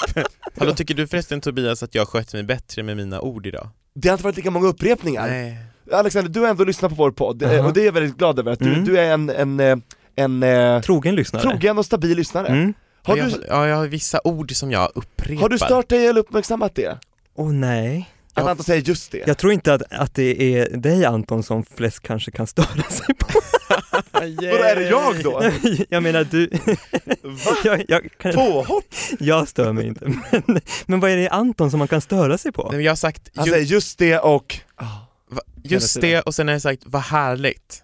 Hallå, 0.59 0.73
tycker 0.75 0.95
du 0.95 1.07
förresten 1.07 1.41
Tobias 1.41 1.83
att 1.83 1.95
jag 1.95 2.09
skötte 2.09 2.37
mig 2.37 2.43
bättre 2.45 2.83
med 2.83 2.97
mina 2.97 3.21
ord 3.21 3.47
idag? 3.47 3.69
Det 3.95 4.09
har 4.09 4.15
inte 4.15 4.25
varit 4.25 4.37
lika 4.37 4.51
många 4.51 4.67
upprepningar. 4.69 5.27
Nej. 5.29 5.57
Alexander, 5.93 6.31
du 6.31 6.41
har 6.41 6.49
ändå 6.49 6.65
lyssnat 6.65 6.91
på 6.91 6.95
vår 6.95 7.11
podd, 7.11 7.43
eh, 7.43 7.51
Aha. 7.51 7.67
och 7.69 7.73
det 7.73 7.81
är 7.81 7.85
jag 7.85 7.93
väldigt 7.93 8.17
glad 8.19 8.39
över, 8.39 8.53
att 8.53 8.59
du, 8.59 8.73
Mm. 8.73 8.85
du 8.85 8.99
är 8.99 9.13
en, 9.13 9.31
en, 9.31 9.61
eh, 9.61 9.77
en 10.17 10.83
Trogen 10.83 11.15
lyssnare. 11.15 11.43
trogen 11.43 11.79
och 11.79 11.85
stabil 11.87 12.17
lyssnare. 12.17 12.47
Mm. 12.47 12.75
Har, 13.03 13.17
jag, 13.17 13.27
du, 13.29 13.45
ja, 13.49 13.69
jag 13.69 13.77
har 13.77 13.87
vissa 13.87 14.21
ord 14.25 14.53
som 14.57 14.71
jag 14.73 14.91
upprepar. 14.95 15.43
har 15.43 15.49
du 15.49 15.59
stört 15.59 15.89
dig 15.89 16.07
eller 16.07 16.21
uppmärksammat 16.21 16.75
det? 16.75 16.99
Åh 17.35 17.53
nej. 17.53 18.09
Att. 18.35 18.47
Anton 18.47 18.65
säger 18.65 18.83
just 18.83 19.13
det? 19.13 19.25
Jag 19.27 19.39
tror 19.39 19.53
inte 19.53 19.75
att, 19.75 19.83
att 19.91 20.15
det 20.15 20.43
är 20.57 20.77
dig 20.77 21.05
Anton 21.05 21.43
som 21.43 21.65
flest 21.65 22.01
kanske 22.01 22.31
kan 22.31 22.47
störa 22.47 22.83
sig 22.83 23.15
på. 23.15 23.27
Vadå, 24.13 24.65
är 24.65 24.77
det 24.77 24.89
jag 24.89 25.23
då? 25.23 25.51
jag 25.89 26.03
menar 26.03 26.25
du, 26.31 26.47
Va? 27.23 27.57
jag, 27.65 27.85
jag, 27.89 28.09
kan, 28.19 28.33
Påhopp? 28.33 28.85
jag 29.19 29.49
stör 29.49 29.73
mig 29.73 29.87
inte. 29.87 30.09
Men, 30.47 30.61
men 30.87 31.01
vad 31.01 31.11
är 31.11 31.17
det 31.17 31.29
Anton 31.29 31.71
som 31.71 31.79
man 31.79 31.89
kan 31.89 32.01
störa 32.01 32.39
sig 32.39 32.53
på? 32.53 32.63
Nej, 32.63 32.73
men 32.77 32.85
jag 32.85 32.91
har 32.91 32.97
sagt 32.97 33.31
Han 33.35 33.45
ju, 33.45 33.53
säger 33.53 33.65
just 33.67 33.99
det 33.99 34.19
och... 34.19 34.59
Ah. 34.77 34.85
va, 35.31 35.41
just 35.63 36.01
det 36.01 36.21
och 36.21 36.35
sen 36.35 36.49
har 36.49 36.53
jag 36.53 36.63
sagt 36.63 36.83
vad 36.87 37.03
härligt. 37.03 37.83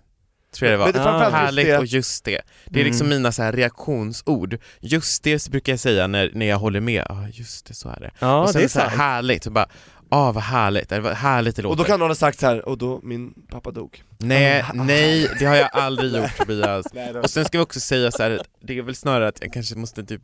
Tror 0.54 0.70
jag 0.70 0.74
det 0.74 0.78
var. 0.78 0.86
Men 0.86 0.92
det 0.92 0.98
är 1.00 1.04
framförallt 1.04 1.32
just 1.34 1.44
härligt 1.44 1.66
det. 1.66 1.78
och 1.78 1.86
just 1.86 2.24
det. 2.24 2.40
Det 2.66 2.80
är 2.80 2.84
liksom 2.84 3.06
Mm. 3.06 3.18
mina 3.18 3.32
så 3.32 3.42
här 3.42 3.52
reaktionsord. 3.52 4.58
Just 4.80 5.22
det 5.22 5.38
så 5.38 5.50
brukar 5.50 5.72
jag 5.72 5.80
säga 5.80 6.06
när, 6.06 6.30
när 6.34 6.46
jag 6.46 6.58
håller 6.58 6.80
med. 6.80 7.06
Ja, 7.08 7.28
just 7.32 7.66
det, 7.66 7.74
så 7.74 7.88
är 7.88 8.00
det. 8.00 8.10
Ja, 8.18 8.42
och 8.42 8.50
sen 8.50 8.60
det 8.60 8.64
är 8.64 8.68
så 8.68 8.78
här 8.78 8.88
sant. 8.88 8.98
härligt, 9.00 9.46
och 9.46 9.52
bara 9.52 9.68
ah 10.08 10.32
vad 10.32 10.42
härligt, 10.42 10.92
eller 10.92 11.02
vad 11.02 11.14
härligt 11.14 11.56
det 11.56 11.62
låter. 11.62 11.72
Och 11.72 11.76
då 11.76 11.84
kan 11.84 12.00
någon 12.00 12.10
ha 12.10 12.14
sagt 12.14 12.40
så 12.40 12.46
här, 12.46 12.68
och 12.68 12.78
då 12.78 13.00
min 13.02 13.34
pappa 13.48 13.70
dog. 13.70 14.02
Nej, 14.18 14.64
nej, 14.74 15.30
det 15.38 15.44
har 15.44 15.56
jag 15.56 15.68
aldrig 15.72 16.12
gjort 16.12 16.36
Tobias. 16.36 16.86
Och 17.22 17.30
sen 17.30 17.44
ska 17.44 17.58
vi 17.58 17.64
också 17.64 17.80
säga 17.80 18.10
så 18.10 18.22
här, 18.22 18.40
det 18.60 18.78
är 18.78 18.82
väl 18.82 18.94
snarare 18.94 19.28
att 19.28 19.38
jag 19.40 19.52
kanske 19.52 19.76
måste 19.76 20.04
typ 20.04 20.22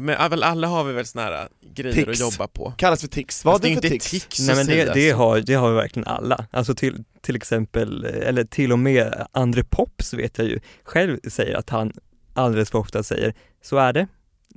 men 0.00 0.16
alla, 0.42 0.66
har 0.66 0.84
vi 0.84 0.92
väl 0.92 1.06
såna 1.06 1.24
här 1.24 1.48
grejer 1.74 1.94
Tics. 1.94 2.08
att 2.08 2.20
jobba 2.20 2.48
på. 2.48 2.72
Kallas 2.76 3.00
för 3.00 3.08
tics. 3.08 3.44
Vad 3.44 3.62
det 3.62 3.68
är 3.68 3.74
du 3.74 3.80
för 3.80 3.86
inte 3.86 3.88
tics? 3.88 4.10
tics 4.10 4.40
Nej 4.40 4.56
men 4.56 4.66
det, 4.66 4.94
det, 4.94 5.10
har, 5.10 5.40
det 5.40 5.54
har 5.54 5.72
verkligen 5.72 6.06
alla. 6.06 6.46
Alltså 6.50 6.74
till, 6.74 7.04
till 7.20 7.36
exempel, 7.36 8.04
eller 8.04 8.44
till 8.44 8.72
och 8.72 8.78
med 8.78 9.26
André 9.32 9.64
Pops 9.64 10.14
vet 10.14 10.38
jag 10.38 10.46
ju 10.46 10.60
själv 10.84 11.18
säger 11.28 11.54
att 11.54 11.70
han 11.70 11.92
alldeles 12.34 12.70
för 12.70 12.78
ofta 12.78 13.02
säger 13.02 13.34
så 13.62 13.76
är 13.76 13.92
det 13.92 14.06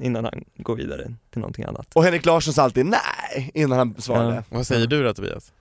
innan 0.01 0.23
han 0.25 0.43
går 0.57 0.75
vidare 0.75 1.13
till 1.31 1.39
någonting 1.41 1.65
annat. 1.65 1.87
Och 1.95 2.03
Henrik 2.03 2.25
Larsson 2.25 2.53
sa 2.53 2.63
alltid 2.63 2.85
nej 2.85 3.51
innan 3.53 3.77
han 3.77 3.95
svarade. 4.01 4.43
Vad 4.49 4.67
säger 4.67 4.87
du 4.87 5.03
då 5.03 5.13
Tobias? 5.13 5.51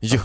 Jo, 0.00 0.20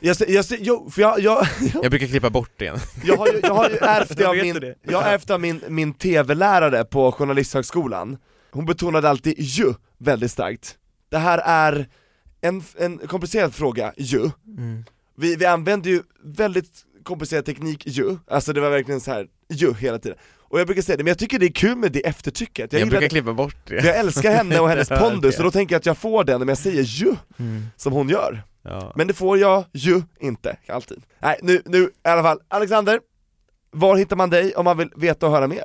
Jag, 0.00 0.16
jag, 0.28 0.44
jo, 0.58 0.90
för 0.90 1.02
jag, 1.02 1.20
jag, 1.20 1.46
jag 1.82 1.90
brukar 1.90 2.06
klippa 2.06 2.30
bort 2.30 2.50
det 2.56 2.64
igen. 2.64 2.78
jag, 3.04 3.16
har, 3.16 3.26
ju, 3.26 3.40
jag 3.42 3.54
har 3.54 3.70
ju 3.70 3.76
ärvt 3.76 4.16
det 4.16 4.24
av 4.28 4.36
min, 4.36 4.54
det. 4.54 4.74
jag 4.82 5.00
har 5.02 5.10
ärvt 5.12 5.30
av 5.30 5.40
min, 5.40 5.60
min 5.68 5.94
tv-lärare 5.94 6.84
på 6.84 7.12
Journalisthögskolan 7.12 8.18
Hon 8.50 8.66
betonade 8.66 9.10
alltid 9.10 9.34
ju 9.38 9.74
väldigt 9.98 10.30
starkt 10.30 10.78
Det 11.08 11.18
här 11.18 11.38
är 11.38 11.88
en, 12.40 12.62
en 12.78 12.98
komplicerad 12.98 13.54
fråga, 13.54 13.92
ju 13.96 14.30
Mm. 14.58 14.84
vi, 15.16 15.36
vi 15.36 15.46
använder 15.46 15.90
ju 15.90 16.02
väldigt 16.24 16.84
komplicerad 17.02 17.44
teknik 17.44 17.86
ju, 17.86 18.16
alltså 18.30 18.52
det 18.52 18.60
var 18.60 18.70
verkligen 18.70 19.00
så 19.00 19.12
här 19.12 19.26
ju 19.48 19.74
hela 19.74 19.98
tiden 19.98 20.18
Och 20.48 20.60
jag 20.60 20.66
brukar 20.66 20.82
säga 20.82 20.96
det, 20.96 21.02
men 21.04 21.10
jag 21.10 21.18
tycker 21.18 21.38
det 21.38 21.46
är 21.46 21.52
kul 21.52 21.76
med 21.76 21.92
det 21.92 22.06
eftertrycket 22.06 22.72
Jag, 22.72 22.82
Jag, 22.82 22.88
brukar 22.88 23.00
det, 23.00 23.08
klippa 23.08 23.32
bort 23.32 23.56
det. 23.64 23.74
jag 23.84 23.96
älskar 23.96 24.30
henne 24.32 24.60
och 24.60 24.68
hennes 24.68 24.88
pondus, 25.00 25.38
och 25.38 25.44
då 25.44 25.50
tänker 25.50 25.74
jag 25.74 25.80
att 25.80 25.86
jag 25.86 25.98
får 25.98 26.24
den 26.24 26.42
om 26.42 26.48
jag 26.48 26.58
säger 26.58 26.82
ju, 26.82 27.14
Mm. 27.38 27.66
som 27.76 27.92
hon 27.92 28.08
gör 28.08 28.42
Ja. 28.62 28.92
Men 28.96 29.06
det 29.06 29.14
får 29.14 29.38
jag 29.38 29.64
ju 29.72 30.02
inte, 30.20 30.56
alltid. 30.68 31.02
Nej, 31.18 31.38
nu, 31.42 31.62
nu 31.64 31.82
i 31.82 32.08
alla 32.08 32.22
fall, 32.22 32.38
Alexander, 32.48 33.00
var 33.78 33.96
hittar 33.96 34.16
man 34.16 34.30
dig 34.30 34.54
om 34.54 34.64
man 34.64 34.78
vill 34.78 34.90
veta 34.96 35.26
och 35.26 35.32
höra 35.32 35.46
mer? 35.46 35.64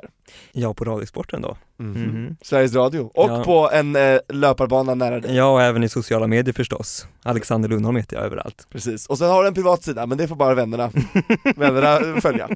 Ja, 0.52 0.74
på 0.74 0.84
Radiosporten 0.84 1.42
då. 1.42 1.56
Mhm. 1.78 2.36
Sveriges 2.42 2.74
Radio, 2.74 3.00
och 3.14 3.30
Ja. 3.30 3.44
på 3.44 3.70
en 3.72 3.96
eh, 3.96 4.18
löparbana 4.28 4.94
nära 4.94 5.20
dig. 5.20 5.36
Ja, 5.36 5.44
och 5.52 5.62
även 5.62 5.82
i 5.82 5.88
sociala 5.88 6.26
medier 6.26 6.52
förstås. 6.54 7.06
Alexander 7.22 7.68
Lundholm 7.68 7.96
heter 7.96 8.16
jag 8.16 8.24
överallt. 8.24 8.66
Precis, 8.70 9.06
och 9.06 9.18
sen 9.18 9.28
har 9.30 9.42
du 9.42 9.48
en 9.48 9.54
privat 9.54 9.82
sida, 9.82 10.06
men 10.06 10.18
det 10.18 10.28
får 10.28 10.36
bara 10.36 10.54
vännerna, 10.54 10.90
vännerna 11.56 12.20
följa. 12.20 12.48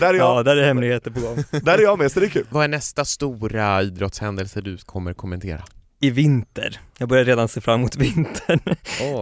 där, 0.00 0.14
är 0.14 0.18
Ja, 0.18 0.36
jag, 0.36 0.44
där 0.44 0.56
är 0.56 0.66
hemligheter 0.66 1.10
på 1.10 1.20
gång. 1.20 1.36
där 1.62 1.78
är 1.78 1.82
jag 1.82 1.98
med, 1.98 2.12
så 2.12 2.20
det 2.20 2.26
är 2.26 2.30
kul. 2.30 2.46
Vad 2.50 2.64
är 2.64 2.68
nästa 2.68 3.04
stora 3.04 3.82
idrottshändelse 3.82 4.60
du 4.60 4.76
kommer 4.76 5.12
kommentera? 5.14 5.62
I 6.02 6.10
vinter, 6.10 6.80
jag 6.98 7.08
börjar 7.08 7.24
redan 7.24 7.48
se 7.48 7.60
fram 7.60 7.80
emot 7.80 7.96
vintern. 7.96 8.60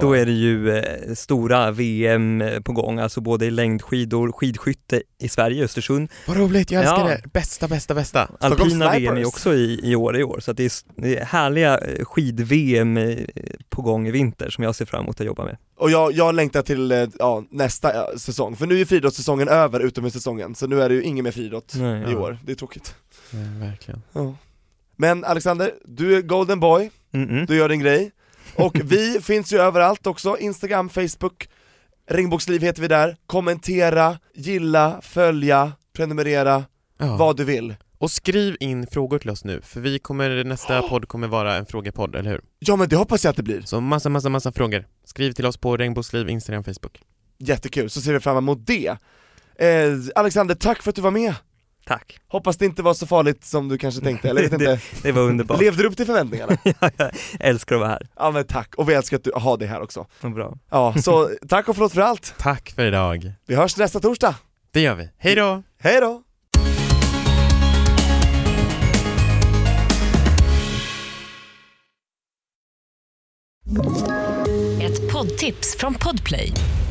Då 0.00 0.12
är 0.12 0.26
det 0.26 0.32
ju 0.32 0.76
eh, 0.76 1.14
stora 1.14 1.70
VM 1.70 2.42
på 2.64 2.72
gång, 2.72 2.98
alltså 2.98 3.20
både 3.20 3.46
i 3.46 3.50
längdskidor, 3.50 4.32
skidskytte 4.32 5.02
i 5.20 5.28
Sverige, 5.28 5.64
Östersund. 5.64 6.08
Vad 6.26 6.36
roligt, 6.36 6.70
jag 6.70 6.82
älskar 6.82 6.98
Ja. 6.98 7.16
det! 7.24 7.32
Bästa, 7.32 7.68
bästa, 7.68 7.94
bästa! 7.94 8.30
Alpina 8.40 8.92
VM 8.92 9.16
är 9.16 9.26
också 9.26 9.54
i, 9.54 9.80
i 9.82 9.96
år 9.96 10.16
i 10.18 10.24
år, 10.24 10.40
så 10.40 10.50
att 10.50 10.56
det, 10.56 10.64
är, 10.64 11.02
det 11.02 11.16
är 11.16 11.24
härliga 11.24 11.78
eh, 11.78 12.04
skid-VM 12.04 12.96
eh, 12.96 13.18
på 13.68 13.82
gång 13.82 14.08
i 14.08 14.10
vinter 14.10 14.50
som 14.50 14.64
jag 14.64 14.74
ser 14.74 14.84
fram 14.84 15.02
emot 15.02 15.20
att 15.20 15.26
jobba 15.26 15.44
med. 15.44 15.56
Och 15.76 15.90
jag, 15.90 16.12
jag 16.12 16.34
längtar 16.34 16.62
till 16.62 16.92
eh, 16.92 17.06
ja, 17.18 17.44
nästa 17.50 17.94
eh, 17.94 18.16
säsong, 18.16 18.56
för 18.56 18.66
nu 18.66 18.80
är 18.80 18.84
friidrottssäsongen 18.84 19.48
över 19.48 19.80
utomhussäsongen, 19.80 20.54
så 20.54 20.66
nu 20.66 20.82
är 20.82 20.88
det 20.88 20.94
ju 20.94 21.02
ingen 21.02 21.24
mer 21.24 21.32
friidrott 21.32 21.74
i 21.74 21.80
ja. 21.80 22.18
år, 22.18 22.38
det 22.44 22.52
är 22.52 22.56
tråkigt. 22.56 22.94
Ja, 23.30 23.66
verkligen. 23.66 24.02
Ja. 24.12 24.34
Men 25.00 25.24
Alexander, 25.24 25.74
du 25.84 26.16
är 26.16 26.22
golden 26.22 26.60
boy, 26.60 26.90
Mm-mm. 27.12 27.46
du 27.46 27.56
gör 27.56 27.68
din 27.68 27.80
grej, 27.80 28.10
och 28.54 28.80
vi 28.84 29.20
finns 29.20 29.52
ju 29.52 29.58
överallt 29.58 30.06
också, 30.06 30.38
Instagram, 30.38 30.88
Facebook, 30.88 31.48
Regnbågsliv 32.10 32.62
heter 32.62 32.82
vi 32.82 32.88
där, 32.88 33.16
kommentera, 33.26 34.18
gilla, 34.34 35.00
följa, 35.02 35.72
prenumerera, 35.96 36.64
Ja. 37.00 37.16
vad 37.16 37.36
du 37.36 37.44
vill. 37.44 37.74
Och 37.98 38.10
skriv 38.10 38.56
in 38.60 38.86
frågor 38.86 39.18
till 39.18 39.30
oss 39.30 39.44
nu, 39.44 39.60
för 39.62 39.80
vi 39.80 39.98
kommer, 39.98 40.44
nästa 40.44 40.82
podd 40.88 41.08
kommer 41.08 41.28
vara 41.28 41.56
en 41.56 41.66
frågepodd, 41.66 42.16
eller 42.16 42.30
hur? 42.30 42.40
Ja 42.58 42.76
men 42.76 42.88
det 42.88 42.96
hoppas 42.96 43.24
jag 43.24 43.30
att 43.30 43.36
det 43.36 43.42
blir, 43.42 43.62
Så 43.62 43.80
massa, 43.80 44.08
massa, 44.08 44.28
massa 44.28 44.52
frågor. 44.52 44.86
Skriv 45.04 45.32
till 45.32 45.46
oss 45.46 45.56
på 45.56 45.76
Regnbågsliv, 45.76 46.28
Instagram, 46.28 46.64
Facebook. 46.64 47.00
jättekul, 47.38 47.90
så 47.90 48.00
ser 48.00 48.12
vi 48.12 48.20
fram 48.20 48.36
emot 48.36 48.66
det. 48.66 48.96
Eh, 49.58 49.92
Alexander, 50.14 50.54
tack 50.54 50.82
för 50.82 50.90
att 50.90 50.96
du 50.96 51.02
var 51.02 51.10
med! 51.10 51.34
Tack, 51.88 52.18
Hoppas 52.28 52.56
det 52.56 52.64
inte 52.64 52.82
var 52.82 52.94
så 52.94 53.06
farligt 53.06 53.44
som 53.44 53.68
du 53.68 53.78
kanske 53.78 54.00
tänkte, 54.00 54.28
eller 54.30 54.42
vet 54.42 54.52
inte, 54.60 54.80
det 55.02 55.12
var 55.12 55.22
underbart. 55.22 55.60
levde 55.60 55.82
du 55.82 55.88
upp 55.88 55.96
till 55.96 56.06
förväntningarna? 56.06 56.56
jag 56.96 57.10
älskar 57.40 57.74
att 57.74 57.80
vara 57.80 57.90
här, 57.90 58.06
Ja 58.16 58.30
men 58.30 58.44
tack, 58.44 58.74
och 58.74 58.88
vi 58.88 58.94
älskar 58.94 59.16
att 59.16 59.24
du 59.24 59.32
har 59.34 59.56
dig 59.56 59.68
här 59.68 59.80
också. 59.80 60.06
vad 60.20 60.34
bra. 60.34 60.54
Ja, 60.70 60.94
så 61.02 61.30
tack 61.48 61.68
och 61.68 61.74
förlåt 61.76 61.92
för 61.92 62.00
allt. 62.00 62.34
Tack 62.38 62.70
för 62.76 62.86
idag! 62.86 63.32
Vi 63.46 63.54
hörs 63.54 63.76
nästa 63.76 64.00
torsdag. 64.00 64.34
Det 64.70 64.80
gör 64.80 64.94
vi. 64.94 65.10
Hej 65.18 65.34
då! 65.34 65.62
Hej 65.80 66.00
då! 66.00 66.22
Ett 74.82 75.12
poddtips 75.12 75.76
från 75.78 75.94
Podplay. 75.94 76.52